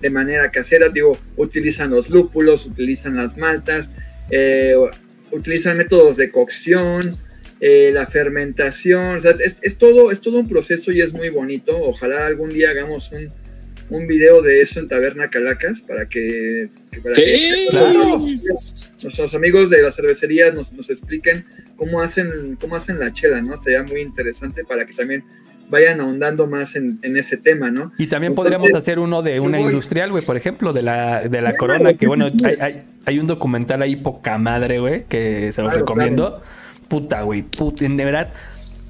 de 0.00 0.10
manera 0.10 0.50
casera, 0.50 0.88
digo, 0.88 1.18
utilizan 1.36 1.90
los 1.90 2.10
lúpulos, 2.10 2.66
utilizan 2.66 3.16
las 3.16 3.36
maltas, 3.36 3.88
eh, 4.30 4.74
utilizan 5.30 5.76
métodos 5.78 6.16
de 6.16 6.30
cocción, 6.30 7.00
eh, 7.60 7.90
la 7.94 8.06
fermentación, 8.06 9.22
es 9.62 9.78
todo, 9.78 10.10
es 10.12 10.20
todo 10.20 10.38
un 10.38 10.48
proceso 10.48 10.92
y 10.92 11.00
es 11.00 11.12
muy 11.12 11.30
bonito. 11.30 11.76
Ojalá 11.78 12.26
algún 12.26 12.50
día 12.50 12.70
hagamos 12.70 13.10
un, 13.12 13.30
un 13.90 14.06
video 14.06 14.40
de 14.42 14.62
eso 14.62 14.80
en 14.80 14.88
Taberna 14.88 15.28
Calacas 15.28 15.80
para 15.80 16.06
que, 16.06 16.68
que 16.90 17.00
para 17.00 17.14
Sí, 17.14 17.22
que 17.22 17.66
claro. 17.70 18.16
nuestros 19.02 19.34
amigos 19.34 19.70
de 19.70 19.82
las 19.82 19.94
cervecerías 19.94 20.54
nos, 20.54 20.72
nos 20.72 20.88
expliquen 20.90 21.44
cómo 21.76 22.00
hacen, 22.00 22.56
cómo 22.60 22.76
hacen 22.76 22.98
la 22.98 23.12
chela, 23.12 23.40
¿no? 23.42 23.54
Estaría 23.54 23.82
muy 23.82 24.00
interesante 24.00 24.64
para 24.64 24.86
que 24.86 24.94
también 24.94 25.22
vayan 25.70 26.00
ahondando 26.00 26.46
más 26.46 26.76
en, 26.76 26.98
en 27.02 27.16
ese 27.16 27.36
tema, 27.36 27.70
¿no? 27.70 27.90
Y 27.98 28.06
también 28.06 28.32
Entonces, 28.32 28.58
podríamos 28.58 28.78
hacer 28.80 28.98
uno 28.98 29.22
de 29.22 29.40
una 29.40 29.58
voy. 29.58 29.68
industrial, 29.68 30.10
güey, 30.10 30.24
por 30.24 30.36
ejemplo, 30.36 30.72
de 30.72 30.82
la, 30.82 31.26
de 31.28 31.40
la 31.40 31.54
corona, 31.54 31.94
que 31.94 32.06
bueno, 32.06 32.26
hay, 32.44 32.54
hay, 32.60 32.74
hay 33.06 33.18
un 33.18 33.26
documental 33.26 33.82
ahí 33.82 33.96
poca 33.96 34.38
madre, 34.38 34.78
güey, 34.78 35.04
que 35.04 35.52
se 35.52 35.62
los 35.62 35.70
Claro, 35.70 35.80
recomiendo. 35.80 36.42
Puta, 36.88 37.22
güey, 37.22 37.42
puta, 37.42 37.86
de 37.88 38.04
verdad. 38.04 38.32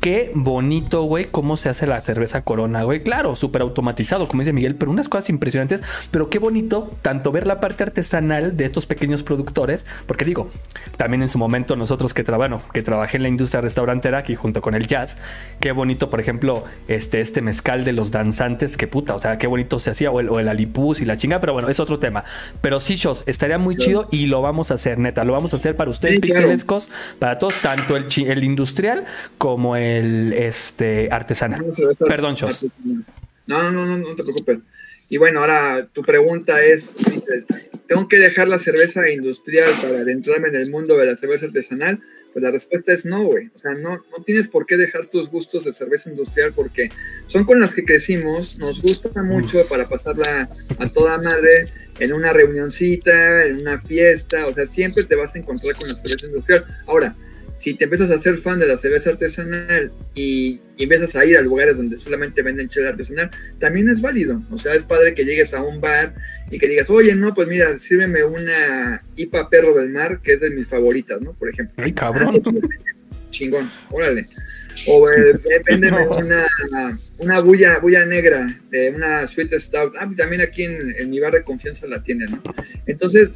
Qué 0.05 0.31
bonito, 0.35 1.05
güey, 1.05 1.29
cómo 1.31 1.57
se 1.57 1.71
hace 1.71 1.87
la 1.87 1.97
cerveza 1.97 2.43
corona, 2.43 2.83
güey. 2.83 3.03
Claro, 3.03 3.37
súper 3.37 3.63
automatizado, 3.63 4.29
como 4.29 4.43
dice 4.43 4.53
Miguel, 4.53 4.75
pero 4.75 4.91
unas 4.91 5.09
cosas 5.09 5.31
impresionantes. 5.31 5.83
Pero 6.11 6.29
qué 6.29 6.39
bonito 6.39 6.93
tanto 7.01 7.33
ver 7.33 7.47
la 7.47 7.59
parte 7.59 7.85
artesanal 7.85 8.55
de 8.55 8.67
estos 8.67 8.85
pequeños 8.85 9.23
productores, 9.23 9.87
porque 10.07 10.27
digo, 10.27 10.51
también 10.99 11.23
en 11.23 11.29
su 11.29 11.39
momento 11.39 11.75
nosotros 11.75 12.13
que, 12.13 12.23
tra 12.23 12.37
bueno, 12.37 12.61
que 12.75 12.83
trabajé 12.83 13.17
en 13.17 13.23
la 13.23 13.31
industria 13.31 13.63
restaurantera 13.63 14.19
aquí 14.19 14.35
junto 14.35 14.61
con 14.61 14.75
el 14.75 14.87
jazz, 14.87 15.17
qué 15.59 15.73
bonito, 15.73 16.11
por 16.11 16.21
ejemplo, 16.21 16.65
este, 16.87 17.23
este 17.23 17.41
mezcal 17.41 17.85
de 17.85 17.95
los 17.95 18.11
danzantes, 18.11 18.77
que 18.77 18.87
puta, 18.87 19.15
o 19.15 19.19
sea, 19.19 19.39
qué 19.39 19.47
bonito 19.47 19.79
se 19.79 19.89
hacía, 19.89 20.11
o 20.11 20.21
el, 20.21 20.29
o 20.29 20.39
el 20.39 20.51
alipus 20.51 21.01
y 21.01 21.07
la 21.07 21.17
chinga, 21.17 21.41
pero 21.41 21.55
bueno, 21.55 21.71
es 21.71 21.81
otro 21.81 21.99
tema. 21.99 22.25
Pero 22.61 22.79
sí, 22.79 22.97
Shos, 22.97 23.25
estaría 23.27 23.57
muy 23.57 23.77
chido 23.77 24.07
y 24.11 24.27
lo 24.27 24.43
vamos 24.43 24.71
a 24.71 24.75
hacer, 24.75 24.99
neta, 24.99 25.25
lo 25.25 25.33
vamos 25.33 25.55
a 25.55 25.57
hacer 25.57 25.77
para 25.77 25.89
ustedes, 25.91 26.17
Sí, 26.17 26.21
claro. 26.21 26.53
para 27.19 27.39
todos, 27.39 27.55
tanto 27.63 27.97
el, 27.97 28.07
el 28.19 28.45
industrial 28.45 29.07
como 29.39 29.77
el 29.77 29.94
este, 30.33 31.09
artesanal. 31.11 31.75
Cerveza 31.75 32.05
Perdón, 32.07 32.37
Chos. 32.37 32.67
No, 33.47 33.71
no, 33.71 33.87
no, 33.87 33.99
no 33.99 34.15
te 34.15 34.23
preocupes. 34.23 34.61
Y 35.09 35.19
bueno, 35.19 35.41
ahora 35.41 35.87
tu 35.93 36.03
pregunta 36.03 36.65
es, 36.65 36.95
¿tengo 37.87 38.09
que 38.09 38.19
dejar 38.19 38.49
la 38.49 38.59
cerveza 38.59 39.09
industrial 39.11 39.71
para 39.83 39.99
adentrarme 40.01 40.49
en 40.49 40.57
el 40.57 40.71
mundo 40.71 40.97
de 40.97 41.07
la 41.07 41.17
cerveza 41.17 41.47
artesanal? 41.47 42.01
Pues 42.33 42.43
la 42.43 42.51
respuesta 42.51 42.93
es 42.93 43.05
no, 43.05 43.23
güey. 43.25 43.49
O 43.55 43.59
sea, 43.59 43.75
no, 43.75 43.91
no 43.91 44.25
tienes 44.25 44.49
por 44.49 44.67
qué 44.67 44.77
dejar 44.77 45.07
tus 45.07 45.29
gustos 45.29 45.65
de 45.65 45.73
cerveza 45.73 46.11
industrial 46.11 46.53
porque 46.55 46.89
son 47.27 47.45
con 47.45 47.61
las 47.61 47.75
que 47.75 47.85
crecimos, 47.85 48.59
nos 48.59 48.83
gusta 48.83 49.23
mucho 49.23 49.61
para 49.69 49.87
pasarla 49.87 50.49
a 50.79 50.89
toda 50.89 51.19
madre 51.19 51.69
en 52.01 52.13
una 52.13 52.33
reunioncita, 52.33 53.45
en 53.45 53.61
una 53.61 53.81
fiesta, 53.81 54.47
o 54.47 54.53
sea, 54.53 54.67
siempre 54.67 55.05
te 55.05 55.15
vas 55.15 55.35
a 55.35 55.39
encontrar 55.39 55.77
con 55.77 55.87
la 55.87 55.95
cerveza 55.95 56.27
industrial. 56.27 56.65
Ahora, 56.87 57.15
si 57.65 57.73
te 57.73 57.85
empiezas 57.85 58.11
a 58.11 58.21
ser 58.21 58.37
fan 58.43 58.59
de 58.59 58.67
la 58.67 58.77
cerveza 58.77 59.09
artesanal 59.09 59.91
y, 60.15 60.61
y 60.77 60.83
empiezas 60.83 61.17
a 61.17 61.25
ir 61.25 61.39
a 61.39 61.41
lugares 61.41 61.79
donde 61.79 61.97
solamente 61.97 62.43
venden 62.43 62.69
chela 62.69 62.91
artesanal, 62.91 63.31
también 63.59 63.89
es 63.89 64.03
válido. 64.03 64.43
O 64.51 64.59
sea, 64.59 64.75
es 64.75 64.83
padre 64.83 65.15
que 65.15 65.25
llegues 65.25 65.55
a 65.55 65.63
un 65.63 65.81
bar 65.81 66.15
y 66.51 66.59
que 66.59 66.69
digas, 66.69 66.91
oye, 66.91 67.15
no, 67.15 67.33
pues 67.33 67.49
mira, 67.49 67.79
sírveme 67.79 68.23
una 68.23 69.01
IPA 69.17 69.49
Perro 69.49 69.73
del 69.73 69.89
Mar, 69.89 70.21
que 70.23 70.35
es 70.35 70.41
de 70.41 70.51
mis 70.51 70.67
favoritas, 70.67 71.23
¿no? 71.23 71.33
Por 71.33 71.49
ejemplo. 71.49 71.83
Ay, 71.83 71.95
cabrón. 71.95 72.43
Chingón, 73.31 73.71
órale. 73.91 74.29
O 74.87 75.09
eh, 75.09 75.41
véndeme 75.67 76.07
una, 76.07 76.47
una 77.17 77.41
bulla, 77.41 77.79
bulla 77.79 78.05
negra, 78.05 78.47
de 78.71 78.91
una 78.91 79.27
Sweet 79.27 79.55
Stout. 79.55 79.95
Ah, 79.99 80.07
también 80.15 80.43
aquí 80.43 80.65
en, 80.65 80.95
en 80.99 81.09
mi 81.09 81.19
bar 81.19 81.33
de 81.33 81.43
confianza 81.43 81.87
la 81.87 82.03
tienen, 82.03 82.31
¿no? 82.31 82.43
Entonces, 82.87 83.31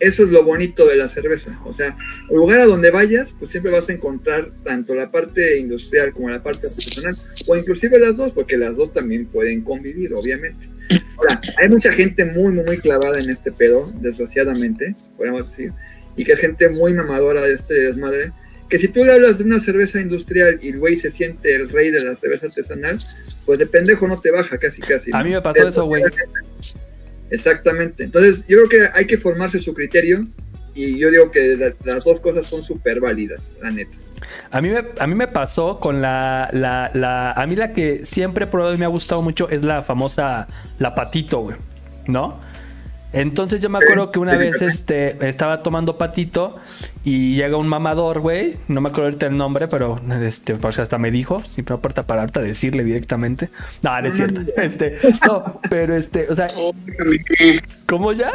eso 0.00 0.24
es 0.24 0.30
lo 0.30 0.42
bonito 0.42 0.86
de 0.86 0.96
la 0.96 1.08
cerveza. 1.08 1.60
O 1.64 1.74
sea, 1.74 1.94
el 2.30 2.36
lugar 2.36 2.60
a 2.60 2.66
donde 2.66 2.90
vayas, 2.90 3.34
pues 3.38 3.50
siempre 3.50 3.70
vas 3.70 3.88
a 3.88 3.92
encontrar 3.92 4.46
tanto 4.64 4.94
la 4.94 5.10
parte 5.10 5.58
industrial 5.58 6.12
como 6.12 6.30
la 6.30 6.42
parte 6.42 6.66
artesanal, 6.66 7.14
o 7.46 7.54
inclusive 7.56 7.98
las 7.98 8.16
dos, 8.16 8.32
porque 8.32 8.56
las 8.56 8.76
dos 8.76 8.92
también 8.92 9.26
pueden 9.26 9.62
convivir, 9.62 10.12
obviamente. 10.14 10.68
Ahora, 11.18 11.40
hay 11.58 11.68
mucha 11.68 11.92
gente 11.92 12.24
muy, 12.24 12.52
muy, 12.52 12.64
muy 12.64 12.78
clavada 12.78 13.20
en 13.20 13.28
este 13.28 13.52
pedo, 13.52 13.92
desgraciadamente, 14.00 14.96
podemos 15.16 15.50
decir, 15.50 15.72
y 16.16 16.24
que 16.24 16.32
es 16.32 16.38
gente 16.38 16.70
muy 16.70 16.94
mamadora 16.94 17.42
de 17.42 17.54
este 17.54 17.74
desmadre, 17.74 18.32
que 18.70 18.78
si 18.78 18.88
tú 18.88 19.04
le 19.04 19.12
hablas 19.12 19.36
de 19.38 19.44
una 19.44 19.60
cerveza 19.60 20.00
industrial 20.00 20.60
y 20.62 20.68
el 20.68 20.78
güey 20.78 20.96
se 20.96 21.10
siente 21.10 21.54
el 21.54 21.68
rey 21.68 21.90
de 21.90 22.04
la 22.04 22.16
cerveza 22.16 22.46
artesanal, 22.46 22.98
pues 23.44 23.58
de 23.58 23.66
pendejo 23.66 24.06
no 24.08 24.18
te 24.18 24.30
baja 24.30 24.56
casi 24.58 24.80
casi. 24.80 25.10
A 25.12 25.22
mí 25.24 25.30
me 25.30 25.42
pasó 25.42 25.66
eso, 25.66 25.84
güey. 25.84 26.04
Exactamente. 27.30 28.04
Entonces, 28.04 28.38
yo 28.48 28.58
creo 28.58 28.68
que 28.68 28.88
hay 28.98 29.06
que 29.06 29.18
formarse 29.18 29.60
su 29.60 29.72
criterio 29.74 30.24
y 30.74 30.98
yo 30.98 31.10
digo 31.10 31.30
que 31.30 31.56
la- 31.56 31.72
las 31.84 32.04
dos 32.04 32.20
cosas 32.20 32.46
son 32.46 32.62
súper 32.62 33.00
válidas, 33.00 33.52
la 33.62 33.70
neta. 33.70 33.92
A 34.50 34.60
mí, 34.60 34.68
me, 34.68 34.82
a 34.98 35.06
mí 35.06 35.14
me 35.14 35.28
pasó 35.28 35.78
con 35.78 36.02
la, 36.02 36.48
la, 36.52 36.90
la- 36.94 37.32
A 37.32 37.46
mí 37.46 37.56
la 37.56 37.72
que 37.72 38.04
siempre 38.04 38.44
he 38.44 38.48
probado 38.48 38.74
y 38.74 38.76
me 38.78 38.84
ha 38.84 38.88
gustado 38.88 39.22
mucho 39.22 39.48
es 39.48 39.62
la 39.62 39.82
famosa 39.82 40.46
La 40.78 40.94
Patito, 40.94 41.40
güey. 41.40 41.56
¿No? 42.06 42.40
Entonces 43.12 43.60
yo 43.60 43.68
me 43.68 43.78
acuerdo 43.78 44.12
que 44.12 44.20
una 44.20 44.36
vez 44.36 44.62
este, 44.62 45.28
estaba 45.28 45.62
tomando 45.62 45.98
patito 45.98 46.56
y 47.04 47.34
llega 47.34 47.56
un 47.56 47.66
mamador, 47.66 48.20
güey. 48.20 48.56
No 48.68 48.80
me 48.80 48.88
acuerdo 48.90 49.06
ahorita 49.06 49.26
el 49.26 49.36
nombre, 49.36 49.66
pero 49.66 49.98
este, 50.22 50.56
hasta 50.62 50.98
me 50.98 51.10
dijo, 51.10 51.42
sin 51.44 51.62
importa 51.62 52.04
para 52.04 52.20
ahorita 52.20 52.40
decirle 52.40 52.84
directamente. 52.84 53.50
No, 53.82 54.00
no 54.00 54.08
es 54.08 54.16
cierto. 54.16 54.40
Este, 54.56 54.96
no, 55.26 55.60
pero 55.68 55.96
este, 55.96 56.26
o 56.30 56.36
sea, 56.36 56.50
Oh, 56.56 56.72
déjame. 56.84 57.60
¿cómo 57.86 58.12
ya? 58.12 58.30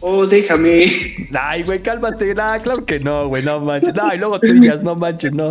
Oh, 0.00 0.26
déjame. 0.26 0.84
Ay, 1.32 1.62
güey, 1.62 1.80
cálmate. 1.80 2.34
Nah, 2.34 2.58
claro 2.58 2.84
que 2.84 3.00
no, 3.00 3.26
güey, 3.28 3.42
no 3.42 3.58
manches. 3.60 3.94
No, 3.94 4.14
y 4.14 4.18
luego 4.18 4.38
tú 4.38 4.52
digas, 4.52 4.82
no 4.82 4.94
manches, 4.94 5.32
no. 5.32 5.50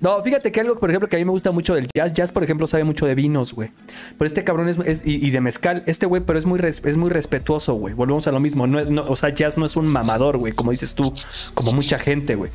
No, 0.00 0.22
fíjate 0.22 0.52
que 0.52 0.60
algo, 0.60 0.78
por 0.78 0.90
ejemplo, 0.90 1.08
que 1.08 1.16
a 1.16 1.18
mí 1.18 1.24
me 1.24 1.30
gusta 1.30 1.50
mucho 1.52 1.74
del 1.74 1.88
jazz. 1.94 2.12
Jazz, 2.12 2.32
por 2.32 2.44
ejemplo, 2.44 2.66
sabe 2.66 2.84
mucho 2.84 3.06
de 3.06 3.14
vinos, 3.14 3.54
güey. 3.54 3.70
Pero 4.18 4.26
este 4.26 4.44
cabrón 4.44 4.68
es, 4.68 5.02
y, 5.04 5.30
de 5.30 5.40
mezcal. 5.40 5.82
Este 5.86 6.06
güey, 6.06 6.22
pero 6.22 6.38
es 6.38 6.44
muy, 6.44 6.60
es 6.60 6.96
muy 6.96 7.10
respetuoso, 7.10 7.74
güey. 7.74 7.94
Volvemos 7.94 8.26
a 8.26 8.32
lo 8.32 8.40
mismo. 8.40 8.66
No, 8.66 9.04
o 9.08 9.16
sea, 9.16 9.30
jazz 9.30 9.56
no 9.56 9.64
es 9.64 9.76
un 9.76 9.86
mamador, 9.86 10.36
güey, 10.36 10.52
como 10.52 10.70
dices 10.70 10.94
tú, 10.94 11.12
como 11.54 11.72
mucha 11.72 11.98
gente, 11.98 12.34
güey. 12.34 12.50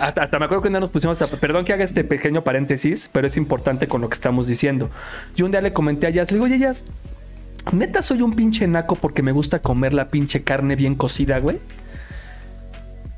Hasta, 0.00 0.24
hasta 0.24 0.38
me 0.38 0.46
acuerdo 0.46 0.62
que 0.62 0.68
un 0.68 0.74
día 0.74 0.80
nos 0.80 0.90
pusimos 0.90 1.20
a. 1.22 1.28
Perdón 1.28 1.64
que 1.64 1.72
haga 1.72 1.84
este 1.84 2.04
pequeño 2.04 2.42
paréntesis, 2.42 3.08
pero 3.12 3.26
es 3.26 3.36
importante 3.36 3.86
con 3.86 4.00
lo 4.00 4.08
que 4.08 4.14
estamos 4.14 4.46
diciendo. 4.46 4.90
Yo 5.36 5.44
un 5.44 5.52
día 5.52 5.60
le 5.60 5.72
comenté 5.72 6.06
a 6.08 6.10
Jazz, 6.10 6.30
le 6.30 6.36
digo, 6.36 6.46
oye, 6.46 6.58
Jazz, 6.58 6.84
neta 7.72 8.02
soy 8.02 8.22
un 8.22 8.34
pinche 8.34 8.66
naco 8.66 8.96
porque 8.96 9.22
me 9.22 9.32
gusta 9.32 9.60
comer 9.60 9.94
la 9.94 10.06
pinche 10.06 10.42
carne 10.42 10.76
bien 10.76 10.94
cocida, 10.94 11.38
güey. 11.38 11.58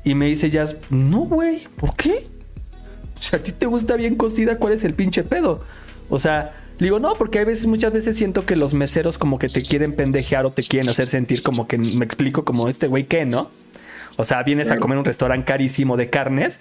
Y 0.03 0.13
me 0.13 0.27
dice 0.27 0.51
Jazz, 0.51 0.77
no, 0.91 1.21
güey, 1.21 1.67
¿por 1.77 1.95
qué? 1.95 2.27
O 3.17 3.21
sea, 3.21 3.39
a 3.39 3.41
ti 3.41 3.51
te 3.51 3.65
gusta 3.65 3.95
bien 3.95 4.15
cocida, 4.15 4.57
¿cuál 4.57 4.73
es 4.73 4.83
el 4.83 4.93
pinche 4.93 5.23
pedo? 5.23 5.63
O 6.09 6.19
sea, 6.19 6.51
digo, 6.79 6.99
no, 6.99 7.13
porque 7.13 7.39
hay 7.39 7.45
veces, 7.45 7.65
muchas 7.65 7.93
veces 7.93 8.17
siento 8.17 8.45
que 8.45 8.55
los 8.55 8.73
meseros 8.73 9.17
como 9.17 9.39
que 9.39 9.49
te 9.49 9.61
quieren 9.61 9.93
pendejear 9.93 10.45
o 10.45 10.51
te 10.51 10.63
quieren 10.63 10.89
hacer 10.89 11.07
sentir 11.07 11.41
como 11.41 11.67
que 11.67 11.77
me 11.77 12.05
explico 12.05 12.43
como 12.43 12.67
este 12.67 12.87
güey 12.87 13.05
que, 13.05 13.25
¿no? 13.25 13.49
O 14.17 14.23
sea, 14.23 14.43
vienes 14.43 14.71
a 14.71 14.77
comer 14.77 14.97
un 14.97 15.05
restaurante 15.05 15.45
carísimo 15.45 15.97
de 15.97 16.09
carnes 16.09 16.59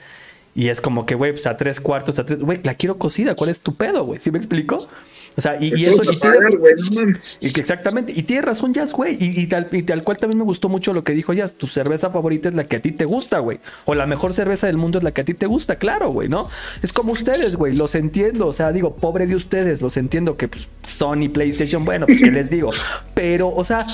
y 0.54 0.68
es 0.68 0.80
como 0.80 1.06
que, 1.06 1.14
güey, 1.14 1.32
pues 1.32 1.46
a 1.46 1.56
tres 1.56 1.80
cuartos, 1.80 2.18
a 2.18 2.26
tres, 2.26 2.40
güey, 2.40 2.60
la 2.62 2.74
quiero 2.74 2.98
cocida, 2.98 3.34
¿cuál 3.34 3.50
es 3.50 3.60
tu 3.60 3.74
pedo, 3.74 4.04
güey? 4.04 4.20
¿Sí 4.20 4.30
me 4.30 4.38
explico? 4.38 4.88
O 5.36 5.40
sea, 5.40 5.56
y, 5.60 5.66
y 5.68 5.70
Te 5.84 5.90
eso, 5.90 6.02
y 6.04 6.16
tiene- 6.16 6.18
pagar, 6.36 6.56
güey, 6.58 6.74
no 6.92 7.18
y 7.40 7.52
que 7.52 7.60
exactamente, 7.60 8.12
y 8.14 8.22
tiene 8.22 8.42
razón 8.42 8.72
Jazz, 8.72 8.92
güey. 8.92 9.16
Y, 9.22 9.40
y 9.40 9.46
tal, 9.46 9.68
y 9.72 9.82
tal 9.82 10.02
cual 10.04 10.16
también 10.16 10.38
me 10.38 10.44
gustó 10.44 10.68
mucho 10.68 10.92
lo 10.92 11.02
que 11.02 11.12
dijo 11.12 11.32
Jazz. 11.32 11.52
Tu 11.54 11.66
cerveza 11.66 12.10
favorita 12.10 12.48
es 12.48 12.54
la 12.54 12.64
que 12.64 12.76
a 12.76 12.80
ti 12.80 12.92
te 12.92 13.04
gusta, 13.04 13.38
güey. 13.40 13.58
O 13.84 13.94
la 13.94 14.06
mejor 14.06 14.32
cerveza 14.34 14.66
del 14.66 14.76
mundo 14.76 14.98
es 14.98 15.04
la 15.04 15.10
que 15.12 15.22
a 15.22 15.24
ti 15.24 15.34
te 15.34 15.46
gusta, 15.46 15.76
claro, 15.76 16.10
güey, 16.10 16.28
¿no? 16.28 16.48
Es 16.82 16.92
como 16.92 17.12
ustedes, 17.12 17.56
güey, 17.56 17.74
los 17.74 17.94
entiendo. 17.94 18.46
O 18.46 18.52
sea, 18.52 18.72
digo, 18.72 18.96
pobre 18.96 19.26
de 19.26 19.34
ustedes, 19.34 19.82
los 19.82 19.96
entiendo 19.96 20.36
que 20.36 20.48
pues, 20.48 20.68
Sony, 20.84 21.28
PlayStation, 21.32 21.84
bueno, 21.84 22.06
pues 22.06 22.20
qué 22.20 22.30
les 22.30 22.48
digo. 22.50 22.70
Pero, 23.14 23.48
o 23.48 23.64
sea, 23.64 23.86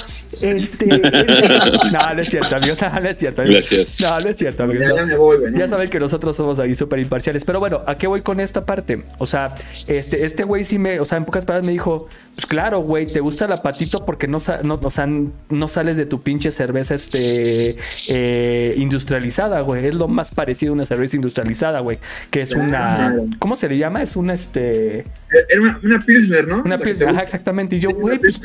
este. 0.43 0.85
es- 0.95 1.51
es- 1.51 1.93
no, 1.93 2.15
no 2.15 2.21
es 2.21 2.29
cierto, 2.29 2.57
amigo. 2.57 2.75
No, 2.81 3.01
no 3.01 3.09
es 3.09 3.19
cierto, 3.19 3.43
amigo. 3.43 3.59
Gracias. 3.61 4.01
No, 4.01 4.21
no 4.21 4.29
es 4.29 4.37
cierto, 4.37 4.63
amigo. 4.65 4.81
Ya, 4.83 4.95
ya 4.97 5.05
me 5.07 5.17
voy, 5.17 5.39
Ya 5.57 5.69
saben 5.69 5.89
que 5.89 5.99
nosotros 6.01 6.37
somos 6.37 6.59
ahí 6.59 6.75
súper 6.75 6.99
imparciales. 6.99 7.45
Pero 7.45 7.61
bueno, 7.61 7.83
¿a 7.87 7.97
qué 7.97 8.07
voy 8.07 8.21
con 8.23 8.41
esta 8.41 8.65
parte? 8.65 9.03
O 9.19 9.27
sea, 9.27 9.55
este, 9.87 10.25
este 10.25 10.45
güey 10.45 10.65
sí 10.65 10.79
me, 10.79 11.01
o 11.01 11.05
sea, 11.05 11.19
en 11.19 11.25
pocas 11.31 11.45
palabras 11.45 11.65
me 11.65 11.71
dijo, 11.71 12.09
pues 12.35 12.45
claro, 12.45 12.81
güey, 12.81 13.07
te 13.07 13.21
gusta 13.21 13.47
la 13.47 13.63
patito 13.63 14.05
porque 14.05 14.27
no, 14.27 14.39
no, 14.65 14.81
o 14.83 14.91
sea, 14.91 15.07
no 15.07 15.69
sales 15.69 15.97
de 15.97 16.05
tu 16.05 16.23
pinche 16.23 16.51
cerveza 16.51 16.97
este 16.97 17.77
eh, 18.09 18.75
industrializada, 18.77 19.61
güey. 19.61 19.87
Es 19.87 19.95
lo 19.95 20.09
más 20.09 20.35
parecido 20.35 20.73
a 20.73 20.75
una 20.75 20.85
cerveza 20.85 21.15
industrializada, 21.15 21.79
güey. 21.79 22.01
Que 22.33 22.41
es 22.41 22.51
una. 22.51 23.15
¿Cómo 23.39 23.55
se 23.55 23.69
le 23.69 23.79
llama? 23.79 24.03
Es 24.03 24.17
una 24.17 24.35
este. 24.35 25.05
Era 25.49 25.61
una, 25.63 25.81
una 25.85 26.01
Pilsner, 26.01 26.49
¿no? 26.49 26.63
Una 26.65 26.81
te 26.81 27.07
Ajá, 27.07 27.23
exactamente. 27.23 27.77
Y 27.77 27.79
yo, 27.79 27.91
güey, 27.91 28.19
pues, 28.19 28.41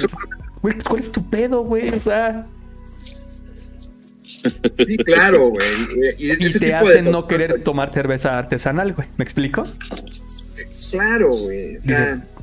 güey, 0.61 0.75
¿cuál 0.87 0.99
es 0.99 1.11
tu 1.11 1.27
pedo, 1.27 1.63
güey? 1.63 1.89
O 1.89 1.99
sea. 1.99 2.45
Sí, 4.77 4.97
claro, 4.97 5.41
güey. 5.41 6.13
Y, 6.19 6.59
te 6.59 6.75
hacen 6.75 7.09
no 7.09 7.27
querer 7.27 7.63
tomar 7.63 7.91
cerveza 7.91 8.37
artesanal, 8.37 8.93
güey. 8.93 9.07
¿Me 9.17 9.23
explico? 9.23 9.63
Claro, 10.91 11.31
güey. 11.45 11.77
O 11.77 11.83
sea, 11.83 12.15
sí, 12.15 12.21
o 12.21 12.25
sea, 12.25 12.34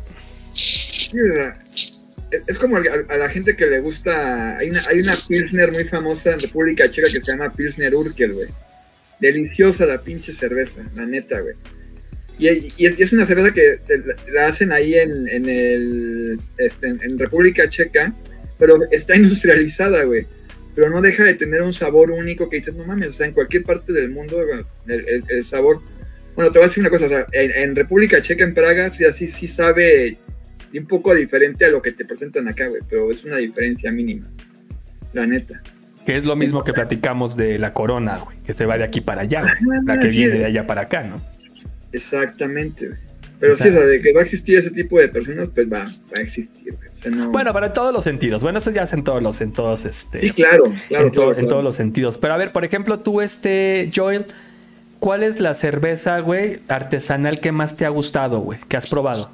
es, 2.33 2.45
es 2.47 2.59
como 2.59 2.77
a, 2.77 3.17
la 3.17 3.29
gente 3.29 3.55
que 3.55 3.67
le 3.67 3.81
gusta. 3.81 4.57
Hay 4.57 4.71
una, 4.71 4.81
hay 4.89 5.19
Pilsner 5.29 5.71
muy 5.71 5.85
famosa 5.85 6.33
en 6.33 6.41
República 6.41 6.91
Checa 6.91 7.09
que 7.13 7.21
se 7.21 7.33
llama 7.33 7.53
Pilsner 7.55 7.95
Urkel, 7.95 8.33
güey. 8.33 8.49
Deliciosa 9.21 9.87
la 9.87 10.01
pinche 10.01 10.33
cerveza, 10.33 10.83
la 10.97 11.07
neta, 11.07 11.41
güey. 11.41 11.55
Y, 12.39 12.87
es, 12.87 13.13
una 13.13 13.27
cerveza 13.27 13.53
que 13.53 13.79
la 14.33 14.47
hacen 14.47 14.73
ahí 14.73 14.95
en, 14.95 15.29
en 15.29 15.49
el 15.49 16.41
este, 16.59 16.89
en, 16.89 17.19
República 17.19 17.69
Checa, 17.69 18.13
pero 18.59 18.79
está 18.91 19.15
industrializada, 19.15 20.03
güey. 20.05 20.27
Pero 20.75 20.89
no 20.89 21.03
deja 21.03 21.25
de 21.25 21.35
tener 21.35 21.63
un 21.63 21.75
sabor 21.75 22.11
único 22.11 22.49
que 22.49 22.57
dices, 22.57 22.75
no 22.75 22.87
mames, 22.87 23.09
o 23.09 23.13
sea, 23.13 23.27
en 23.27 23.35
cualquier 23.35 23.63
parte 23.63 23.93
del 23.93 24.11
mundo, 24.11 24.41
el 24.87 25.45
sabor. 25.45 25.81
Bueno, 26.35 26.51
te 26.51 26.59
voy 26.59 26.65
a 26.65 26.69
decir 26.69 26.81
una 26.81 26.89
cosa, 26.89 27.05
o 27.05 27.09
sea, 27.11 27.27
en, 27.33 27.51
en 27.51 27.77
República 27.77 28.23
Checa, 28.23 28.43
en 28.43 28.55
Praga, 28.55 28.89
sí, 28.89 29.05
así 29.05 29.29
sí 29.29 29.47
sabe 29.47 30.19
un 30.79 30.87
poco 30.87 31.15
diferente 31.15 31.65
a 31.65 31.71
lo 31.71 31.83
que 31.83 31.93
te 31.93 32.05
presentan 32.05 32.49
acá, 32.49 32.67
güey, 32.67 32.83
pero 32.89 33.11
es 33.11 33.25
una 33.25 33.37
diferencia 33.37 33.91
mínima. 33.93 34.27
La 35.13 35.27
neta. 35.27 35.55
Que 36.07 36.17
es 36.17 36.25
lo 36.25 36.35
mismo 36.37 36.63
que 36.63 36.73
platicamos 36.73 37.37
de 37.37 37.59
la 37.59 37.73
corona, 37.73 38.17
güey, 38.19 38.39
que 38.45 38.53
se 38.55 38.67
va 38.67 38.77
de 38.79 38.85
aquí 38.85 39.01
para 39.01 39.23
allá, 39.23 39.43
güey. 39.43 39.81
La 39.87 40.01
que 40.01 40.09
viene 40.09 40.33
es. 40.35 40.39
de 40.41 40.45
allá 40.47 40.67
para 40.67 40.83
acá, 40.83 41.03
¿no? 41.03 41.23
Exactamente, 41.93 42.89
güey. 42.89 42.99
Pero 43.39 43.55
O 43.55 43.57
sí, 43.57 43.65
sea- 43.65 43.73
o 43.73 43.75
sea, 43.77 43.85
de 43.87 44.01
que 44.01 44.13
va 44.13 44.21
a 44.21 44.25
existir 44.25 44.57
ese 44.59 44.71
tipo 44.71 44.99
de 45.01 45.09
personas, 45.09 45.49
pues 45.53 45.67
va, 45.71 45.85
va 45.87 46.19
a 46.19 46.21
existir, 46.21 46.75
güey. 46.77 46.89
O 46.95 46.97
sea, 46.97 47.11
no... 47.11 47.31
Bueno, 47.33 47.53
para 47.53 47.73
todos 47.73 47.93
los 47.93 48.05
sentidos. 48.05 48.41
Bueno, 48.43 48.59
eso 48.59 48.71
ya 48.71 48.83
es 48.85 48.93
en 48.93 49.03
todos 49.03 49.21
los, 49.23 49.41
en 49.41 49.53
todos, 49.53 49.85
este. 49.85 50.19
sí, 50.19 50.31
claro, 50.31 50.73
claro, 50.89 51.07
en, 51.07 51.11
to- 51.13 51.17
claro, 51.21 51.31
en 51.31 51.35
claro. 51.37 51.49
todos 51.49 51.65
los 51.65 51.75
sentidos. 51.75 52.19
Pero 52.19 52.35
a 52.35 52.37
ver, 52.37 52.53
por 52.53 52.65
ejemplo, 52.65 53.01
tú, 53.01 53.21
este, 53.21 53.91
Joel, 53.95 54.27
¿cuál 55.01 55.25
es 55.25 55.41
la 55.41 55.55
cerveza, 55.55 56.21
güey, 56.21 56.61
artesanal 56.69 57.41
que 57.41 57.51
más 57.51 57.77
te 57.77 57.85
ha 57.85 57.89
gustado, 57.89 58.39
güey? 58.41 58.61
Que 58.69 58.77
has 58.77 58.87
probado. 58.87 59.31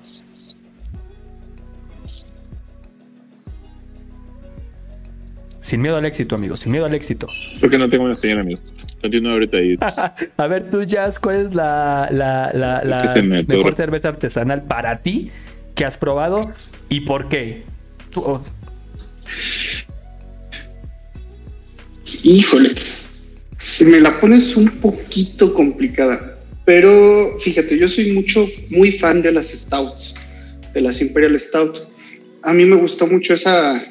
Sin 5.69 5.83
miedo 5.83 5.97
al 5.99 6.07
éxito, 6.07 6.35
amigo, 6.35 6.57
sin 6.57 6.73
miedo 6.73 6.87
al 6.87 6.95
éxito. 6.95 7.29
Porque 7.61 7.77
no 7.77 7.91
tengo 7.91 8.05
una 8.05 8.19
señal, 8.19 8.39
amigo. 8.39 8.59
Continúa 9.03 9.33
ahorita 9.35 9.59
ahí. 9.59 9.77
A 10.39 10.47
ver, 10.47 10.71
tú, 10.71 10.83
Jazz, 10.83 11.19
¿cuál 11.19 11.37
es 11.49 11.55
la, 11.55 12.09
la- 12.11 12.51
la- 12.55 12.83
la 12.83 13.03
Es 13.03 13.09
que 13.09 13.21
se 13.21 13.23
me 13.29 13.39
atora. 13.41 13.57
mejor 13.59 13.75
cerveza 13.75 14.09
artesanal 14.09 14.62
para 14.62 15.03
ti 15.03 15.31
que 15.75 15.85
has 15.85 15.99
probado 15.99 16.53
y 16.89 17.01
por 17.01 17.29
qué? 17.29 17.64
Tú, 18.11 18.23
o- 18.23 18.41
Híjole, 22.23 22.71
me 23.85 24.01
la 24.01 24.19
pones 24.23 24.57
un 24.57 24.69
poquito 24.81 25.53
complicada. 25.53 26.37
Pero 26.64 27.39
fíjate, 27.41 27.79
yo 27.79 27.91
soy 27.91 28.12
mucho, 28.12 28.47
muy 28.71 28.93
fan 28.93 29.21
de 29.21 29.33
las 29.33 29.49
Stouts, 29.49 30.14
de 30.73 30.81
las 30.81 31.03
Imperial 31.03 31.39
Stout. 31.39 31.77
A 32.43 32.55
mí 32.55 32.64
me 32.64 32.77
gustó 32.77 33.07
mucho 33.07 33.35
esa, 33.35 33.85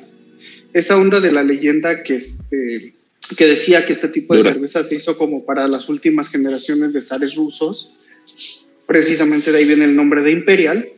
esa 0.77 0.97
onda 0.97 1.19
de 1.19 1.31
la 1.31 1.43
leyenda 1.43 2.03
que, 2.03 2.15
este, 2.15 2.93
que 3.35 3.45
decía 3.47 3.85
que 3.85 3.93
este 3.93 4.09
tipo 4.09 4.33
de 4.33 4.41
Dura. 4.41 4.53
cerveza 4.53 4.83
se 4.83 4.95
hizo 4.95 5.17
como 5.17 5.43
para 5.45 5.67
las 5.67 5.89
últimas 5.89 6.29
generaciones 6.29 6.93
de 6.93 7.01
zares 7.01 7.35
rusos. 7.35 7.93
Precisamente 8.85 9.51
de 9.51 9.57
ahí 9.57 9.65
viene 9.65 9.85
el 9.85 9.95
nombre 9.95 10.21
de 10.21 10.31
Imperial. 10.31 10.89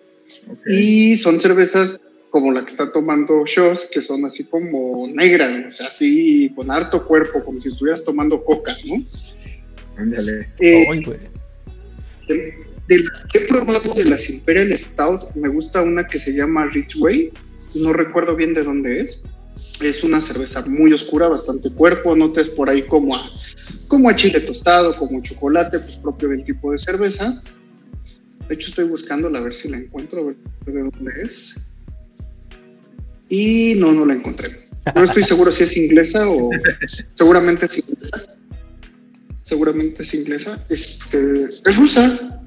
Ok. 0.48 0.68
Y 0.70 1.18
son 1.18 1.40
cervezas 1.40 2.00
como 2.30 2.52
la 2.52 2.64
que 2.64 2.72
está 2.72 2.92
tomando 2.92 3.46
Shoss, 3.46 3.90
que 3.92 4.02
son 4.02 4.26
así 4.26 4.44
como 4.44 5.08
negras, 5.12 5.52
o 5.68 5.72
sea, 5.72 5.88
así 5.88 6.52
con 6.56 6.70
harto 6.70 7.08
cuerpo, 7.08 7.44
como 7.44 7.60
si 7.60 7.70
estuvieras 7.70 8.04
tomando 8.04 8.44
coca, 8.44 8.76
¿no? 8.86 8.98
Ándale. 9.98 10.48
Eh, 10.60 10.86
de, 12.28 12.54
de 12.88 13.00
las 13.00 13.26
que 13.26 13.40
he 13.40 13.42
probado 13.48 13.94
de 13.96 14.06
las 14.06 14.30
Imperial 14.30 14.78
Stout, 14.78 15.34
me 15.36 15.48
gusta 15.48 15.82
una 15.82 16.06
que 16.06 16.20
se 16.20 16.34
llama 16.34 16.66
Ridgeway, 16.68 17.32
no 17.74 17.94
recuerdo 17.94 18.36
bien 18.36 18.54
de 18.54 18.64
dónde 18.64 19.02
es. 19.02 19.24
Es 19.82 20.04
una 20.04 20.20
cerveza 20.20 20.62
muy 20.66 20.92
oscura, 20.94 21.28
bastante 21.28 21.70
cuerpo, 21.72 22.16
notes 22.16 22.50
por 22.50 22.70
ahí 22.70 22.84
como 22.84 23.16
a, 23.16 23.30
como 23.88 24.10
a 24.10 24.16
chile 24.16 24.42
tostado, 24.42 24.96
como 24.98 25.22
chocolate, 25.22 25.80
pues 25.80 25.96
propio 25.96 26.30
del 26.30 26.44
tipo 26.44 26.72
de 26.72 26.78
cerveza. 26.78 27.42
De 28.48 28.56
hecho, 28.56 28.70
estoy 28.70 28.86
buscándola 28.86 29.40
a 29.40 29.44
ver 29.44 29.54
si 29.54 29.70
la 29.70 29.78
encuentro, 29.78 30.22
a 30.22 30.26
ver 30.26 30.36
de 30.66 30.82
dónde 30.82 31.12
es. 31.24 31.56
Y 33.30 33.76
no, 33.78 33.92
no 33.92 34.06
la 34.06 34.16
encontré. 34.16 34.68
No 34.96 35.04
estoy 35.04 35.24
seguro 35.24 35.52
si 35.52 35.64
es 35.64 35.78
inglesa 35.78 36.28
o 36.28 36.50
seguramente 37.16 37.66
es 37.66 37.78
inglesa. 37.78 38.36
Seguramente 39.44 40.04
es 40.04 40.14
inglesa. 40.14 40.66
Este, 40.70 41.46
es 41.66 41.78
rusa. 41.78 42.42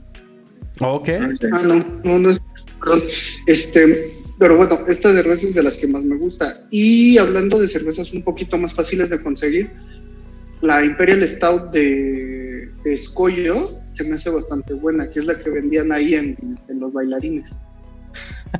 Ok. 0.81 1.09
Ah, 1.53 1.63
no, 1.65 2.01
no, 2.05 2.19
no 2.19 2.31
es. 2.31 2.41
Perdón. 2.81 3.03
Este, 3.47 4.13
pero 4.43 4.57
bueno, 4.57 4.81
esta 4.89 5.13
cerveza 5.13 5.47
es 5.47 5.55
de 5.55 5.63
las 5.63 5.77
que 5.77 5.87
más 5.87 6.03
me 6.03 6.17
gusta. 6.17 6.67
Y 6.69 7.17
hablando 7.17 7.61
de 7.61 7.69
cervezas 7.69 8.13
un 8.13 8.25
poquito 8.25 8.59
más 8.59 8.75
fáciles 8.75 9.09
de 9.09 9.23
conseguir, 9.23 9.71
la 10.63 10.85
Imperial 10.85 11.23
Stout 11.29 11.71
de, 11.71 12.69
de 12.83 12.93
Escollo 12.93 13.71
se 13.95 14.03
me 14.03 14.17
hace 14.17 14.31
bastante 14.31 14.75
buena, 14.75 15.09
que 15.09 15.21
es 15.21 15.27
la 15.27 15.39
que 15.39 15.49
vendían 15.49 15.93
ahí 15.93 16.17
en, 16.17 16.37
en 16.69 16.81
los 16.81 16.93
bailarines. 16.93 17.55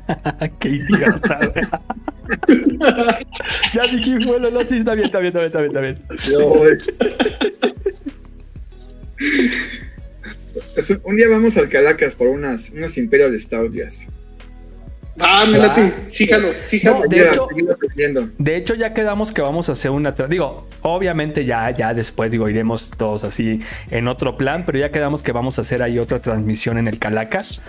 Qué 0.61 0.69
idiota, 0.69 1.51
ya 3.73 3.83
dije, 3.91 4.19
bueno, 4.25 4.49
no, 4.51 4.65
sí, 4.65 4.77
está 4.77 4.95
bien, 4.95 5.07
está 5.07 5.19
bien, 5.19 5.35
está 5.35 5.41
bien, 5.41 5.51
está 5.51 5.59
bien. 5.59 5.67
Está 5.67 5.81
bien. 5.81 5.97
Yo- 6.31 6.53
un- 11.03 11.17
día 11.17 11.27
vamos 11.27 11.57
al 11.57 11.67
Calacas 11.67 12.15
por 12.15 12.29
unas, 12.29 12.69
unas 12.69 12.97
Imperial 12.97 13.37
Stout, 13.37 13.73
ya. 13.73 13.89
Ah, 15.19 15.45
me 15.45 15.59
late. 15.59 15.93
Sí, 16.09 16.25
jalo, 16.25 16.47
sí, 16.65 16.79
jalo. 16.79 17.01
No, 17.01 17.01
de 17.07 17.17
Mira, 17.17 17.29
hecho-. 17.29 17.47
De 18.39 18.55
hecho, 18.57 18.73
ya 18.73 18.93
quedamos 18.95 19.31
que 19.31 19.41
vamos 19.43 19.69
a 19.69 19.73
hacer 19.73 19.91
una. 19.91 20.11
Digo, 20.11 20.67
obviamente 20.81 21.45
ya, 21.45 21.69
ya 21.69 21.93
después, 21.93 22.31
digo, 22.31 22.49
iremos 22.49 22.89
todos 22.89 23.23
así 23.23 23.61
en 23.91 24.07
otro 24.07 24.37
plan, 24.37 24.63
pero 24.65 24.79
ya 24.79 24.91
quedamos 24.91 25.21
que 25.21 25.31
vamos 25.31 25.59
a 25.59 25.61
hacer 25.61 25.83
ahí 25.83 25.99
otra 25.99 26.19
transmisión 26.19 26.79
en 26.79 26.87
el 26.87 26.97
Calacas, 26.97 27.59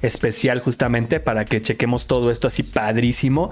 especial 0.00 0.60
justamente 0.60 1.20
para 1.20 1.44
que 1.44 1.60
chequemos 1.60 2.06
todo 2.06 2.30
esto 2.30 2.48
así 2.48 2.62
padrísimo. 2.62 3.50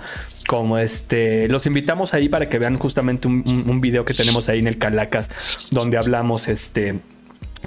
Como 0.49 0.79
este, 0.79 1.47
los 1.49 1.67
invitamos 1.67 2.15
ahí 2.15 2.29
para 2.31 2.49
que 2.49 2.59
vean 2.59 2.79
justamente 2.79 3.29
un, 3.29 3.43
un- 3.47 3.69
un 3.69 3.81
video 3.83 4.05
que 4.07 4.15
tenemos 4.15 4.49
ahí 4.49 4.61
en 4.61 4.67
el 4.67 4.79
Calacas, 4.79 5.31
donde 5.71 5.99
hablamos 5.99 6.49
este 6.49 7.01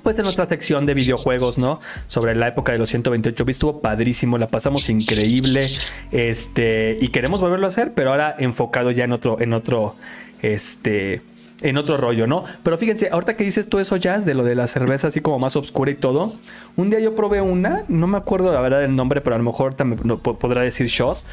pues 0.04 0.18
en 0.18 0.24
nuestra 0.24 0.46
sección 0.46 0.86
de 0.86 0.94
videojuegos, 0.94 1.58
¿no? 1.58 1.80
Sobre 2.08 2.36
la 2.36 2.48
época 2.48 2.72
de 2.72 2.78
los 2.78 2.90
128 2.90 3.46
bits 3.46 3.56
estuvo 3.56 3.82
padrísimo, 3.82 4.38
la 4.38 4.48
pasamos 4.48 4.90
increíble, 4.90 5.78
este, 6.12 6.98
y 7.00 7.08
queremos 7.10 7.42
volverlo 7.42 7.66
a 7.66 7.70
hacer, 7.70 7.94
pero 7.94 8.12
ahora 8.12 8.36
enfocado 8.38 8.92
ya 8.92 9.06
en 9.06 9.12
otro, 9.14 9.40
en 9.40 9.54
otro, 9.54 9.96
este, 10.42 11.22
en 11.62 11.78
otro 11.78 11.98
rollo, 11.98 12.28
¿no? 12.28 12.44
Pero 12.64 12.78
fíjense, 12.78 13.10
ahorita 13.12 13.36
que 13.36 13.44
dices 13.44 13.70
tú 13.70 13.80
eso, 13.80 13.98
Jazz, 13.98 14.26
de 14.26 14.34
lo 14.34 14.44
de 14.44 14.56
la 14.56 14.68
cerveza 14.68 15.08
así 15.08 15.22
como 15.22 15.40
más 15.40 15.56
oscura 15.56 15.92
y 15.92 15.96
todo, 15.96 16.34
un 16.76 16.90
día 16.90 17.00
yo 17.00 17.16
probé 17.16 17.42
una, 17.42 17.84
no 17.88 18.08
me 18.08 18.18
acuerdo 18.18 18.54
la 18.54 18.62
verdad 18.62 18.84
el 18.84 18.96
nombre, 18.96 19.22
pero 19.22 19.36
a 19.36 19.40
lo 19.40 19.46
mejor 19.46 19.74
también 19.74 20.18
podrá 20.20 20.62
decir 20.62 20.88
Shoss, 20.88 21.26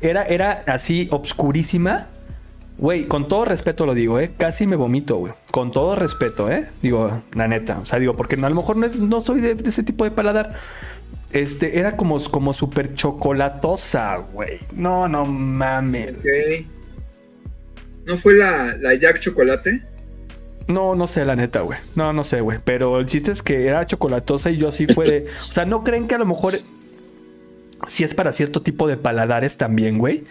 era, 0.00 0.24
era 0.24 0.64
así 0.66 1.08
obscurísima, 1.10 2.08
Güey, 2.78 3.06
con 3.08 3.26
todo 3.26 3.44
respeto 3.44 3.86
lo 3.86 3.94
digo, 3.94 4.20
¿eh? 4.20 4.30
Casi 4.36 4.66
me 4.66 4.76
vomito, 4.76 5.16
güey. 5.16 5.32
Con 5.50 5.72
todo 5.72 5.96
respeto, 5.96 6.48
¿eh? 6.50 6.68
Digo, 6.80 7.22
la 7.34 7.48
neta. 7.48 7.80
O 7.80 7.86
sea, 7.86 7.98
digo, 7.98 8.14
porque 8.14 8.36
a 8.36 8.48
lo 8.48 8.54
mejor 8.54 8.76
no, 8.76 8.86
es- 8.86 8.96
no 8.96 9.20
soy 9.20 9.40
de, 9.40 9.54
de 9.56 9.68
ese 9.68 9.82
tipo 9.82 10.04
de 10.04 10.12
paladar. 10.12 10.54
Este, 11.32 11.78
era 11.78 11.96
como, 11.96 12.18
como 12.30 12.52
súper 12.54 12.94
chocolatosa, 12.94 14.16
güey. 14.32 14.60
No, 14.72 15.08
no 15.08 15.24
mames. 15.24 16.14
Ok. 16.18 16.66
¿No 18.06 18.16
fue 18.16 18.34
la, 18.34 18.76
la 18.78 18.94
Jack 18.94 19.20
Chocolate? 19.20 19.82
No, 20.68 20.94
no 20.94 21.06
sé, 21.06 21.24
la 21.24 21.34
neta, 21.34 21.60
güey. 21.62 21.78
No, 21.96 22.12
no 22.12 22.22
sé, 22.24 22.40
güey. 22.40 22.58
Pero 22.64 23.00
el 23.00 23.06
chiste 23.06 23.32
es 23.32 23.42
que 23.42 23.66
era 23.66 23.86
chocolatosa 23.86 24.50
y 24.50 24.56
yo 24.56 24.70
sí 24.70 24.86
fue 24.86 25.06
de... 25.10 25.26
O 25.48 25.52
sea, 25.52 25.64
¿no 25.64 25.82
creen 25.82 26.06
que 26.06 26.14
a 26.14 26.18
lo 26.18 26.26
mejor... 26.26 26.60
Si 27.86 28.04
es 28.04 28.14
para 28.14 28.32
cierto 28.32 28.62
tipo 28.62 28.86
de 28.88 28.96
paladares 28.96 29.56
también, 29.56 29.98
güey? 29.98 30.24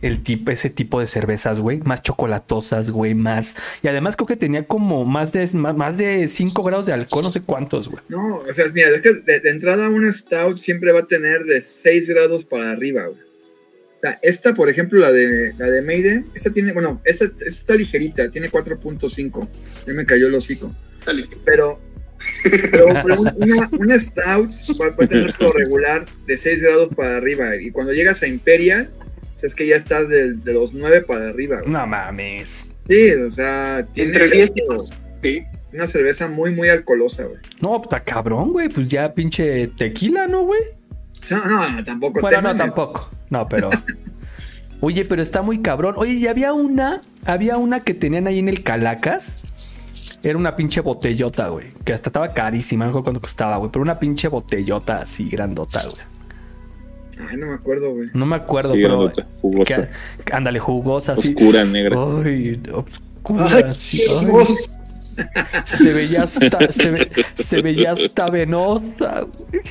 El 0.00 0.22
tipo, 0.22 0.52
ese 0.52 0.70
tipo 0.70 1.00
de 1.00 1.08
cervezas, 1.08 1.58
güey. 1.58 1.78
Más 1.80 2.02
chocolatosas, 2.02 2.90
güey. 2.90 3.14
Más... 3.14 3.56
Y 3.82 3.88
además 3.88 4.14
creo 4.16 4.28
que 4.28 4.36
tenía 4.36 4.64
como 4.64 5.04
más 5.04 5.32
de, 5.32 5.44
más, 5.54 5.98
de 5.98 6.28
5 6.28 6.62
grados 6.62 6.86
de 6.86 6.92
alcohol. 6.92 7.24
No 7.24 7.30
sé 7.32 7.40
cuántos, 7.42 7.88
güey. 7.88 8.02
No, 8.08 8.36
o 8.36 8.52
sea, 8.54 8.66
mira, 8.72 8.90
es 8.90 9.02
que 9.02 9.14
de, 9.14 9.40
de 9.40 9.50
entrada 9.50 9.88
una 9.88 10.12
Stout 10.12 10.58
siempre 10.58 10.92
va 10.92 11.00
a 11.00 11.06
tener 11.06 11.44
de 11.44 11.62
6 11.62 12.08
grados 12.10 12.44
para 12.44 12.70
arriba, 12.70 13.06
güey. 13.06 13.18
O 13.20 14.00
sea, 14.00 14.20
esta, 14.22 14.54
por 14.54 14.68
ejemplo, 14.68 15.00
la 15.00 15.10
de 15.10 15.52
la 15.58 15.66
de 15.68 15.82
Maiden, 15.82 16.26
esta 16.32 16.50
tiene, 16.52 16.72
bueno, 16.72 17.00
esta, 17.04 17.24
esta 17.24 17.44
está 17.46 17.74
ligerita, 17.74 18.30
tiene 18.30 18.48
4.5. 18.48 19.48
Ya 19.88 19.92
me 19.94 20.06
cayó 20.06 20.28
el 20.28 20.34
hocico. 20.36 20.72
Pero, 21.44 21.80
pero, 22.70 22.86
pero 23.02 23.20
un- 23.20 23.32
una, 23.36 23.68
una 23.72 23.98
Stout 23.98 24.52
puede, 24.76 24.92
puede 24.92 25.08
tener 25.08 25.36
todo 25.36 25.50
regular 25.54 26.04
de 26.28 26.38
6 26.38 26.62
grados 26.62 26.88
para 26.94 27.16
arriba. 27.16 27.56
Y 27.56 27.72
cuando 27.72 27.92
llegas 27.92 28.22
a 28.22 28.28
Imperial, 28.28 28.88
es 29.42 29.54
que 29.54 29.66
ya 29.66 29.76
estás 29.76 30.08
de, 30.08 30.34
de 30.34 30.52
los 30.52 30.72
9 30.74 31.02
para 31.02 31.28
arriba. 31.28 31.60
güey. 31.60 31.70
No 31.70 31.86
mames. 31.86 32.74
Sí, 32.88 33.10
o 33.12 33.30
sea, 33.30 33.84
tiene 33.94 34.12
Entre 34.12 34.30
10 34.30 34.52
y 34.56 34.62
Sí. 35.22 35.42
una 35.72 35.86
cerveza 35.86 36.28
muy, 36.28 36.50
muy 36.54 36.68
alcoholosa, 36.68 37.24
güey. 37.24 37.38
No, 37.60 37.82
está 37.82 38.00
cabrón, 38.00 38.52
güey. 38.52 38.68
Pues 38.68 38.88
ya 38.88 39.12
pinche 39.14 39.68
tequila, 39.68 40.26
¿no, 40.26 40.44
güey? 40.44 40.60
No, 41.30 41.70
no, 41.70 41.84
tampoco. 41.84 42.20
Bueno, 42.20 42.40
no, 42.40 42.56
tampoco. 42.56 43.10
No, 43.30 43.46
pero. 43.48 43.70
Oye, 44.80 45.04
pero 45.04 45.22
está 45.22 45.42
muy 45.42 45.60
cabrón. 45.60 45.94
Oye, 45.98 46.12
y 46.12 46.26
había 46.28 46.52
una, 46.52 47.00
había 47.26 47.56
una 47.56 47.80
que 47.80 47.94
tenían 47.94 48.26
ahí 48.28 48.38
en 48.38 48.48
el 48.48 48.62
Calacas. 48.62 49.76
Era 50.22 50.38
una 50.38 50.54
pinche 50.54 50.80
botellota, 50.80 51.48
güey. 51.48 51.66
Que 51.84 51.92
hasta 51.92 52.10
estaba 52.10 52.32
carísima, 52.32 52.86
no 52.86 53.02
cuánto 53.02 53.20
costaba, 53.20 53.56
güey. 53.56 53.70
Pero 53.72 53.82
una 53.82 53.98
pinche 53.98 54.28
botellota 54.28 54.98
así 55.02 55.28
grandota, 55.28 55.80
güey. 55.84 56.17
Ay, 57.20 57.36
no 57.36 57.46
me 57.46 57.54
acuerdo, 57.54 57.90
güey. 57.94 58.08
No 58.14 58.26
me 58.26 58.36
acuerdo, 58.36 58.74
Sí, 58.74 58.80
pero. 58.82 59.10
jugosa. 59.40 59.88
que- 60.24 60.32
ándale, 60.32 60.58
jugosa, 60.60 61.12
así. 61.14 61.34
Oscura, 61.36 61.64
negra. 61.64 61.96
Ay, 62.24 62.60
oscura, 62.72 63.46
Ay, 63.50 63.62
hermoso. 63.62 64.54
Se 65.66 65.92
veía 65.92 66.22
hasta, 66.22 66.70
se, 66.72 66.90
ve- 66.90 67.10
se 67.34 67.60
veía 67.60 67.92
hasta 67.92 68.30
venosa, 68.30 69.22
güey. 69.22 69.62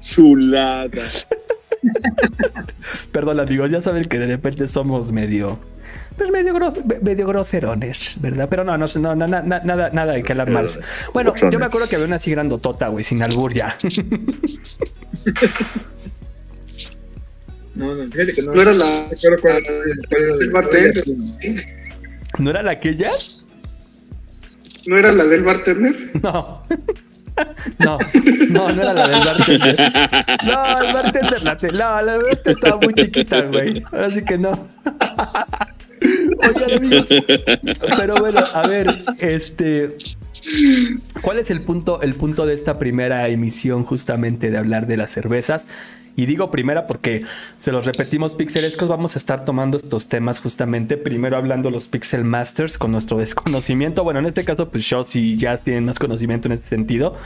Chulada. 0.00 1.02
Perdón, 3.12 3.40
amigos, 3.40 3.70
ya 3.70 3.80
saben 3.80 4.04
que 4.06 4.18
de 4.18 4.26
repente 4.26 4.66
somos 4.66 5.12
medio. 5.12 5.58
Pues 6.16 6.30
medio, 6.30 6.54
gros- 6.54 6.78
medio 7.02 7.26
groserones, 7.26 8.14
¿verdad? 8.20 8.46
Pero 8.48 8.62
no, 8.64 8.78
no, 8.78 8.86
no, 8.86 9.14
no, 9.16 9.26
na- 9.26 9.42
na- 9.42 9.58
nada, 9.64 9.90
nada 9.90 10.12
de 10.12 10.22
que 10.22 10.32
alarmarse. 10.32 10.78
Bueno, 11.12 11.34
yo 11.50 11.58
me 11.58 11.66
acuerdo 11.66 11.88
que 11.88 11.96
había 11.96 12.06
una 12.06 12.16
así 12.16 12.30
grandotota, 12.30 12.88
güey, 12.88 13.02
sin 13.04 13.22
albur 13.22 13.52
ya. 13.52 13.76
No, 17.74 17.92
no, 17.94 18.04
fíjate 18.10 18.34
que 18.34 18.42
no. 18.42 18.52
No 18.54 18.62
era 18.62 18.72
la- 18.72 18.84
no 18.84 19.08
recuerdo 19.10 19.38
cuál, 19.42 19.62
cuál 20.08 20.22
era 20.22 20.34
el 20.34 20.42
el 20.42 20.50
bartender. 20.50 21.04
¿No 22.38 22.50
era 22.50 22.62
la 22.62 22.70
aquella? 22.72 23.10
¿No 24.86 24.96
era 24.98 25.12
la 25.12 25.24
del 25.24 25.42
bartender? 25.42 26.10
No. 26.22 26.62
No, 27.80 27.98
no, 28.48 28.68
no 28.72 28.80
era 28.82 28.94
la 28.94 29.08
del 29.08 29.18
bartender. 29.24 29.76
No, 30.44 30.78
el 30.82 30.92
bartender, 30.94 31.42
la, 31.42 31.58
te- 31.58 31.72
no, 31.72 31.78
la 32.00 32.16
bartender 32.18 32.38
estaba 32.44 32.76
muy 32.80 32.94
chiquita, 32.94 33.40
güey. 33.40 33.82
Así 33.90 34.24
que 34.24 34.38
no. 34.38 34.68
Oigan, 36.48 36.72
amigos. 36.76 37.08
Pero 37.96 38.16
bueno, 38.16 38.40
a 38.40 38.66
ver, 38.66 38.96
este. 39.18 39.96
¿Cuál 41.22 41.38
es 41.38 41.50
el 41.50 41.62
punto, 41.62 42.02
el 42.02 42.14
punto 42.14 42.44
de 42.44 42.54
esta 42.54 42.78
primera 42.78 43.28
emisión 43.28 43.84
justamente 43.84 44.50
de 44.50 44.58
hablar 44.58 44.86
de 44.86 44.96
las 44.96 45.10
cervezas? 45.12 45.66
Y 46.16 46.26
digo 46.26 46.50
primera 46.50 46.86
porque 46.86 47.22
se 47.58 47.72
los 47.72 47.86
repetimos 47.86 48.34
pixelescos, 48.34 48.88
vamos 48.88 49.16
a 49.16 49.18
estar 49.18 49.44
tomando 49.44 49.76
estos 49.76 50.08
temas 50.08 50.40
justamente, 50.40 50.96
primero 50.96 51.36
hablando 51.36 51.70
los 51.70 51.86
Pixel 51.86 52.24
Masters 52.24 52.78
con 52.78 52.92
nuestro 52.92 53.18
desconocimiento, 53.18 54.04
bueno, 54.04 54.20
en 54.20 54.26
este 54.26 54.44
caso 54.44 54.68
pues 54.70 54.88
yo 54.88 55.04
y 55.14 55.36
Jazz 55.36 55.62
tienen 55.62 55.84
más 55.84 55.98
conocimiento 55.98 56.48
en 56.48 56.52
este 56.52 56.68
sentido, 56.68 57.16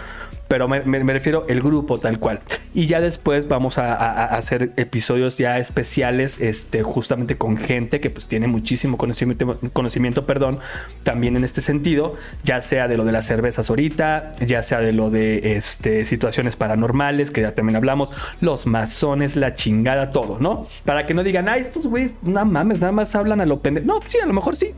pero 0.48 0.66
me, 0.68 0.80
me, 0.80 1.04
me 1.04 1.12
refiero 1.12 1.44
el 1.48 1.60
grupo 1.60 1.98
tal 2.00 2.18
cual. 2.18 2.40
Y 2.74 2.86
ya 2.86 3.00
después 3.00 3.46
vamos 3.48 3.76
a, 3.78 3.92
a- 3.94 4.10
a 4.24 4.36
hacer 4.36 4.72
episodios 4.76 5.36
ya 5.38 5.58
especiales, 5.58 6.40
este, 6.40 6.82
justamente 6.82 7.36
con 7.36 7.56
gente 7.58 8.00
que 8.00 8.08
pues 8.10 8.26
tiene 8.26 8.46
muchísimo 8.46 8.96
conocimiento, 8.96 9.58
conocimiento, 9.72 10.26
perdón, 10.26 10.58
también 11.02 11.36
en 11.36 11.44
este 11.44 11.60
sentido, 11.60 12.16
ya 12.44 12.60
sea 12.62 12.88
de 12.88 12.96
lo 12.96 13.04
de 13.04 13.12
las 13.12 13.26
cervezas 13.26 13.68
ahorita, 13.68 14.32
ya 14.46 14.62
sea 14.62 14.80
de 14.80 14.92
lo 14.92 15.10
de 15.10 15.56
este, 15.56 16.04
situaciones 16.06 16.56
paranormales, 16.56 17.30
que 17.30 17.42
ya 17.42 17.54
también 17.54 17.76
hablamos, 17.76 18.10
los 18.40 18.66
masones, 18.80 19.36
la 19.36 19.54
chingada, 19.54 20.10
todo, 20.10 20.38
¿no? 20.38 20.68
Para 20.84 21.06
que 21.06 21.14
no 21.14 21.22
digan, 21.24 21.48
ah, 21.48 21.56
estos 21.56 21.86
güeyes, 21.86 22.12
no 22.22 22.44
mames, 22.44 22.80
nada 22.80 22.92
más 22.92 23.14
hablan 23.14 23.40
a 23.40 23.46
lo 23.46 23.60
pendejo. 23.60 23.86
No, 23.86 24.00
sí, 24.06 24.18
a 24.22 24.26
lo 24.26 24.32
mejor 24.32 24.54
sí, 24.56 24.70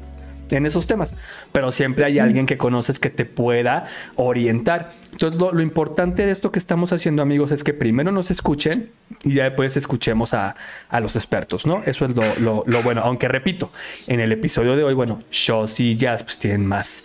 en 0.50 0.66
esos 0.66 0.86
temas. 0.86 1.14
Pero 1.52 1.70
siempre 1.70 2.04
hay 2.04 2.18
alguien 2.18 2.46
que 2.46 2.56
conoces 2.56 2.98
que 2.98 3.10
te 3.10 3.24
pueda 3.24 3.86
orientar. 4.16 4.92
Entonces, 5.12 5.40
lo, 5.40 5.60
importante 5.60 6.24
de 6.26 6.32
esto 6.32 6.50
que 6.50 6.58
estamos 6.58 6.92
haciendo, 6.92 7.22
amigos, 7.22 7.52
es 7.52 7.62
que 7.62 7.72
primero 7.74 8.10
nos 8.10 8.30
escuchen 8.30 8.90
y 9.22 9.34
ya 9.34 9.44
después 9.44 9.76
escuchemos 9.76 10.32
a, 10.34 10.56
a 10.88 11.00
los 11.00 11.14
expertos, 11.14 11.66
¿no? 11.66 11.82
Eso 11.84 12.04
es 12.06 12.16
lo, 12.16 12.34
lo- 12.36 12.64
lo 12.66 12.82
bueno. 12.82 13.02
Aunque 13.04 13.28
repito, 13.28 13.70
en 14.08 14.18
el 14.20 14.32
episodio 14.32 14.74
de 14.76 14.82
hoy, 14.84 14.94
bueno, 14.94 15.20
Shows 15.30 15.78
y 15.80 15.96
Jazz 15.96 16.22
pues, 16.22 16.38
tienen 16.38 16.64
más 16.66 17.04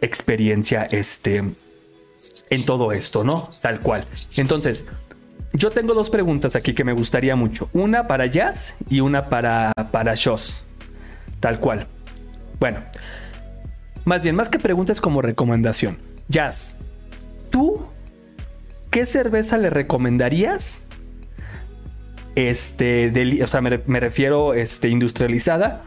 experiencia 0.00 0.84
este, 0.90 1.38
en 2.50 2.64
todo 2.66 2.92
esto, 2.92 3.24
¿no? 3.24 3.34
Tal 3.62 3.80
cual. 3.80 4.04
Entonces, 4.36 4.84
yo 5.54 5.70
tengo 5.70 5.94
dos 5.94 6.10
preguntas 6.10 6.56
aquí 6.56 6.74
que 6.74 6.84
me 6.84 6.92
gustaría 6.92 7.36
mucho. 7.36 7.70
Una 7.72 8.06
para 8.06 8.26
Jazz 8.26 8.74
y 8.90 9.00
una 9.00 9.28
para, 9.28 9.72
para 9.90 10.14
Shows. 10.14 10.64
Tal 11.40 11.60
cual. 11.60 11.86
Bueno, 12.60 12.80
más 14.04 14.22
bien, 14.22 14.34
más 14.34 14.48
que 14.48 14.58
preguntas 14.58 15.00
como 15.00 15.22
recomendación. 15.22 15.96
Jazz, 16.28 16.76
¿tú 17.50 17.86
qué 18.90 19.06
cerveza 19.06 19.56
le 19.56 19.70
recomendarías? 19.70 20.82
Este, 22.34 23.42
o 23.42 23.46
sea, 23.46 23.60
me, 23.60 23.70
re- 23.70 23.82
me 23.86 24.00
refiero 24.00 24.54
este, 24.54 24.88
industrializada 24.88 25.82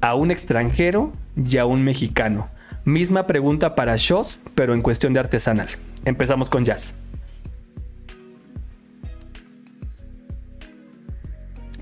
a 0.00 0.14
un 0.16 0.30
extranjero 0.30 1.12
y 1.36 1.56
a 1.58 1.66
un 1.66 1.84
mexicano. 1.84 2.48
Misma 2.84 3.28
pregunta 3.28 3.76
para 3.76 3.94
Shows, 3.96 4.38
pero 4.56 4.74
en 4.74 4.82
cuestión 4.82 5.12
de 5.12 5.20
artesanal. 5.20 5.68
Empezamos 6.04 6.50
con 6.50 6.64
Jazz. 6.64 6.94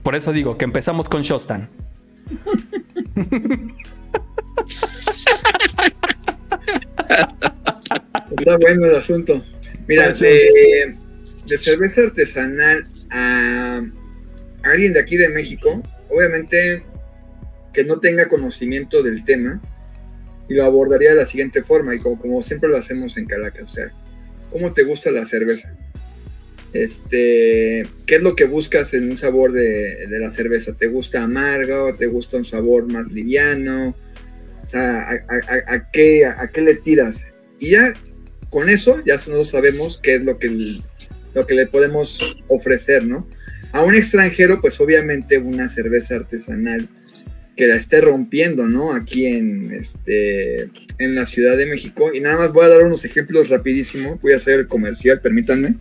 Por 0.03 0.15
eso 0.15 0.33
digo 0.33 0.57
que 0.57 0.65
empezamos 0.65 1.09
con 1.09 1.23
Shostan. 1.23 1.69
Está 8.31 8.57
bueno 8.59 8.87
el 8.87 8.97
asunto. 8.97 9.43
Mira, 9.87 10.07
Pues, 10.07 10.21
de, 10.21 10.97
de 11.47 11.59
cerveza 11.59 12.03
artesanal 12.03 12.87
a 13.11 13.83
alguien 14.63 14.93
de 14.93 15.01
aquí 15.01 15.17
de 15.17 15.29
México, 15.29 15.83
obviamente 16.09 16.85
que 17.73 17.85
no 17.85 18.01
tenga 18.01 18.29
conocimiento 18.29 19.03
del 19.03 19.25
tema, 19.25 19.61
y 20.49 20.55
lo 20.55 20.65
abordaría 20.65 21.11
de 21.11 21.17
la 21.17 21.27
siguiente 21.27 21.63
forma, 21.63 21.95
y 21.95 22.01
como, 22.01 22.21
como 22.21 22.43
siempre 22.43 22.69
lo 22.69 22.77
hacemos 22.77 23.17
en 23.17 23.27
Calaca, 23.27 23.63
o 23.63 23.69
sea, 23.69 23.93
¿cómo 24.51 24.73
te 24.73 24.83
gusta 24.83 25.11
la 25.13 25.25
cerveza? 25.27 25.73
Este, 26.73 27.83
¿qué 28.07 28.17
es 28.17 28.23
lo 28.23 28.37
que 28.37 28.45
buscas 28.45 28.95
en 28.95 29.11
un 29.11 29.19
sabor 29.19 29.53
de, 29.53 30.07
la 30.09 30.31
cerveza? 30.31 30.73
¿Te 30.73 30.87
gusta 30.87 31.23
amarga 31.23 31.85
o 31.85 31.95
te 31.95 32.07
gusta 32.07 32.37
un 32.37 32.45
sabor 32.45 32.91
más 32.93 33.11
liviano? 33.11 33.97
O 34.67 34.71
sea, 34.71 35.11
¿a, 35.11 35.91
qué, 35.91 36.25
a, 36.27 36.49
qué 36.49 36.61
le 36.61 36.77
tiras? 36.77 37.27
Y 37.59 37.71
ya 37.71 37.93
con 38.51 38.69
eso 38.69 39.03
ya 39.05 39.15
nosotros 39.15 39.51
sabemos 39.51 39.99
qué 40.03 40.17
es 40.17 40.23
lo 40.23 40.39
que, 40.39 40.79
lo 41.35 41.47
que 41.47 41.55
le 41.55 41.67
podemos 41.67 42.21
ofrecer, 42.49 43.05
¿no? 43.05 43.27
A 43.73 43.83
un 43.83 43.95
extranjero, 43.95 44.61
pues 44.61 44.81
obviamente 44.81 45.39
una 45.39 45.69
cerveza 45.69 46.17
artesanal 46.17 46.89
que 47.57 47.67
la 47.67 47.77
esté 47.77 48.01
rompiendo, 48.01 48.67
¿no? 48.67 48.93
Aquí 48.95 49.27
en, 49.27 49.73
este, 49.73 50.71
en 50.99 51.15
la 51.15 51.27
Ciudad 51.27 51.57
de 51.57 51.67
México. 51.67 52.11
Y 52.15 52.21
nada 52.21 52.37
más 52.37 52.53
voy 52.53 52.65
a 52.65 52.69
dar 52.69 52.83
unos 52.85 53.05
ejemplos 53.05 53.49
rapidísimo. 53.49 54.19
Voy 54.23 54.33
a 54.33 54.37
hacer 54.37 54.61
el 54.61 54.67
comercial, 54.67 55.21
permítanme. 55.21 55.75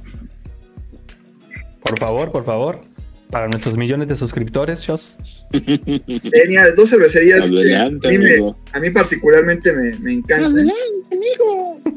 Por 1.84 2.00
favor, 2.00 2.32
por 2.32 2.46
favor. 2.46 2.82
Para 3.30 3.48
nuestros 3.48 3.78
millones 3.78 4.08
de 4.08 4.16
suscriptores, 4.16 4.82
Shos. 4.82 5.16
Tenía 5.52 6.72
dos 6.76 6.90
cervecerías 6.90 7.48
que 7.48 7.56
Adelante, 7.56 8.08
a, 8.08 8.12
mí 8.12 8.18
me- 8.18 8.30
amigo. 8.32 8.58
a 8.74 8.80
mí 8.80 8.90
particularmente 8.90 9.72
me, 9.72 9.92
me 10.00 10.14
encantan. 10.14 10.68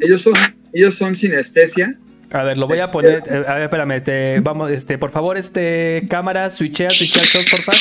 Ellos 0.01 0.21
son, 0.23 0.35
ellos 0.73 0.95
son 0.95 1.17
sinestesia. 1.17 1.97
A 2.31 2.43
ver, 2.45 2.59
lo 2.59 2.67
voy 2.67 2.79
a 2.81 2.91
poner. 2.91 3.23
eh, 3.27 3.45
a 3.47 3.55
ver, 3.55 3.63
espérame. 3.65 4.03
Te, 4.03 4.41
vamos, 4.41 4.71
este, 4.71 4.99
por 4.99 5.11
favor, 5.11 5.37
este, 5.39 6.03
cámara, 6.09 6.51
switchea, 6.51 6.91
switchea 6.91 7.25
Shos, 7.25 7.47
por 7.51 7.63
favor. 7.63 7.81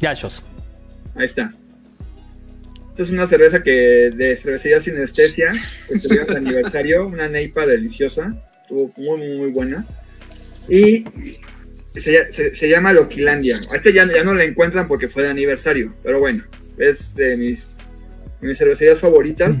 Ya, 0.00 0.12
Shos. 0.12 0.44
Ahí 1.14 1.24
está. 1.26 1.52
Esta 2.90 3.02
es 3.04 3.10
una 3.10 3.26
cerveza 3.26 3.62
que 3.62 4.10
de 4.14 4.36
cervecería 4.36 4.80
sinestesia, 4.80 5.52
que 5.88 5.98
tuvimos 6.00 6.28
el 6.28 6.36
aniversario, 6.38 7.06
una 7.06 7.28
neipa 7.28 7.66
deliciosa, 7.66 8.32
estuvo 8.62 8.92
muy, 8.96 9.18
muy, 9.28 9.38
muy 9.38 9.52
buena. 9.52 9.86
Y 10.70 11.04
se, 11.92 12.30
se- 12.32 12.54
se 12.54 12.68
llama 12.68 12.92
Loquilandia. 12.92 13.56
Este 13.74 13.92
ya, 13.92 14.06
ya 14.06 14.24
no 14.24 14.34
la 14.34 14.44
encuentran 14.44 14.86
porque 14.88 15.08
fue 15.08 15.24
de 15.24 15.30
aniversario, 15.30 15.92
pero 16.02 16.20
bueno, 16.20 16.44
es 16.78 17.14
de 17.14 17.36
mis, 17.36 17.76
mis 18.40 18.56
cervecerías 18.56 19.00
favoritas. 19.00 19.56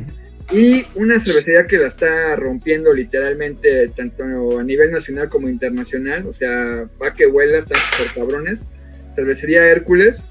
Y 0.52 0.84
una 0.96 1.20
cervecería 1.20 1.66
que 1.66 1.78
la 1.78 1.88
está 1.88 2.34
rompiendo 2.34 2.92
literalmente 2.92 3.88
tanto 3.90 4.24
a 4.58 4.64
nivel 4.64 4.90
nacional 4.90 5.28
como 5.28 5.48
internacional. 5.48 6.26
O 6.26 6.32
sea, 6.32 6.88
va 7.00 7.14
que 7.14 7.26
vuela, 7.26 7.58
están 7.58 7.78
por 7.96 8.12
cabrones. 8.14 8.62
Cervecería 9.14 9.64
Hércules. 9.66 10.24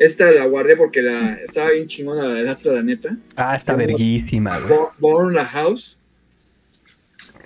Esta 0.00 0.32
la 0.32 0.44
guardé 0.46 0.74
porque 0.76 1.02
la, 1.02 1.34
estaba 1.34 1.70
bien 1.70 1.86
chingona 1.86 2.24
la 2.24 2.34
de 2.34 2.42
la 2.72 2.82
neta. 2.82 3.16
Ah, 3.36 3.54
está 3.54 3.74
verguísima, 3.76 4.58
güey. 4.58 4.70
Bo- 4.70 4.92
Born 4.98 5.34
La 5.34 5.44
House. 5.44 6.00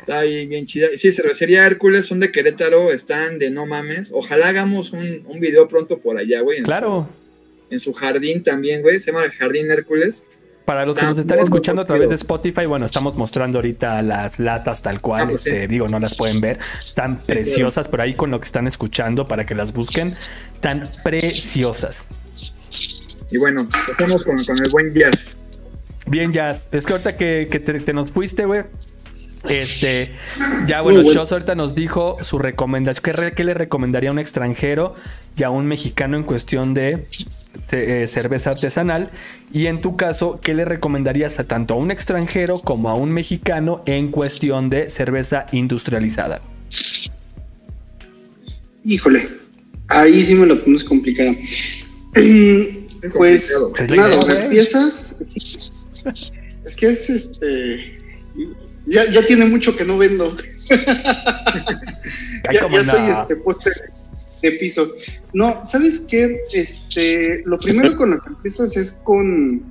Está 0.01 0.21
ahí 0.21 0.47
bien 0.47 0.67
chida. 0.67 0.89
Sí, 0.97 1.13
cervecería 1.13 1.67
Hércules, 1.67 2.07
son 2.07 2.21
de 2.21 2.31
Querétaro, 2.33 2.93
están 2.93 3.39
de 3.39 3.51
no 3.51 3.67
mames. 3.67 4.11
Ojalá 4.13 4.49
hagamos 4.49 4.93
un, 4.93 5.23
un 5.27 5.41
video 5.41 5.69
pronto 5.69 5.99
por 5.99 6.17
allá, 6.19 6.41
güey. 6.41 6.59
en 6.59 6.65
Claro. 6.65 7.09
su- 7.69 7.75
en 7.75 7.81
su 7.81 7.93
jardín 7.93 8.43
también, 8.43 8.81
güey. 8.83 8.99
Se 8.99 9.13
llama 9.13 9.25
el 9.25 9.33
Jardín 9.33 9.71
Hércules. 9.71 10.23
Para 10.65 10.85
los 10.87 10.97
que 10.99 11.05
nos 11.05 11.17
están 11.19 11.41
escuchando 11.41 11.81
a 11.83 11.87
través 11.87 12.09
de. 12.11 12.15
Spotify, 12.15 12.67
bueno, 12.67 12.85
estamos 12.87 13.15
mostrando 13.15 13.59
ahorita 13.59 14.03
las 14.03 14.39
latas 14.39 14.83
tal 14.83 15.01
cual. 15.01 15.23
Ah, 15.23 15.29
pues 15.31 15.43
sí. 15.43 15.49
este, 15.51 15.69
Digo, 15.69 15.89
no 15.89 15.99
las 15.99 16.15
pueden 16.15 16.41
ver. 16.43 16.59
Están 16.87 17.25
preciosas, 17.25 17.89
pero 17.89 18.03
ahí 18.03 18.15
con 18.15 18.31
lo 18.31 18.39
que 18.41 18.45
están 18.45 18.67
escuchando 18.67 19.27
para 19.27 19.45
que 19.47 19.55
las 19.55 19.73
busquen, 19.73 20.15
están 20.53 20.91
preciosas. 21.05 22.09
Y 23.31 23.37
bueno, 23.39 23.63
empezamos 23.89 24.25
con, 24.25 24.45
con 24.45 24.59
el 24.59 24.71
buen 24.71 24.93
jazz. 24.95 25.37
Bien, 26.07 26.33
Jazz. 26.33 26.69
Es 26.73 26.87
que 26.87 26.93
ahorita 26.93 27.17
que, 27.17 27.49
que 27.51 27.61
te, 27.61 27.75
te 27.81 27.93
nos 27.93 28.11
fuiste, 28.11 28.47
güey. 28.47 28.63
Este, 29.49 30.13
ya 30.67 30.81
bueno, 30.81 31.03
bueno. 31.03 31.23
Ahorita 31.31 31.55
nos 31.55 31.75
dijo 31.75 32.17
su 32.23 32.39
recomendación. 32.39 33.03
¿Qué, 33.05 33.13
re- 33.13 33.33
qué 33.35 33.45
le 33.45 33.55
recomendaría 33.55 34.11
a 34.11 34.13
un 34.13 34.19
extranjero 34.19 34.95
y 35.37 35.43
a 35.45 35.51
un 35.51 35.67
mexicano 35.67 36.17
en 36.17 36.25
cuestión 36.25 36.75
de 36.75 37.07
eh, 37.71 38.07
cerveza 38.09 38.51
artesanal? 38.51 39.11
Y 39.53 39.67
en 39.67 39.81
tu 39.81 39.97
caso, 39.97 40.41
¿qué 40.43 40.55
le 40.55 40.65
recomendarías 40.65 41.39
a 41.39 41.45
tanto 41.45 41.75
a 41.75 41.77
un 41.77 41.91
extranjero 41.91 42.61
como 42.61 42.91
a 42.91 42.95
un 42.95 43.11
mexicano 43.13 43.83
en 43.87 44.11
cuestión 44.11 44.69
de 44.71 44.91
cerveza 44.91 45.47
industrializada? 45.53 46.41
Híjole, 48.85 49.29
ahí 49.89 50.23
sí 50.23 50.35
me 50.35 50.47
lo 50.47 50.59
pones 50.63 50.83
complicada. 50.85 51.33
Pues 53.15 53.53
complicado. 53.77 54.09
Nada, 54.11 54.21
o 54.21 54.25
sea, 54.25 54.45
empiezas. 54.45 55.15
Es 56.65 56.75
que 56.75 56.87
es 56.87 57.09
este. 57.09 57.98
Ya, 58.89 59.05
ya 59.11 59.23
tiene 59.23 59.45
mucho 59.47 59.77
que 59.77 59.85
no 59.85 59.99
vendo. 59.99 60.37
Ya 62.53 62.53
ya 62.71 62.85
soy 62.85 63.01
no. 63.03 63.21
este 63.23 63.37
poste 63.37 63.71
de 64.43 64.53
piso. 64.53 64.91
No, 65.35 65.63
¿sabes 65.65 66.01
qué? 66.09 66.41
Este, 66.53 67.43
lo 67.45 67.59
primero 67.59 67.97
con 67.97 68.11
lo 68.11 68.21
que 68.21 68.29
empiezas 68.29 68.77
es 68.77 69.03
con. 69.05 69.63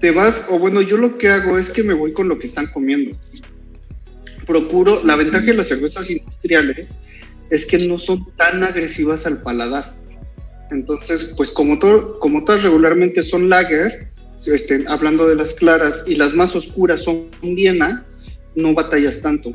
Te 0.00 0.10
vas, 0.12 0.46
o 0.50 0.58
bueno, 0.58 0.80
yo 0.82 0.96
lo 0.96 1.18
que 1.18 1.28
hago 1.28 1.58
es 1.58 1.70
que 1.70 1.82
me 1.82 1.94
voy 1.94 2.12
con 2.12 2.28
lo 2.28 2.38
que 2.38 2.46
están 2.46 2.66
comiendo. 2.68 3.16
Procuro, 4.46 5.02
la 5.04 5.16
ventaja 5.16 5.44
de 5.46 5.54
las 5.54 5.68
cervezas 5.68 6.08
industriales 6.10 6.98
es 7.50 7.66
que 7.66 7.78
no 7.78 7.98
son 7.98 8.24
tan 8.36 8.62
agresivas 8.62 9.26
al 9.26 9.42
paladar. 9.42 9.94
Entonces, 10.70 11.34
pues 11.36 11.50
como, 11.50 11.78
to- 11.78 12.18
como 12.20 12.44
todas 12.44 12.62
regularmente 12.62 13.22
son 13.22 13.48
lager, 13.48 14.08
este, 14.46 14.84
hablando 14.88 15.26
de 15.26 15.36
las 15.36 15.54
claras, 15.54 16.04
y 16.06 16.16
las 16.16 16.34
más 16.34 16.54
oscuras 16.54 17.02
son 17.02 17.28
Viena, 17.42 18.04
no 18.54 18.74
batallas 18.74 19.20
tanto. 19.20 19.52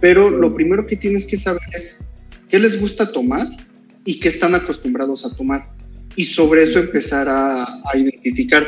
Pero 0.00 0.30
lo 0.30 0.54
primero 0.54 0.86
que 0.86 0.96
tienes 0.96 1.26
que 1.26 1.36
saber 1.36 1.62
es 1.72 2.08
qué 2.48 2.58
les 2.58 2.80
gusta 2.80 3.12
tomar 3.12 3.46
y 4.04 4.20
qué 4.20 4.28
están 4.28 4.54
acostumbrados 4.54 5.24
a 5.24 5.36
tomar. 5.36 5.68
Y 6.16 6.24
sobre 6.24 6.64
eso 6.64 6.78
empezar 6.78 7.28
a, 7.28 7.64
a 7.64 7.96
identificar. 7.96 8.66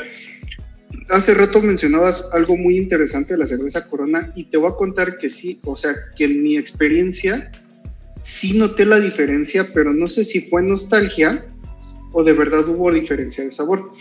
Hace 1.09 1.35
rato 1.35 1.61
mencionabas 1.61 2.29
algo 2.33 2.57
muy 2.57 2.77
interesante 2.77 3.35
de 3.35 3.39
la 3.39 3.47
cerveza 3.47 3.89
Corona 3.89 4.33
y 4.37 4.45
te 4.45 4.57
voy 4.57 4.71
a 4.71 4.77
contar 4.77 5.19
que 5.19 5.29
sí, 5.29 5.59
o 5.65 5.77
sea, 5.77 5.93
que 6.17 6.25
en 6.25 6.43
mi 6.43 6.57
experiencia 6.57 7.51
sí 8.23 8.57
noté 8.57 8.87
la 8.87 9.01
diferencia, 9.01 9.73
pero 9.75 9.93
no 9.93 10.07
sé 10.07 10.25
si 10.25 10.43
fue 10.43 10.63
nostalgia 10.63 11.45
o 12.13 12.23
de 12.23 12.33
verdad 12.33 12.69
hubo 12.69 12.93
diferencia 12.93 13.45
de 13.45 13.53
sabor. 13.53 13.93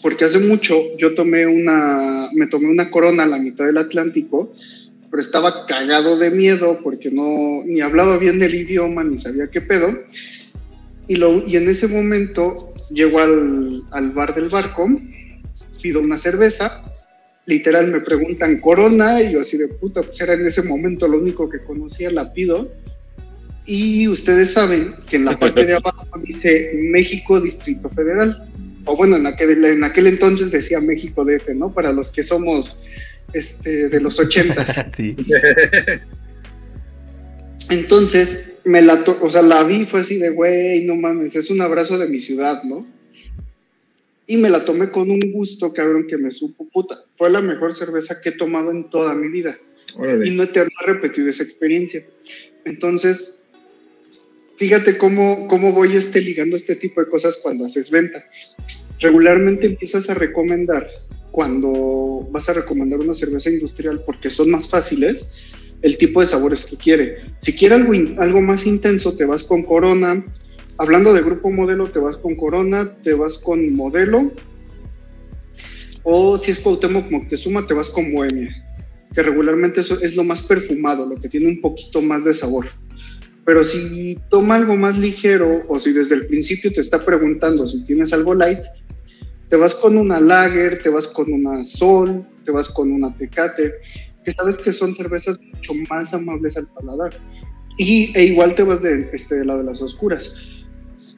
Porque 0.00 0.24
hace 0.24 0.38
mucho 0.38 0.74
yo 0.96 1.14
tomé 1.14 1.46
una, 1.46 2.30
me 2.32 2.46
tomé 2.46 2.68
una 2.68 2.90
corona 2.90 3.24
a 3.24 3.26
la 3.26 3.38
mitad 3.38 3.66
del 3.66 3.78
Atlántico, 3.78 4.54
pero 5.10 5.20
estaba 5.20 5.66
cagado 5.66 6.18
de 6.18 6.30
miedo 6.30 6.80
porque 6.82 7.10
no, 7.10 7.62
ni 7.66 7.80
hablaba 7.80 8.16
bien 8.16 8.42
el 8.42 8.54
idioma, 8.54 9.04
ni 9.04 9.18
sabía 9.18 9.48
qué 9.48 9.60
pedo. 9.60 9.98
Y, 11.08 11.16
lo, 11.16 11.46
y 11.46 11.56
en 11.56 11.68
ese 11.68 11.88
momento 11.88 12.72
llego 12.90 13.18
al, 13.18 13.82
al 13.90 14.10
bar 14.12 14.34
del 14.34 14.48
barco, 14.48 14.88
pido 15.82 16.00
una 16.00 16.16
cerveza, 16.16 16.84
literal 17.46 17.88
me 17.88 18.00
preguntan 18.00 18.60
corona 18.60 19.20
y 19.20 19.32
yo 19.32 19.40
así 19.40 19.56
de 19.56 19.68
puta, 19.68 20.00
pues 20.00 20.20
era 20.20 20.34
en 20.34 20.46
ese 20.46 20.62
momento 20.62 21.08
lo 21.08 21.18
único 21.18 21.48
que 21.48 21.58
conocía, 21.58 22.10
la 22.10 22.32
pido. 22.32 22.70
Y 23.66 24.08
ustedes 24.08 24.52
saben 24.52 24.94
que 25.06 25.16
en 25.16 25.24
la 25.24 25.38
parte 25.38 25.64
de 25.64 25.74
abajo 25.76 26.06
dice 26.24 26.72
México 26.74 27.40
Distrito 27.40 27.88
Federal. 27.90 28.48
O 28.84 28.96
bueno, 28.96 29.16
en 29.16 29.26
aquel, 29.26 29.64
en 29.64 29.84
aquel 29.84 30.06
entonces 30.06 30.50
decía 30.50 30.80
México 30.80 31.24
DF, 31.24 31.50
¿no? 31.54 31.72
Para 31.72 31.92
los 31.92 32.10
que 32.10 32.22
somos 32.22 32.80
este, 33.32 33.88
de 33.88 34.00
los 34.00 34.18
ochentas. 34.18 34.84
sí. 34.96 35.16
Entonces, 37.70 38.56
me 38.64 38.82
la, 38.82 39.04
o 39.20 39.30
sea, 39.30 39.42
la 39.42 39.64
vi, 39.64 39.86
fue 39.86 40.00
así 40.00 40.18
de, 40.18 40.30
güey, 40.30 40.84
no 40.84 40.96
mames, 40.96 41.36
es 41.36 41.50
un 41.50 41.60
abrazo 41.60 41.98
de 41.98 42.08
mi 42.08 42.18
ciudad, 42.18 42.62
¿no? 42.64 42.86
Y 44.26 44.36
me 44.36 44.50
la 44.50 44.64
tomé 44.64 44.90
con 44.90 45.10
un 45.10 45.20
gusto, 45.32 45.72
cabrón, 45.72 46.06
que 46.06 46.16
me 46.16 46.30
supo 46.30 46.66
puta. 46.68 47.04
Fue 47.14 47.28
la 47.28 47.40
mejor 47.40 47.74
cerveza 47.74 48.20
que 48.20 48.30
he 48.30 48.32
tomado 48.32 48.70
en 48.70 48.88
toda 48.88 49.14
mi 49.14 49.28
vida. 49.28 49.58
Y 49.94 50.00
Órale. 50.00 50.30
no 50.30 50.48
te 50.48 50.60
no 50.60 50.70
he 50.82 50.86
repetido 50.86 51.28
esa 51.28 51.42
experiencia. 51.42 52.04
Entonces, 52.64 53.41
fíjate 54.56 54.98
cómo, 54.98 55.46
cómo 55.48 55.72
voy 55.72 55.96
este, 55.96 56.20
ligando 56.20 56.56
este 56.56 56.76
tipo 56.76 57.00
de 57.00 57.08
cosas 57.08 57.38
cuando 57.42 57.66
haces 57.66 57.90
venta. 57.90 58.24
Regularmente 59.00 59.66
empiezas 59.66 60.08
a 60.10 60.14
recomendar, 60.14 60.88
cuando 61.30 62.28
vas 62.30 62.48
a 62.48 62.54
recomendar 62.54 63.00
una 63.00 63.14
cerveza 63.14 63.50
industrial, 63.50 64.02
porque 64.04 64.30
son 64.30 64.50
más 64.50 64.68
fáciles, 64.68 65.30
el 65.82 65.98
tipo 65.98 66.20
de 66.20 66.28
sabores 66.28 66.66
que 66.66 66.76
quiere. 66.76 67.18
Si 67.38 67.52
quiere 67.54 67.74
algo, 67.74 67.92
algo 68.18 68.40
más 68.40 68.66
intenso, 68.66 69.16
te 69.16 69.24
vas 69.24 69.44
con 69.44 69.62
Corona. 69.62 70.24
Hablando 70.78 71.12
de 71.12 71.22
grupo 71.22 71.50
modelo, 71.50 71.86
te 71.86 71.98
vas 71.98 72.16
con 72.16 72.36
Corona, 72.36 72.96
te 73.02 73.14
vas 73.14 73.38
con 73.38 73.74
Modelo. 73.74 74.32
O 76.04 76.38
si 76.38 76.50
es 76.52 76.58
Cuauhtémoc 76.58 77.10
Moctezuma, 77.10 77.66
te 77.66 77.74
vas 77.74 77.90
con 77.90 78.12
Bohemia 78.12 78.62
que 79.14 79.22
regularmente 79.22 79.80
eso 79.80 80.00
es 80.00 80.16
lo 80.16 80.24
más 80.24 80.42
perfumado, 80.42 81.06
lo 81.06 81.16
que 81.16 81.28
tiene 81.28 81.48
un 81.48 81.60
poquito 81.60 82.00
más 82.00 82.24
de 82.24 82.34
sabor. 82.34 82.66
Pero 83.44 83.64
si 83.64 84.18
toma 84.30 84.54
algo 84.56 84.76
más 84.76 84.98
ligero 84.98 85.62
o 85.68 85.80
si 85.80 85.92
desde 85.92 86.14
el 86.14 86.26
principio 86.26 86.72
te 86.72 86.80
está 86.80 87.00
preguntando 87.00 87.66
si 87.66 87.84
tienes 87.84 88.12
algo 88.12 88.34
light, 88.34 88.60
te 89.48 89.56
vas 89.56 89.74
con 89.74 89.98
una 89.98 90.20
lager, 90.20 90.78
te 90.78 90.88
vas 90.88 91.08
con 91.08 91.32
una 91.32 91.64
sol, 91.64 92.24
te 92.44 92.50
vas 92.50 92.68
con 92.68 92.90
una 92.90 93.14
tecate, 93.16 93.74
que 94.24 94.32
sabes 94.32 94.56
que 94.56 94.72
son 94.72 94.94
cervezas 94.94 95.38
mucho 95.40 95.72
más 95.90 96.14
amables 96.14 96.56
al 96.56 96.68
paladar. 96.68 97.10
Y, 97.78 98.16
e 98.16 98.24
igual 98.24 98.54
te 98.54 98.62
vas 98.62 98.82
de, 98.82 99.10
este, 99.12 99.36
de 99.36 99.44
la 99.44 99.56
de 99.56 99.64
las 99.64 99.82
oscuras. 99.82 100.34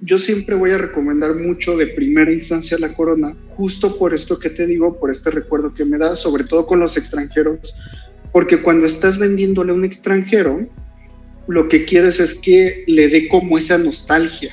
Yo 0.01 0.19
siempre 0.19 0.55
voy 0.55 0.71
a 0.71 0.79
recomendar 0.79 1.35
mucho 1.35 1.77
de 1.77 1.87
primera 1.87 2.33
instancia 2.33 2.79
la 2.79 2.95
corona, 2.95 3.37
justo 3.57 3.97
por 3.99 4.13
esto 4.15 4.39
que 4.39 4.51
te 4.51 4.67
digo, 4.67 4.99
por 4.99 5.11
este 5.11 5.31
recuerdo 5.31 5.73
que 5.73 5.85
me 5.85 5.99
da, 5.99 6.17
sobre 6.17 6.45
todo 6.45 6.67
con 6.67 6.81
los 6.81 6.97
extranjeros, 6.97 7.75
porque 8.33 8.63
cuando 8.63 8.87
estás 8.87 9.19
vendiéndole 9.19 9.73
a 9.73 9.75
un 9.75 9.85
extranjero, 9.85 10.69
lo 11.49 11.69
que 11.69 11.85
quieres 11.85 12.21
es 12.21 12.35
que 12.35 12.85
le 12.87 13.09
dé 13.09 13.29
como 13.29 13.59
esa 13.59 13.79
nostalgia. 13.79 14.53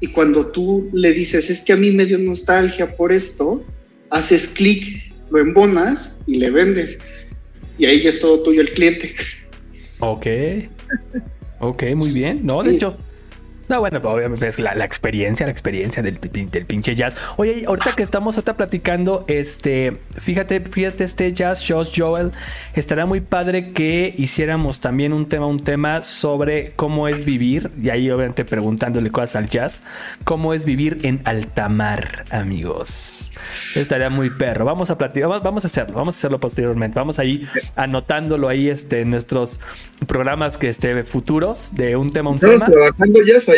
Y 0.00 0.08
cuando 0.08 0.46
tú 0.46 0.88
le 0.92 1.12
dices, 1.12 1.50
es 1.50 1.62
que 1.62 1.72
a 1.72 1.76
mí 1.76 1.90
me 1.90 2.06
dio 2.06 2.18
nostalgia 2.18 2.96
por 2.96 3.12
esto, 3.12 3.64
haces 4.10 4.48
clic, 4.48 5.12
lo 5.30 5.40
embonas 5.40 6.20
y 6.26 6.36
le 6.36 6.50
vendes. 6.50 7.00
Y 7.78 7.86
ahí 7.86 8.00
ya 8.02 8.10
es 8.10 8.20
todo 8.20 8.42
tuyo 8.42 8.60
el 8.60 8.72
cliente. 8.72 9.14
Ok. 10.00 10.26
Ok, 11.60 11.82
muy 11.96 12.12
bien. 12.12 12.40
No, 12.44 12.62
de 12.62 12.70
Sí. 12.70 12.76
hecho. 12.76 12.96
No, 13.68 13.80
bueno, 13.80 14.00
pues, 14.00 14.14
obviamente 14.14 14.48
es 14.48 14.58
la, 14.58 14.74
la 14.74 14.84
experiencia, 14.84 15.46
la 15.46 15.52
experiencia 15.52 16.02
del, 16.02 16.18
del 16.20 16.66
pinche 16.66 16.94
jazz. 16.94 17.16
Oye, 17.36 17.64
ahorita 17.66 17.92
que 17.92 18.02
estamos 18.02 18.36
ahorita 18.36 18.56
platicando, 18.56 19.24
este, 19.28 19.92
fíjate, 20.18 20.60
fíjate 20.60 21.04
este 21.04 21.32
jazz, 21.32 21.64
Josh 21.66 21.90
Joel, 21.94 22.32
estará 22.74 23.06
muy 23.06 23.20
padre 23.20 23.72
que 23.72 24.14
hiciéramos 24.16 24.80
también 24.80 25.12
un 25.12 25.28
tema, 25.28 25.46
un 25.46 25.62
tema 25.62 26.02
sobre 26.02 26.72
cómo 26.76 27.08
es 27.08 27.24
vivir, 27.24 27.70
y 27.80 27.90
ahí 27.90 28.10
obviamente 28.10 28.44
preguntándole 28.44 29.10
cosas 29.10 29.36
al 29.36 29.48
jazz, 29.48 29.82
cómo 30.24 30.54
es 30.54 30.64
vivir 30.64 30.98
en 31.02 31.20
alta 31.24 31.68
mar, 31.68 32.24
amigos. 32.30 33.32
Estaría 33.74 34.10
muy 34.10 34.30
perro. 34.30 34.64
Vamos 34.64 34.90
a 34.90 34.98
platicar, 34.98 35.28
vamos, 35.28 35.44
vamos 35.44 35.64
a 35.64 35.66
hacerlo, 35.68 35.96
vamos 35.96 36.14
a 36.16 36.18
hacerlo 36.18 36.38
posteriormente. 36.38 36.98
Vamos 36.98 37.18
ahí 37.18 37.46
anotándolo 37.76 38.48
ahí 38.48 38.68
este, 38.68 39.02
en 39.02 39.10
nuestros 39.10 39.60
programas 40.06 40.56
que 40.56 40.68
este, 40.68 41.04
futuros 41.04 41.74
de 41.74 41.96
un 41.96 42.10
tema, 42.10 42.30
un 42.30 42.36
¿Estabas 42.36 42.60
tema. 42.60 42.70
trabajando 42.72 43.20
ya 43.22 43.52
ahí? 43.52 43.57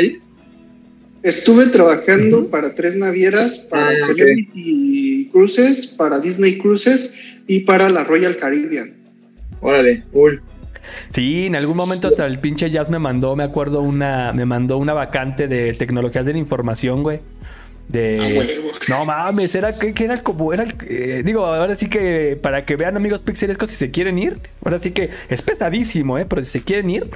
Estuve 1.23 1.67
trabajando 1.67 2.49
para 2.49 2.75
tres 2.75 2.97
navieras, 2.97 3.59
para 3.59 3.89
Ah. 3.89 4.07
Celebrity 4.07 5.29
Cruises, 5.33 5.87
para 5.89 6.19
Disney 6.19 6.57
Cruises 6.59 7.15
y 7.47 7.61
para 7.61 7.89
la 7.91 8.05
Royal 8.05 8.39
Caribbean. 8.39 8.95
Órale, 9.61 10.03
cool. 10.13 10.41
Sí, 11.13 11.47
en 11.47 11.57
algún 11.57 11.77
momento 11.77 12.09
hasta 12.09 12.27
el 12.27 12.39
pinche 12.39 12.71
Jazz 12.71 12.89
me 12.91 12.99
mandó, 12.99 13.37
me 13.37 13.45
acuerdo, 13.45 13.83
una, 13.83 14.33
me 14.33 14.47
mandó 14.47 14.79
una 14.79 14.93
vacante 14.95 15.47
de 15.47 15.75
tecnologías 15.75 16.25
de 16.25 16.33
la 16.33 16.39
información, 16.39 17.03
güey. 17.03 17.21
De... 17.91 18.21
A 18.21 18.39
huevo. 18.39 18.71
No 18.89 19.05
mames, 19.05 19.55
era 19.55 19.73
que, 19.73 19.93
que 19.93 20.05
era 20.05 20.19
como, 20.19 20.53
era, 20.53 20.65
eh, 20.87 21.23
digo, 21.25 21.45
ahora 21.45 21.75
sí 21.75 21.89
que 21.89 22.39
para 22.41 22.65
que 22.65 22.77
vean 22.77 22.97
amigos 22.97 23.23
pixelescos 23.23 23.71
si 23.71 23.77
se 23.77 23.91
quieren 23.91 24.17
ir, 24.17 24.39
ahora 24.65 24.79
sí 24.79 24.93
que 24.93 25.11
es 25.29 25.43
pesadísimo, 25.43 26.17
¿eh? 26.17 26.25
Pero 26.29 26.45
si 26.45 26.51
se 26.51 26.63
quieren 26.63 26.89
ir, 26.89 27.11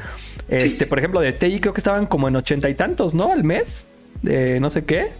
este, 0.49 0.87
por 0.87 0.99
ejemplo, 0.99 1.21
de 1.21 1.33
TI 1.33 1.61
creo 1.61 1.73
que 1.75 1.81
estaban 1.81 2.07
como 2.07 2.27
en 2.27 2.35
ochenta 2.35 2.69
y 2.69 2.75
tantos, 2.75 3.15
¿no? 3.15 3.31
Al 3.31 3.45
mes, 3.45 3.87
de 4.23 4.59
no 4.59 4.69
sé 4.69 4.85
qué. 4.85 5.13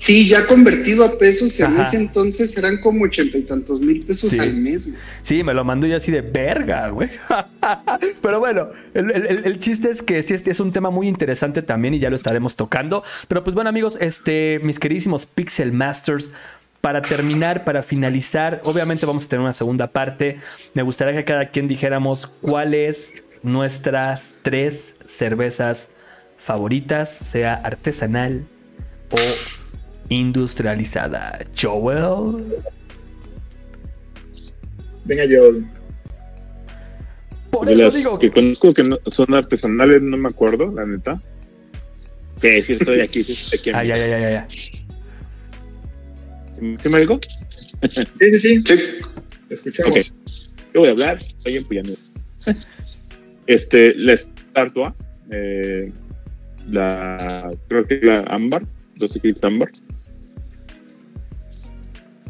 Sí, 0.00 0.28
ya 0.28 0.46
convertido 0.46 1.04
a 1.04 1.16
pesos, 1.18 1.58
en 1.60 1.66
Ajá. 1.66 1.88
ese 1.88 1.96
entonces 1.96 2.54
eran 2.58 2.80
como 2.80 3.04
ochenta 3.04 3.38
y 3.38 3.42
tantos 3.42 3.80
mil 3.80 4.04
pesos 4.04 4.30
Sí. 4.30 4.38
al 4.38 4.52
mes. 4.54 4.88
güey. 4.88 4.98
Sí, 5.22 5.42
me 5.42 5.54
lo 5.54 5.64
mandó 5.64 5.86
yo 5.86 5.96
así 5.96 6.10
de 6.12 6.20
verga, 6.20 6.88
güey. 6.88 7.10
Pero 8.22 8.38
bueno, 8.40 8.68
el, 8.92 9.10
el- 9.44 9.58
chiste 9.58 9.90
es 9.90 10.02
que 10.02 10.20
sí, 10.22 10.34
este 10.34 10.50
es 10.50 10.60
un 10.60 10.72
tema 10.72 10.90
muy 10.90 11.08
interesante 11.08 11.62
también 11.62 11.94
y 11.94 12.00
ya 12.00 12.10
lo 12.10 12.16
estaremos 12.16 12.56
tocando. 12.56 13.02
Pero 13.28 13.44
pues 13.44 13.54
bueno, 13.54 13.70
amigos, 13.70 13.96
este, 14.00 14.60
mis 14.62 14.78
queridísimos 14.78 15.26
Pixel 15.26 15.72
Masters, 15.72 16.32
para 16.80 17.00
terminar, 17.00 17.64
para 17.64 17.82
finalizar, 17.82 18.60
obviamente 18.64 19.06
vamos 19.06 19.24
a 19.24 19.28
tener 19.30 19.40
una 19.42 19.54
segunda 19.54 19.86
parte. 19.86 20.38
Me 20.74 20.82
gustaría 20.82 21.14
que 21.14 21.24
cada 21.24 21.46
quien 21.50 21.66
dijéramos 21.66 22.26
cuáles 22.26 23.14
nuestras 23.42 24.34
tres 24.42 24.96
cervezas 25.06 25.88
favoritas, 26.36 27.10
sea 27.16 27.54
artesanal 27.54 28.44
o 29.10 29.16
industrializada. 30.08 31.44
Joel. 31.60 32.44
Venga, 35.04 35.24
yo. 35.26 35.40
Por 37.50 37.66
De 37.66 37.74
eso 37.74 37.84
las 37.86 37.94
digo 37.94 38.18
que 38.18 38.30
conozco 38.30 38.74
que 38.74 38.82
no- 38.82 38.98
son 39.16 39.34
artesanales, 39.34 40.02
no 40.02 40.16
me 40.16 40.28
acuerdo, 40.28 40.72
la 40.72 40.84
neta. 40.86 41.20
Sí, 42.42 42.62
sí 42.62 42.72
estoy 42.74 43.00
aquí, 43.00 43.22
sí 43.22 43.32
estoy 43.32 43.58
aquí. 43.58 43.70
Ay, 43.70 43.90
ay, 43.92 44.00
ay, 44.00 44.24
ay, 44.24 44.34
ay. 44.34 44.46
¿Sí 46.82 46.88
me 46.88 47.00
digo? 47.00 47.20
Sí, 48.18 48.30
sí, 48.30 48.38
sí. 48.38 48.62
Sí. 48.66 48.74
Te 49.48 49.54
escuchamos. 49.54 50.14
Yo 50.72 50.80
voy 50.80 50.88
a 50.88 50.92
hablar, 50.92 51.22
estoy 51.22 51.56
empujando. 51.56 51.94
Este, 53.46 53.94
la 53.94 54.14
estatua, 54.14 54.94
eh, 55.30 55.92
la, 56.70 57.50
creo 57.68 57.84
que 57.84 58.00
la 58.02 58.20
ámbar, 58.28 58.66
12 58.96 59.18
Eclipse 59.18 59.46
ámbar. 59.46 59.70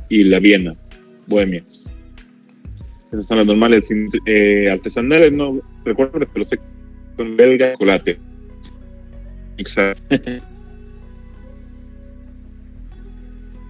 Y 0.09 0.25
la 0.25 0.39
Viena, 0.39 0.75
Bohemia. 1.27 1.63
Esas 3.13 3.27
son 3.27 3.39
las 3.39 3.47
normales. 3.47 3.85
Eh, 4.27 4.69
artesanales, 4.71 5.37
no 5.37 5.61
recuerdo, 5.85 6.19
pero 6.33 6.45
sé 6.47 6.57
que 6.57 6.63
son 7.17 7.37
belga, 7.37 7.73
chocolate. 7.73 8.19
Exacto. 9.59 10.03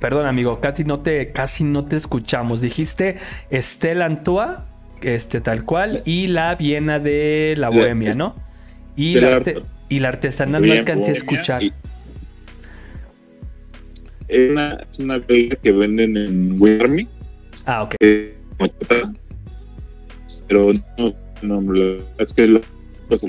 Perdón, 0.00 0.26
amigo, 0.26 0.60
casi 0.60 0.84
no 0.84 1.00
te, 1.00 1.32
casi 1.32 1.64
no 1.64 1.86
te 1.86 1.96
escuchamos. 1.96 2.60
Dijiste 2.60 3.16
Estela 3.50 4.04
Antoa 4.04 4.66
este, 5.00 5.40
tal 5.40 5.64
cual, 5.64 6.02
y 6.04 6.26
la 6.28 6.54
Viena 6.56 6.98
de 6.98 7.54
la 7.56 7.68
Bohemia, 7.68 8.14
¿no? 8.14 8.34
Y 8.96 9.14
la, 9.20 9.36
arte- 9.36 9.62
y 9.88 9.98
la 10.00 10.08
artesanal 10.08 10.64
no 10.64 10.72
alcancé 10.72 11.10
a 11.10 11.14
escuchar. 11.14 11.62
y- 11.62 11.72
Es 14.28 14.50
una, 14.50 14.74
es 14.92 14.98
una 14.98 15.18
belga 15.18 15.56
que 15.56 15.72
venden 15.72 16.16
en 16.16 16.80
Army, 16.80 17.08
Ah, 17.66 17.82
ok. 17.84 17.94
pero 20.48 20.72
no, 20.98 21.14
no, 21.42 21.72
la- 21.72 22.02
es 22.18 22.32
que 22.34 22.46
lo, 22.46 22.60
pues. 23.08 23.20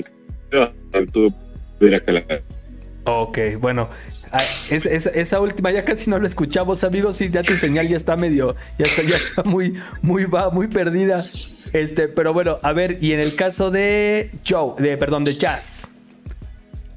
Ok, 3.04 3.38
bueno. 3.60 3.88
ah, 4.32 4.38
es- 4.70 4.86
es- 4.86 5.06
esa 5.06 5.40
última 5.40 5.70
ya 5.70 5.84
casi 5.84 6.10
no 6.10 6.18
lo 6.18 6.26
escuchamos, 6.26 6.82
amigos. 6.84 7.16
Sí, 7.18 7.30
ya 7.30 7.42
tu 7.42 7.52
señal 7.54 7.88
ya 7.88 7.96
está 7.96 8.16
medio, 8.16 8.56
ya 8.78 8.84
está, 8.86 9.02
ya 9.02 9.16
está 9.16 9.42
muy, 9.44 9.74
muy, 10.02 10.24
va, 10.24 10.50
muy 10.50 10.66
perdida. 10.68 11.24
Este, 11.72 12.08
pero 12.08 12.32
bueno, 12.32 12.58
a 12.62 12.72
ver, 12.72 12.98
y 13.02 13.12
en 13.12 13.20
el 13.20 13.34
caso 13.36 13.70
de 13.70 14.30
Joe, 14.48 14.80
de, 14.82 14.96
perdón, 14.96 15.24
de 15.24 15.36
Jazz. 15.36 15.90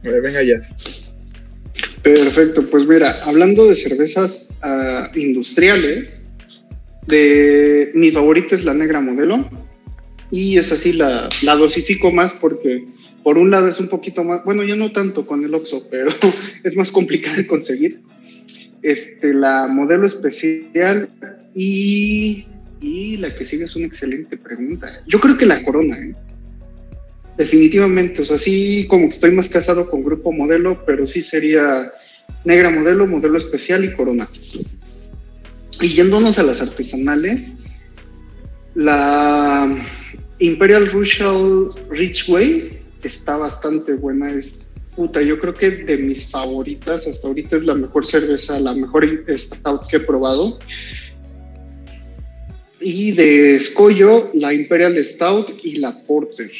Venga, 0.03 0.41
ya. 0.43 0.55
Perfecto, 2.01 2.69
pues 2.69 2.87
mira, 2.87 3.15
hablando 3.25 3.67
de 3.67 3.75
cervezas 3.75 4.47
ah, 4.61 5.11
industriales, 5.15 6.21
de 7.07 7.91
mi 7.95 8.11
favorita 8.11 8.55
es 8.55 8.63
la 8.63 8.73
negra 8.73 9.01
modelo 9.01 9.49
y 10.31 10.57
es 10.57 10.71
así 10.71 10.93
la, 10.93 11.27
la 11.41 11.55
dosifico 11.55 12.11
más 12.11 12.33
porque 12.33 12.85
por 13.23 13.37
un 13.37 13.51
lado 13.51 13.67
es 13.67 13.79
un 13.79 13.87
poquito 13.87 14.23
más, 14.23 14.43
bueno, 14.45 14.63
ya 14.63 14.75
no 14.75 14.91
tanto 14.91 15.25
con 15.25 15.43
el 15.43 15.53
Oxxo, 15.53 15.87
pero 15.91 16.11
es 16.63 16.75
más 16.75 16.91
complicado 16.91 17.37
de 17.37 17.47
conseguir. 17.47 18.01
Este, 18.81 19.33
la 19.33 19.67
modelo 19.67 20.05
especial 20.05 21.09
y, 21.53 22.45
y 22.79 23.17
la 23.17 23.35
que 23.35 23.45
sigue 23.45 23.65
es 23.65 23.75
una 23.75 23.87
excelente 23.87 24.37
pregunta. 24.37 25.03
Yo 25.05 25.19
creo 25.19 25.37
que 25.37 25.45
la 25.45 25.61
corona, 25.63 25.97
¿eh? 25.97 26.15
Definitivamente, 27.39 28.21
o 28.21 28.25
sea, 28.25 28.37
sí 28.37 28.85
como 28.89 29.05
que 29.05 29.13
estoy 29.13 29.31
más 29.31 29.47
casado 29.47 29.89
con 29.89 30.03
grupo 30.03 30.33
modelo, 30.33 30.83
pero 30.85 31.07
sí 31.07 31.21
sería 31.21 31.89
negra 32.43 32.69
modelo, 32.69 33.07
modelo 33.07 33.37
especial 33.37 33.85
y 33.85 33.93
corona. 33.93 34.29
Y 35.79 35.87
yéndonos 35.87 36.37
a 36.37 36.43
las 36.43 36.61
artesanales, 36.61 37.55
la 38.75 39.73
Imperial 40.39 40.91
Russian 40.91 41.69
Ridgeway 41.89 42.77
está 43.03 43.37
bastante 43.37 43.93
buena, 43.93 44.29
es 44.33 44.73
puta, 44.93 45.21
yo 45.21 45.39
creo 45.39 45.53
que 45.53 45.71
de 45.71 45.97
mis 45.97 46.29
favoritas 46.29 47.07
hasta 47.07 47.25
ahorita 47.25 47.55
es 47.55 47.63
la 47.63 47.75
mejor 47.75 48.05
cerveza, 48.05 48.59
la 48.59 48.73
mejor 48.73 49.07
stout 49.37 49.87
que 49.87 49.95
he 49.95 50.01
probado. 50.01 50.59
Y 52.81 53.13
de 53.13 53.55
escollo, 53.55 54.29
la 54.33 54.53
Imperial 54.53 54.97
Stout 55.05 55.51
y 55.63 55.77
la 55.77 56.05
Porter 56.05 56.51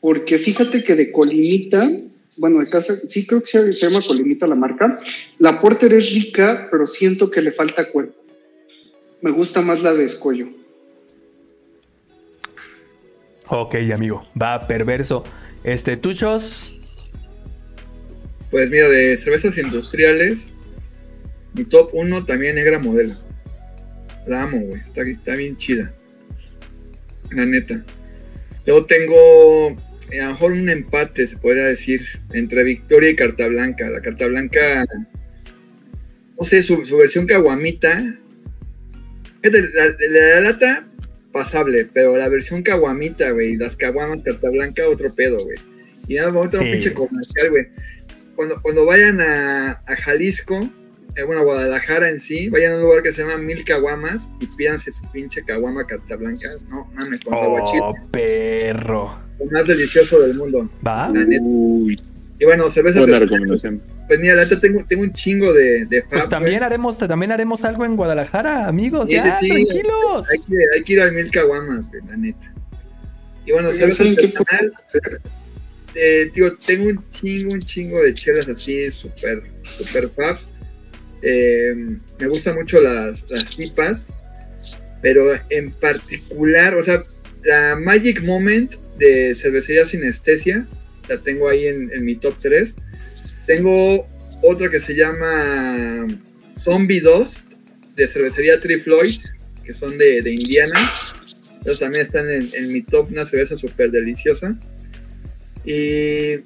porque 0.00 0.38
fíjate 0.38 0.82
que 0.82 0.94
de 0.94 1.12
Colimita, 1.12 1.90
bueno, 2.36 2.60
de 2.60 2.68
casa, 2.68 2.94
sí 3.08 3.26
creo 3.26 3.40
que 3.40 3.46
se, 3.46 3.72
se 3.72 3.86
llama 3.86 4.06
Colimita 4.06 4.46
la 4.46 4.54
marca, 4.54 5.00
la 5.38 5.60
Porter 5.60 5.92
es 5.94 6.12
rica, 6.12 6.68
pero 6.70 6.86
siento 6.86 7.30
que 7.30 7.42
le 7.42 7.52
falta 7.52 7.90
cuerpo. 7.90 8.14
Me 9.22 9.30
gusta 9.30 9.62
más 9.62 9.82
la 9.82 9.94
de 9.94 10.04
Escollo. 10.04 10.48
Ok, 13.48 13.76
amigo, 13.94 14.26
va 14.40 14.66
perverso. 14.66 15.22
Este, 15.62 15.96
Tuchos. 15.96 16.78
Pues 18.50 18.70
mira, 18.70 18.88
de 18.88 19.16
cervezas 19.16 19.56
industriales, 19.58 20.50
mi 21.54 21.64
top 21.64 21.90
1 21.92 22.24
también 22.24 22.54
negra 22.54 22.78
modelo. 22.78 23.14
La 24.26 24.42
amo, 24.42 24.60
güey. 24.60 24.80
Está, 24.80 25.02
está 25.02 25.34
bien 25.34 25.56
chida. 25.56 25.92
La 27.30 27.46
neta. 27.46 27.84
Luego 28.66 28.84
tengo 28.86 29.76
a 30.12 30.24
lo 30.26 30.30
mejor 30.32 30.52
un 30.52 30.68
empate, 30.68 31.26
se 31.26 31.36
podría 31.36 31.64
decir, 31.64 32.02
entre 32.32 32.62
Victoria 32.64 33.10
y 33.10 33.16
Carta 33.16 33.48
Blanca. 33.48 33.88
La 33.90 34.00
Carta 34.00 34.26
Blanca, 34.26 34.84
no 36.38 36.44
sé, 36.44 36.62
su, 36.62 36.84
su 36.86 36.96
versión 36.96 37.26
caguamita. 37.26 37.98
La, 39.42 39.60
la- 39.60 39.94
la 40.08 40.40
lata, 40.40 40.88
pasable, 41.32 41.88
pero 41.92 42.16
la 42.16 42.28
versión 42.28 42.62
caguamita, 42.62 43.30
güey, 43.30 43.56
las 43.56 43.76
caguamas 43.76 44.22
Carta 44.22 44.50
Blanca, 44.50 44.88
otro 44.88 45.14
pedo, 45.14 45.44
güey. 45.44 45.56
Y 46.08 46.14
nada, 46.14 46.30
un 46.30 46.50
Sí. 46.50 46.58
pinche 46.58 46.92
comercial, 46.94 47.50
güey. 47.50 47.66
Cuando, 48.34 48.60
cuando 48.62 48.84
vayan 48.84 49.20
a, 49.20 49.82
a 49.86 49.96
Jalisco, 49.96 50.60
eh, 51.16 51.22
bueno, 51.24 51.42
Guadalajara 51.44 52.10
en 52.10 52.20
sí, 52.20 52.48
vayan 52.50 52.72
a 52.72 52.76
un 52.76 52.82
lugar 52.82 53.02
que 53.02 53.12
se 53.12 53.22
llama 53.22 53.38
Mil 53.38 53.64
Caguamas 53.64 54.28
y 54.40 54.46
pídanse 54.46 54.92
su 54.92 55.02
pinche 55.10 55.42
caguama 55.44 55.84
Carta 55.86 56.16
Blanca. 56.16 56.48
No 56.68 56.88
mames, 56.94 57.20
con 57.22 57.36
su 57.36 57.42
aguachile, 57.42 57.80
Oh, 57.82 57.94
perro. 58.10 59.18
lo 59.38 59.46
más 59.50 59.66
delicioso 59.66 60.20
del 60.20 60.34
mundo. 60.36 60.70
¿Va? 60.86 61.10
Uy, 61.40 62.00
Y 62.38 62.44
bueno, 62.44 62.68
cerveza 62.70 63.00
buena 63.00 63.18
recomendación. 63.18 63.82
Pues 64.06 64.20
mira, 64.20 64.34
la 64.36 64.44
neta 64.44 64.60
tengo, 64.60 64.84
tengo 64.88 65.02
un 65.02 65.12
chingo 65.12 65.52
de, 65.52 65.84
de 65.86 66.02
Pues 66.02 66.22
fab, 66.22 66.30
también 66.30 66.58
güey. 66.58 66.66
haremos, 66.66 66.96
también 66.98 67.32
haremos 67.32 67.64
algo 67.64 67.84
en 67.84 67.96
Guadalajara, 67.96 68.68
amigos. 68.68 69.08
Sí, 69.08 69.14
ya, 69.16 69.32
sí, 69.32 69.48
tranquilos. 69.48 70.30
Hay 70.30 70.38
que, 70.38 70.56
hay 70.74 70.82
que 70.84 70.92
ir 70.92 71.00
al 71.00 71.12
Mil 71.12 71.30
Caguamas, 71.30 71.88
güey, 71.88 72.02
la 72.06 72.16
neta. 72.16 72.52
Y 73.46 73.52
bueno, 73.52 73.72
cerveza 73.72 74.04
¿saben 74.04 74.16
qué 74.16 74.26
artesanal, 74.26 74.72
eh, 75.94 76.30
digo, 76.34 76.50
tengo 76.66 76.88
un 76.90 77.08
chingo, 77.08 77.52
un 77.52 77.62
chingo 77.62 78.02
de 78.02 78.14
chelas 78.14 78.46
así, 78.48 78.90
súper, 78.90 79.42
súper 79.64 80.08
fabs. 80.10 80.46
Eh, 81.28 81.74
me 82.20 82.26
gustan 82.28 82.54
mucho 82.54 82.80
las, 82.80 83.28
las 83.28 83.58
IPAs, 83.58 84.06
pero 85.02 85.34
en 85.50 85.72
particular, 85.72 86.76
o 86.76 86.84
sea, 86.84 87.04
la 87.42 87.74
Magic 87.74 88.22
Moment 88.22 88.76
de 88.96 89.34
cervecería 89.34 89.86
Sinestesia, 89.86 90.68
la 91.08 91.18
tengo 91.18 91.48
ahí 91.48 91.66
en, 91.66 91.90
en 91.92 92.04
mi 92.04 92.14
top 92.14 92.36
3. 92.40 92.76
Tengo 93.44 94.06
otra 94.40 94.70
que 94.70 94.80
se 94.80 94.94
llama 94.94 96.06
Zombie 96.56 97.00
Dust 97.00 97.44
de 97.96 98.06
cervecería 98.06 98.60
Three 98.60 98.78
Floyds, 98.78 99.40
que 99.64 99.74
son 99.74 99.98
de, 99.98 100.22
de 100.22 100.32
Indiana. 100.32 100.78
Ellos 101.64 101.80
también 101.80 102.02
están 102.02 102.30
en, 102.30 102.48
en 102.52 102.72
mi 102.72 102.82
top, 102.82 103.10
una 103.10 103.24
cerveza 103.24 103.56
súper 103.56 103.90
deliciosa. 103.90 104.56
Y 105.64 106.36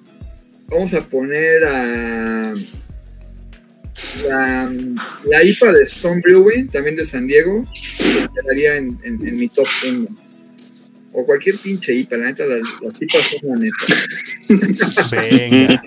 vamos 0.68 0.94
a 0.94 1.06
poner 1.06 1.64
a 1.64 2.54
la, 4.28 4.72
la 5.26 5.44
IPA 5.44 5.72
de 5.72 5.82
Stone 5.84 6.20
Brewing, 6.24 6.68
también 6.68 6.96
de 6.96 7.06
San 7.06 7.26
Diego, 7.26 7.66
que 7.98 8.26
quedaría 8.42 8.76
en, 8.76 8.98
en- 9.04 9.26
en 9.26 9.36
mi 9.38 9.48
top 9.48 9.66
1. 9.88 10.06
O 11.12 11.26
cualquier 11.26 11.56
pinche 11.58 11.92
IPA, 11.92 12.16
la 12.18 12.26
neta, 12.26 12.46
las, 12.46 12.60
las 12.82 12.94
IPAs 13.02 13.36
son 13.40 13.50
la 13.50 13.56
neta. 13.56 15.10
Venga, 15.10 15.82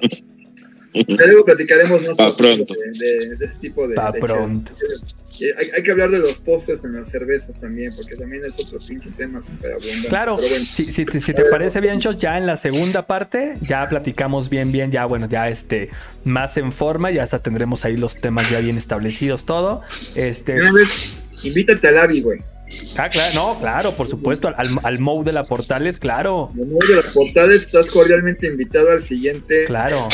Ya 0.94 1.26
luego 1.26 1.46
platicaremos 1.46 2.06
más 2.08 2.18
Pa' 2.18 2.28
a 2.28 2.38
pronto. 2.38 2.74
De, 2.74 2.92
de- 3.08 3.36
de 3.36 3.46
este 3.46 3.58
tipo 3.62 3.88
de. 3.88 3.96
pa' 3.96 4.12
de 4.12 4.20
pronto. 4.20 4.72
chelas. 4.78 5.16
Y 5.44 5.48
Hay, 5.58 5.72
hay 5.76 5.84
que 5.84 5.92
hablar 5.92 6.10
de 6.10 6.20
los 6.20 6.36
postres 6.36 6.86
en 6.86 6.94
las 6.94 7.10
cervezas 7.10 7.60
también, 7.60 7.94
porque 7.98 8.16
también 8.16 8.46
es 8.46 8.58
otro 8.58 8.80
pinche 8.88 9.10
tema 9.18 9.42
súper 9.42 9.74
abundante. 9.74 10.08
Claro, 10.08 10.36
bueno, 10.36 10.56
si, 10.64 10.90
si 10.90 11.04
te, 11.04 11.20
si 11.20 11.34
te 11.34 11.44
parece 11.44 11.82
bien, 11.82 12.00
Chos, 12.00 12.18
ya 12.18 12.38
en 12.38 12.46
la 12.46 12.56
segunda 12.56 13.08
parte 13.08 13.56
ya 13.60 13.90
platicamos 13.90 14.50
bien, 14.50 14.72
bien, 14.72 14.90
ya 14.90 15.04
bueno, 15.04 15.28
ya 15.28 15.50
este, 15.50 15.90
más 16.24 16.56
en 16.56 16.72
forma, 16.72 17.12
ya 17.12 17.24
hasta 17.24 17.40
tendremos 17.40 17.84
ahí 17.84 17.98
los 17.98 18.22
temas 18.22 18.50
ya 18.50 18.62
bien 18.62 18.78
establecidos, 18.78 19.44
todo. 19.44 19.82
Este, 20.16 20.62
una 20.62 20.72
vez, 20.72 21.20
invítate 21.44 21.90
al 21.90 21.98
Avi, 21.98 22.22
güey. 22.22 22.40
ah, 22.98 23.10
claro, 23.10 23.36
no, 23.36 23.60
claro, 23.60 23.98
por 23.98 24.08
supuesto, 24.08 24.48
al, 24.48 24.80
al 24.82 25.00
Mou 25.00 25.26
de 25.26 25.34
la 25.34 25.46
Portales, 25.46 26.00
claro, 26.00 26.52
En 26.54 26.74
uno 26.74 26.88
de 26.88 26.96
las 26.96 27.08
portales 27.08 27.64
estás 27.64 27.88
cordialmente 27.88 28.48
invitado 28.48 28.92
al 28.92 29.02
siguiente, 29.02 29.66
claro, 29.66 30.08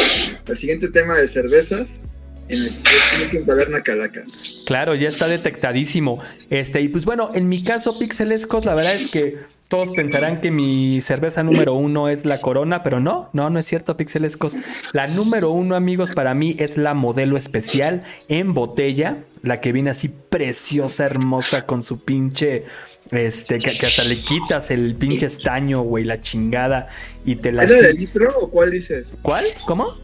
al 0.48 0.58
siguiente 0.58 0.88
tema 0.88 1.14
de 1.20 1.28
cervezas 1.28 2.02
en 2.50 3.38
el 3.38 3.46
Taberna 3.46 3.82
Calacas. 3.82 4.30
claro, 4.66 4.96
ya 4.96 5.08
está 5.08 5.28
detectadísimo. 5.28 6.20
Este, 6.50 6.82
y 6.82 6.90
pues 6.90 7.06
bueno, 7.06 7.32
en 7.34 7.48
mi 7.48 7.64
caso, 7.64 7.98
Pixelescos, 8.00 8.66
la 8.66 8.76
verdad 8.76 8.96
es 8.96 9.10
que 9.10 9.38
todos 9.70 9.90
pensarán 9.92 10.42
que 10.42 10.50
mi 10.50 11.00
cerveza 11.00 11.44
número 11.44 11.76
uno 11.76 12.10
es 12.10 12.26
la 12.26 12.42
Corona, 12.42 12.82
pero 12.82 13.00
no, 13.00 13.30
no, 13.34 13.52
no 13.52 13.60
es 13.60 13.68
cierto, 13.68 13.96
Pixelescos. 13.98 14.58
La 14.94 15.08
número 15.08 15.52
uno, 15.52 15.76
amigos, 15.76 16.16
para 16.16 16.34
mí 16.34 16.56
es 16.58 16.76
la 16.76 16.96
modelo 16.96 17.38
especial 17.38 18.04
en 18.30 18.56
botella, 18.56 19.18
la 19.44 19.62
que 19.62 19.72
viene 19.72 19.92
así 19.92 20.10
preciosa, 20.10 21.06
hermosa, 21.06 21.68
con 21.68 21.84
su 21.84 22.04
pinche, 22.04 22.64
este, 23.12 23.58
que, 23.58 23.72
que 23.76 23.86
hasta 23.86 24.04
le 24.06 24.16
quitas 24.18 24.72
el 24.72 24.96
pinche 24.96 25.26
estaño, 25.26 25.82
güey, 25.82 26.04
la 26.06 26.22
chingada, 26.22 26.88
y 27.26 27.36
te 27.38 27.52
la... 27.52 27.64
¿Es 27.64 27.82
de 27.82 27.94
litro 27.94 28.30
o 28.40 28.50
cuál 28.50 28.70
dices? 28.72 29.14
¿Cuál? 29.22 29.46
¿Cómo? 29.66 29.96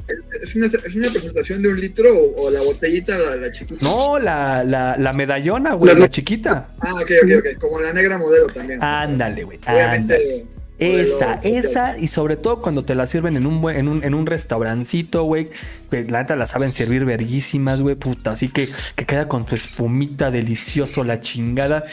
¿Es 0.41 0.55
una, 0.55 0.65
es 0.67 0.95
una 0.95 1.11
presentación 1.11 1.61
de 1.61 1.69
un 1.69 1.79
litro 1.79 2.17
o, 2.17 2.43
o 2.45 2.49
la 2.49 2.61
botellita, 2.61 3.17
la, 3.17 3.35
la 3.35 3.51
chiquita? 3.51 3.83
No, 3.85 4.17
la, 4.19 4.63
la, 4.63 4.97
la 4.97 5.13
medallona, 5.13 5.73
güey, 5.75 5.93
La- 5.93 5.99
la 6.01 6.09
chiquita. 6.09 6.69
Ah, 6.79 6.93
ok, 6.95 7.11
ok, 7.23 7.31
ok. 7.39 7.59
Como 7.61 7.79
la 7.79 7.93
negra 7.93 8.17
modelo 8.17 8.47
también. 8.47 8.83
Ándale, 8.83 9.43
güey, 9.43 9.59
ándale. 9.65 9.75
Obviamente. 9.77 10.45
Esa, 10.77 11.35
esa, 11.41 11.97
y 11.97 12.09
sobre 12.09 12.35
todo 12.35 12.61
cuando 12.61 12.83
te 12.83 12.95
la 12.95 13.07
sirven 13.07 13.37
en 13.37 13.45
un, 13.47 13.61
buen- 13.61 13.77
en 13.77 13.87
un, 13.87 14.03
en 14.03 14.13
un 14.13 14.25
restaurancito, 14.25 15.23
güey. 15.23 15.49
La 15.89 16.21
neta 16.23 16.35
la 16.35 16.47
saben 16.47 16.73
servir 16.73 17.05
verguísimas, 17.05 17.81
güey, 17.81 17.95
puta. 17.95 18.31
Así 18.31 18.49
que, 18.49 18.67
que 18.97 19.05
queda 19.05 19.29
con 19.29 19.45
tu 19.45 19.55
espumita 19.55 20.31
delicioso, 20.31 21.05
la 21.05 21.21
chingada. 21.21 21.85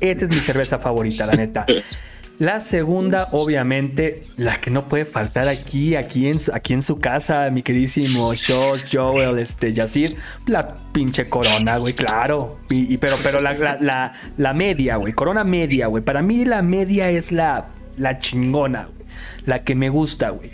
Esta 0.00 0.24
es 0.24 0.30
mi 0.30 0.36
cerveza 0.40 0.78
favorita, 0.78 1.26
la 1.26 1.34
neta. 1.34 1.66
La 2.38 2.60
segunda, 2.60 3.28
obviamente, 3.32 4.22
la 4.38 4.62
que 4.62 4.70
no 4.70 4.88
puede 4.88 5.04
faltar 5.04 5.46
aquí, 5.46 5.94
aquí 5.94 6.26
en, 6.26 6.38
su- 6.40 6.50
aquí 6.54 6.72
en 6.72 6.80
su 6.80 6.98
casa, 6.98 7.50
mi 7.50 7.62
queridísimo 7.62 8.28
Josh, 8.28 8.88
Joel, 8.90 9.38
este, 9.38 9.74
Yacir, 9.74 10.16
la 10.46 10.72
pinche 10.92 11.28
corona, 11.28 11.76
güey, 11.76 11.92
claro. 11.92 12.58
Y, 12.70 12.94
y- 12.94 12.96
pero 12.96 13.16
pero 13.22 13.42
la, 13.42 13.52
la, 13.52 13.76
la, 13.78 14.12
la 14.38 14.54
media, 14.54 14.96
güey, 14.96 15.12
corona 15.12 15.44
media, 15.44 15.86
güey. 15.88 16.02
Para 16.02 16.22
mí 16.22 16.46
la 16.46 16.62
media 16.62 17.10
es 17.10 17.30
la, 17.30 17.66
la 17.98 18.18
chingona, 18.18 18.84
güey. 18.90 19.06
La 19.44 19.62
que 19.62 19.74
me 19.74 19.90
gusta, 19.90 20.30
güey. 20.30 20.50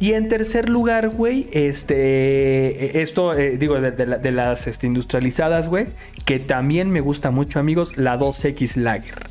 Y 0.00 0.14
en 0.14 0.28
tercer 0.28 0.70
lugar, 0.70 1.10
güey, 1.10 1.46
este, 1.52 3.02
esto, 3.02 3.36
eh, 3.36 3.58
digo, 3.58 3.78
de 3.78 4.32
las 4.32 4.66
este, 4.66 4.86
industrializadas, 4.86 5.68
güey, 5.68 5.88
que 6.24 6.38
también 6.38 6.88
me 6.90 7.02
gusta 7.02 7.30
mucho, 7.30 7.60
amigos, 7.60 7.98
la 7.98 8.18
2X 8.18 8.76
Lager. 8.76 9.28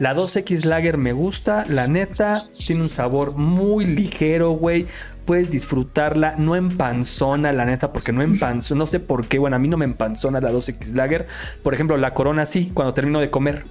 La 0.00 0.16
2X 0.16 0.64
Lager 0.64 0.96
me 0.96 1.12
gusta, 1.12 1.62
la 1.68 1.86
neta, 1.86 2.48
tiene 2.66 2.82
un 2.82 2.88
sabor 2.88 3.36
muy 3.36 3.84
ligero, 3.84 4.50
güey. 4.50 4.86
Puedes 5.26 5.48
disfrutarla, 5.48 6.34
no 6.36 6.56
empanzona, 6.56 7.52
la 7.52 7.64
neta, 7.64 7.92
porque 7.92 8.10
no 8.10 8.22
empanzona, 8.22 8.80
no 8.80 8.86
sé 8.88 8.98
por 8.98 9.28
qué, 9.28 9.38
bueno, 9.38 9.54
a 9.54 9.58
mí 9.60 9.68
no 9.68 9.76
me 9.76 9.84
empanzona 9.84 10.40
la 10.40 10.50
2X 10.50 10.92
Lager. 10.92 11.28
Por 11.62 11.72
ejemplo, 11.72 11.96
la 11.96 12.14
Corona 12.14 12.46
sí, 12.46 12.72
cuando 12.74 12.94
termino 12.94 13.20
de 13.20 13.30
comer. 13.30 13.62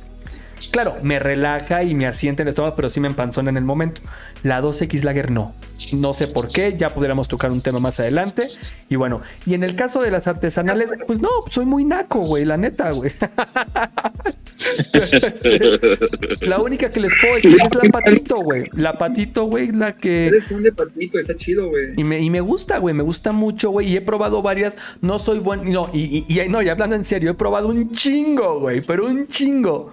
Claro, 0.71 0.97
me 1.01 1.19
relaja 1.19 1.83
y 1.83 1.95
me 1.95 2.05
asienta 2.07 2.43
en 2.43 2.47
el 2.47 2.51
estómago, 2.51 2.75
pero 2.75 2.89
sí 2.89 2.99
me 2.99 3.07
empanzona 3.07 3.49
en 3.49 3.57
el 3.57 3.63
momento. 3.63 4.01
La 4.43 4.61
2X 4.61 5.03
Lager 5.03 5.31
no. 5.31 5.53
No 5.91 6.13
sé 6.13 6.27
por 6.27 6.47
qué, 6.49 6.75
ya 6.77 6.89
podríamos 6.89 7.27
tocar 7.27 7.51
un 7.51 7.61
tema 7.61 7.79
más 7.79 7.99
adelante. 7.99 8.47
Y 8.89 8.95
bueno, 8.95 9.21
y 9.45 9.55
en 9.55 9.63
el 9.63 9.75
caso 9.75 10.01
de 10.01 10.11
las 10.11 10.27
artesanales, 10.27 10.91
pues 11.07 11.19
no, 11.19 11.29
soy 11.49 11.65
muy 11.65 11.85
naco, 11.85 12.19
güey, 12.19 12.45
la 12.45 12.57
neta, 12.57 12.91
güey. 12.91 13.11
la 16.41 16.59
única 16.59 16.91
que 16.91 16.99
les 16.99 17.13
puedo 17.19 17.35
decir 17.35 17.57
es 17.63 17.75
la 17.75 17.89
patito, 17.89 18.37
güey. 18.37 18.65
La 18.73 18.97
patito, 18.97 19.45
güey, 19.45 19.71
la 19.71 19.95
que... 19.95 20.27
Eres 20.27 20.51
un 20.51 20.63
de 20.63 20.71
patito, 20.71 21.19
está 21.19 21.35
chido, 21.35 21.69
güey. 21.69 21.93
Y 21.97 22.03
me, 22.03 22.19
y 22.21 22.29
me 22.29 22.41
gusta, 22.41 22.77
güey, 22.77 22.93
me 22.93 23.03
gusta 23.03 23.31
mucho, 23.31 23.71
güey. 23.71 23.89
Y 23.91 23.97
he 23.97 24.01
probado 24.01 24.41
varias. 24.41 24.77
No 25.01 25.17
soy 25.19 25.39
buen. 25.39 25.71
No, 25.71 25.89
y, 25.93 26.25
y- 26.29 26.39
y- 26.41 26.49
no, 26.49 26.61
y 26.61 26.69
hablando 26.69 26.95
en 26.95 27.05
serio, 27.05 27.31
he 27.31 27.33
probado 27.33 27.67
un 27.69 27.91
chingo, 27.91 28.59
güey, 28.59 28.81
pero 28.81 29.05
un 29.07 29.27
chingo. 29.27 29.91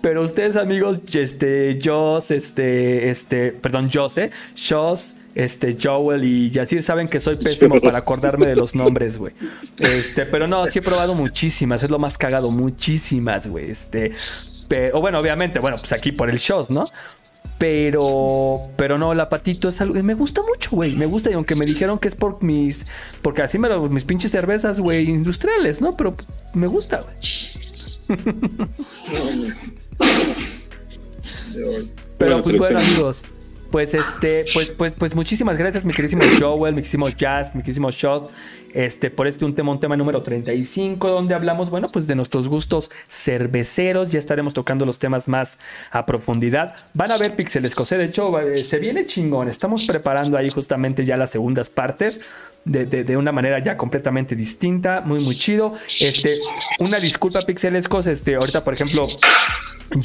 Pero 0.00 0.22
ustedes, 0.22 0.56
amigos, 0.56 1.02
este, 1.12 1.78
Joss, 1.82 2.30
este, 2.30 3.10
este, 3.10 3.52
perdón, 3.52 3.90
Jose, 3.92 4.30
Shoss, 4.54 5.16
este, 5.34 5.76
Joel 5.80 6.24
y 6.24 6.50
Yacir 6.50 6.82
saben 6.82 7.08
que 7.08 7.20
soy 7.20 7.36
pésimo 7.36 7.80
para 7.80 7.98
acordarme 7.98 8.46
de 8.46 8.56
los 8.56 8.74
nombres, 8.74 9.18
güey. 9.18 9.34
Este, 9.78 10.24
pero 10.24 10.46
no, 10.46 10.66
sí 10.66 10.78
he 10.78 10.82
probado 10.82 11.14
muchísimas, 11.14 11.82
es 11.82 11.90
lo 11.90 11.98
más 11.98 12.16
cagado, 12.16 12.50
muchísimas, 12.50 13.46
güey. 13.46 13.70
Este, 13.70 14.12
pero, 14.68 15.00
bueno, 15.00 15.18
obviamente, 15.18 15.58
bueno, 15.58 15.76
pues 15.78 15.92
aquí 15.92 16.12
por 16.12 16.30
el 16.30 16.38
Shoss, 16.38 16.70
¿no? 16.70 16.88
Pero, 17.58 18.70
pero 18.76 18.96
no, 18.96 19.12
la 19.12 19.28
patito 19.28 19.68
es 19.68 19.82
algo 19.82 20.02
me 20.02 20.14
gusta 20.14 20.40
mucho, 20.40 20.70
güey. 20.70 20.96
Me 20.96 21.04
gusta, 21.04 21.30
y 21.30 21.34
aunque 21.34 21.54
me 21.54 21.66
dijeron 21.66 21.98
que 21.98 22.08
es 22.08 22.14
por 22.14 22.42
mis, 22.42 22.86
porque 23.20 23.42
así 23.42 23.58
me 23.58 23.68
lo, 23.68 23.86
mis 23.90 24.04
pinches 24.04 24.30
cervezas, 24.30 24.80
güey, 24.80 25.10
industriales, 25.10 25.82
¿no? 25.82 25.94
Pero 25.94 26.14
me 26.54 26.66
gusta, 26.66 27.02
güey. 27.02 27.16
Pero 31.52 31.66
Bueno, 32.18 32.42
pues 32.42 32.56
bueno, 32.56 32.78
amigos. 32.78 33.24
Pues 33.70 33.94
este, 33.94 34.46
pues, 34.52 34.72
pues, 34.72 34.94
pues 34.98 35.14
muchísimas 35.14 35.56
gracias, 35.56 35.84
mi 35.84 35.92
queridísimo 35.92 36.24
Joel, 36.40 36.74
mi 36.74 36.80
queridísimo 36.80 37.08
Jazz, 37.08 37.54
mi 37.54 37.60
queridísimo 37.62 37.88
Shot, 37.92 38.28
este, 38.74 39.10
por 39.10 39.28
este 39.28 39.44
un 39.44 39.54
tema, 39.54 39.70
un 39.70 39.78
tema 39.78 39.96
número 39.96 40.22
35, 40.24 41.08
donde 41.08 41.36
hablamos, 41.36 41.70
bueno, 41.70 41.88
pues 41.92 42.08
de 42.08 42.16
nuestros 42.16 42.48
gustos 42.48 42.90
cerveceros. 43.08 44.10
Ya 44.10 44.18
estaremos 44.18 44.54
tocando 44.54 44.84
los 44.86 44.98
temas 44.98 45.28
más 45.28 45.58
a 45.92 46.04
profundidad. 46.04 46.74
Van 46.94 47.12
a 47.12 47.16
ver 47.16 47.36
Pixeles 47.36 47.76
Cosé, 47.76 47.96
de 47.96 48.06
hecho, 48.06 48.40
eh, 48.40 48.64
se 48.64 48.78
viene 48.80 49.06
chingón. 49.06 49.48
Estamos 49.48 49.84
preparando 49.84 50.36
ahí 50.36 50.50
justamente 50.50 51.04
ya 51.04 51.16
las 51.16 51.30
segundas 51.30 51.70
partes. 51.70 52.20
De, 52.64 52.84
de- 52.84 53.04
de 53.04 53.16
una 53.16 53.32
manera 53.32 53.58
ya 53.64 53.76
completamente 53.78 54.34
distinta, 54.36 55.00
muy 55.00 55.20
muy 55.20 55.34
chido. 55.36 55.74
Este, 55.98 56.40
una 56.80 56.98
disculpa 56.98 57.46
Pixelescos, 57.46 58.06
este, 58.08 58.34
ahorita 58.34 58.64
por 58.64 58.74
ejemplo 58.74 59.06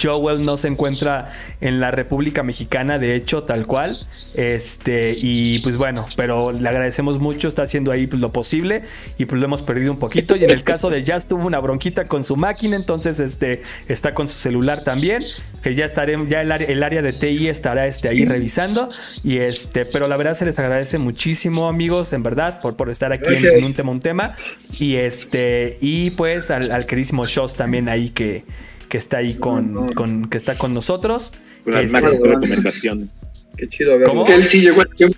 Joel 0.01 0.45
no 0.45 0.57
se 0.57 0.67
encuentra 0.67 1.31
en 1.61 1.79
la 1.79 1.91
República 1.91 2.43
Mexicana, 2.43 2.97
de 2.97 3.15
hecho, 3.15 3.43
tal 3.43 3.67
cual. 3.67 4.07
Este, 4.33 5.15
y 5.17 5.59
pues 5.59 5.77
bueno, 5.77 6.05
pero 6.17 6.51
le 6.51 6.67
agradecemos 6.67 7.19
mucho, 7.19 7.47
está 7.47 7.63
haciendo 7.63 7.91
ahí 7.91 8.07
pues, 8.07 8.21
lo 8.21 8.33
posible 8.33 8.83
y 9.17 9.25
pues 9.25 9.39
lo 9.39 9.45
hemos 9.45 9.61
perdido 9.61 9.91
un 9.91 9.99
poquito. 9.99 10.36
Y 10.36 10.43
en 10.43 10.49
el 10.49 10.63
caso 10.63 10.89
de 10.89 11.03
Jazz 11.03 11.27
tuvo 11.27 11.45
una 11.45 11.59
bronquita 11.59 12.05
con 12.05 12.23
su 12.23 12.36
máquina, 12.36 12.75
entonces 12.75 13.19
este, 13.19 13.61
está 13.88 14.13
con 14.13 14.27
su 14.27 14.38
celular 14.38 14.83
también, 14.83 15.23
que 15.61 15.75
ya 15.75 15.86
estaremos, 15.86 16.27
ya 16.29 16.41
el 16.41 16.51
área, 16.51 16.67
el 16.67 16.83
área 16.83 17.01
de 17.01 17.13
TI 17.13 17.47
estará 17.47 17.88
este, 17.88 18.09
ahí 18.09 18.25
revisando. 18.25 18.89
Y 19.23 19.38
este, 19.38 19.86
pero 19.86 20.07
la 20.07 20.17
verdad 20.17 20.33
se 20.33 20.45
les 20.45 20.57
agradece 20.57 20.97
muchísimo, 20.97 21.67
amigos, 21.67 22.11
en 22.13 22.23
verdad, 22.23 22.59
por, 22.61 22.75
por 22.75 22.89
estar 22.89 23.13
aquí 23.13 23.33
en, 23.36 23.63
un 23.63 23.73
tema, 23.73 23.91
un 23.91 23.99
tema. 23.99 24.36
Y 24.73 24.95
este, 24.95 25.77
y 25.79 26.09
pues 26.11 26.49
al, 26.49 26.71
al 26.71 26.86
queridísimo 26.86 27.25
Shows 27.25 27.53
también 27.53 27.88
ahí 27.88 28.09
que 28.09 28.43
que 28.89 28.97
está 28.97 29.17
ahí 29.17 29.36
con, 29.36 29.73
No, 29.73 29.81
no. 29.88 29.93
con- 29.93 30.29
que 30.29 30.38
está 30.38 30.57
con 30.57 30.73
nosotros. 30.73 31.33
Con 31.63 31.73
las 31.73 31.86
Este, 31.86 32.01
máximas 32.01 32.21
recomendaciones. 32.29 33.09
Qué 33.57 33.67
chido 33.69 33.91
verlo. 33.97 34.07
¿Cómo? 34.07 34.25
Que 34.25 34.36
él 34.36 34.43
sí 34.45 34.61
llegó 34.61 34.81
a 34.81 34.86
tiempo. 34.86 35.17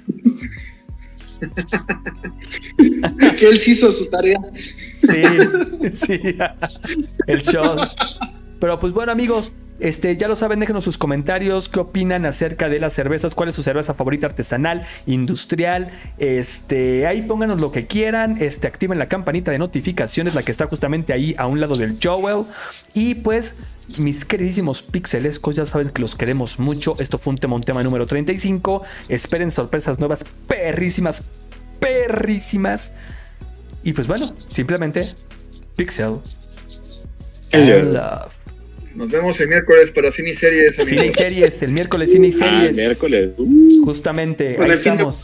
que 3.38 3.48
él 3.48 3.60
sí 3.60 3.72
hizo 3.74 3.92
su 3.92 4.06
tarea. 4.08 4.40
Sí, 5.02 5.92
sí. 5.92 6.20
El 7.28 7.42
show. 7.44 7.76
Pero 8.60 8.80
pues 8.80 8.94
bueno, 8.94 9.12
amigos, 9.12 9.52
este, 9.80 10.16
ya 10.18 10.28
lo 10.28 10.36
saben, 10.36 10.60
déjenos 10.60 10.84
sus 10.84 10.98
comentarios, 10.98 11.70
qué 11.70 11.80
opinan 11.80 12.26
acerca 12.26 12.70
de 12.70 12.80
las 12.80 12.94
cervezas, 12.94 13.36
cuál 13.36 13.50
es 13.50 13.56
su 13.56 13.64
cerveza 13.64 13.94
favorita 13.94 14.28
artesanal, 14.28 14.84
industrial, 15.06 15.92
este, 16.18 17.06
ahí 17.08 17.22
pónganos 17.22 17.60
lo 17.60 17.72
que 17.72 17.88
quieran, 17.88 18.42
este, 18.42 18.68
activen 18.68 19.00
la 19.00 19.08
campanita 19.08 19.52
de 19.52 19.60
notificaciones, 19.60 20.36
la 20.36 20.44
que 20.44 20.52
está 20.52 20.68
justamente 20.68 21.14
ahí 21.14 21.36
a 21.38 21.48
un 21.48 21.60
lado 21.60 21.76
del 21.76 21.98
Joel, 22.02 22.46
y 22.94 23.16
pues, 23.16 23.56
mis 23.98 24.26
queridísimos 24.26 24.82
pixelescos, 24.82 25.56
ya 25.56 25.66
saben 25.66 25.90
que 25.90 26.02
los 26.02 26.16
queremos 26.16 26.60
mucho, 26.60 26.96
esto 27.00 27.18
fue 27.18 27.32
un 27.32 27.38
tema, 27.38 27.56
un 27.56 27.64
tema 27.64 27.84
número 27.84 28.06
35, 28.06 28.84
esperen 29.10 29.52
sorpresas 29.52 30.00
nuevas, 30.00 30.26
perrísimas, 30.48 31.30
perrísimas, 31.80 32.94
y 33.84 33.94
pues 33.94 34.08
bueno, 34.08 34.34
simplemente, 34.48 35.16
pixel, 35.76 36.20
and 37.54 37.94
love. 37.94 38.37
Nos 38.98 39.10
vemos 39.12 39.40
el 39.40 39.48
miércoles 39.48 39.92
para 39.92 40.12
cine 40.12 40.32
y 40.32 40.36
series, 40.36 40.74
amigos. 40.74 40.88
Cine 40.90 41.06
y 41.06 41.12
series, 41.12 41.62
el 41.62 41.72
miércoles 41.72 42.12
cine 42.12 42.30
y 42.30 42.32
Ah, 42.42 42.46
series. 42.62 42.76
miércoles. 42.76 43.30
Uh. 43.38 43.86
Justamente, 43.86 44.58
ahí 44.60 44.66
el 44.66 44.72
estamos. 44.72 45.24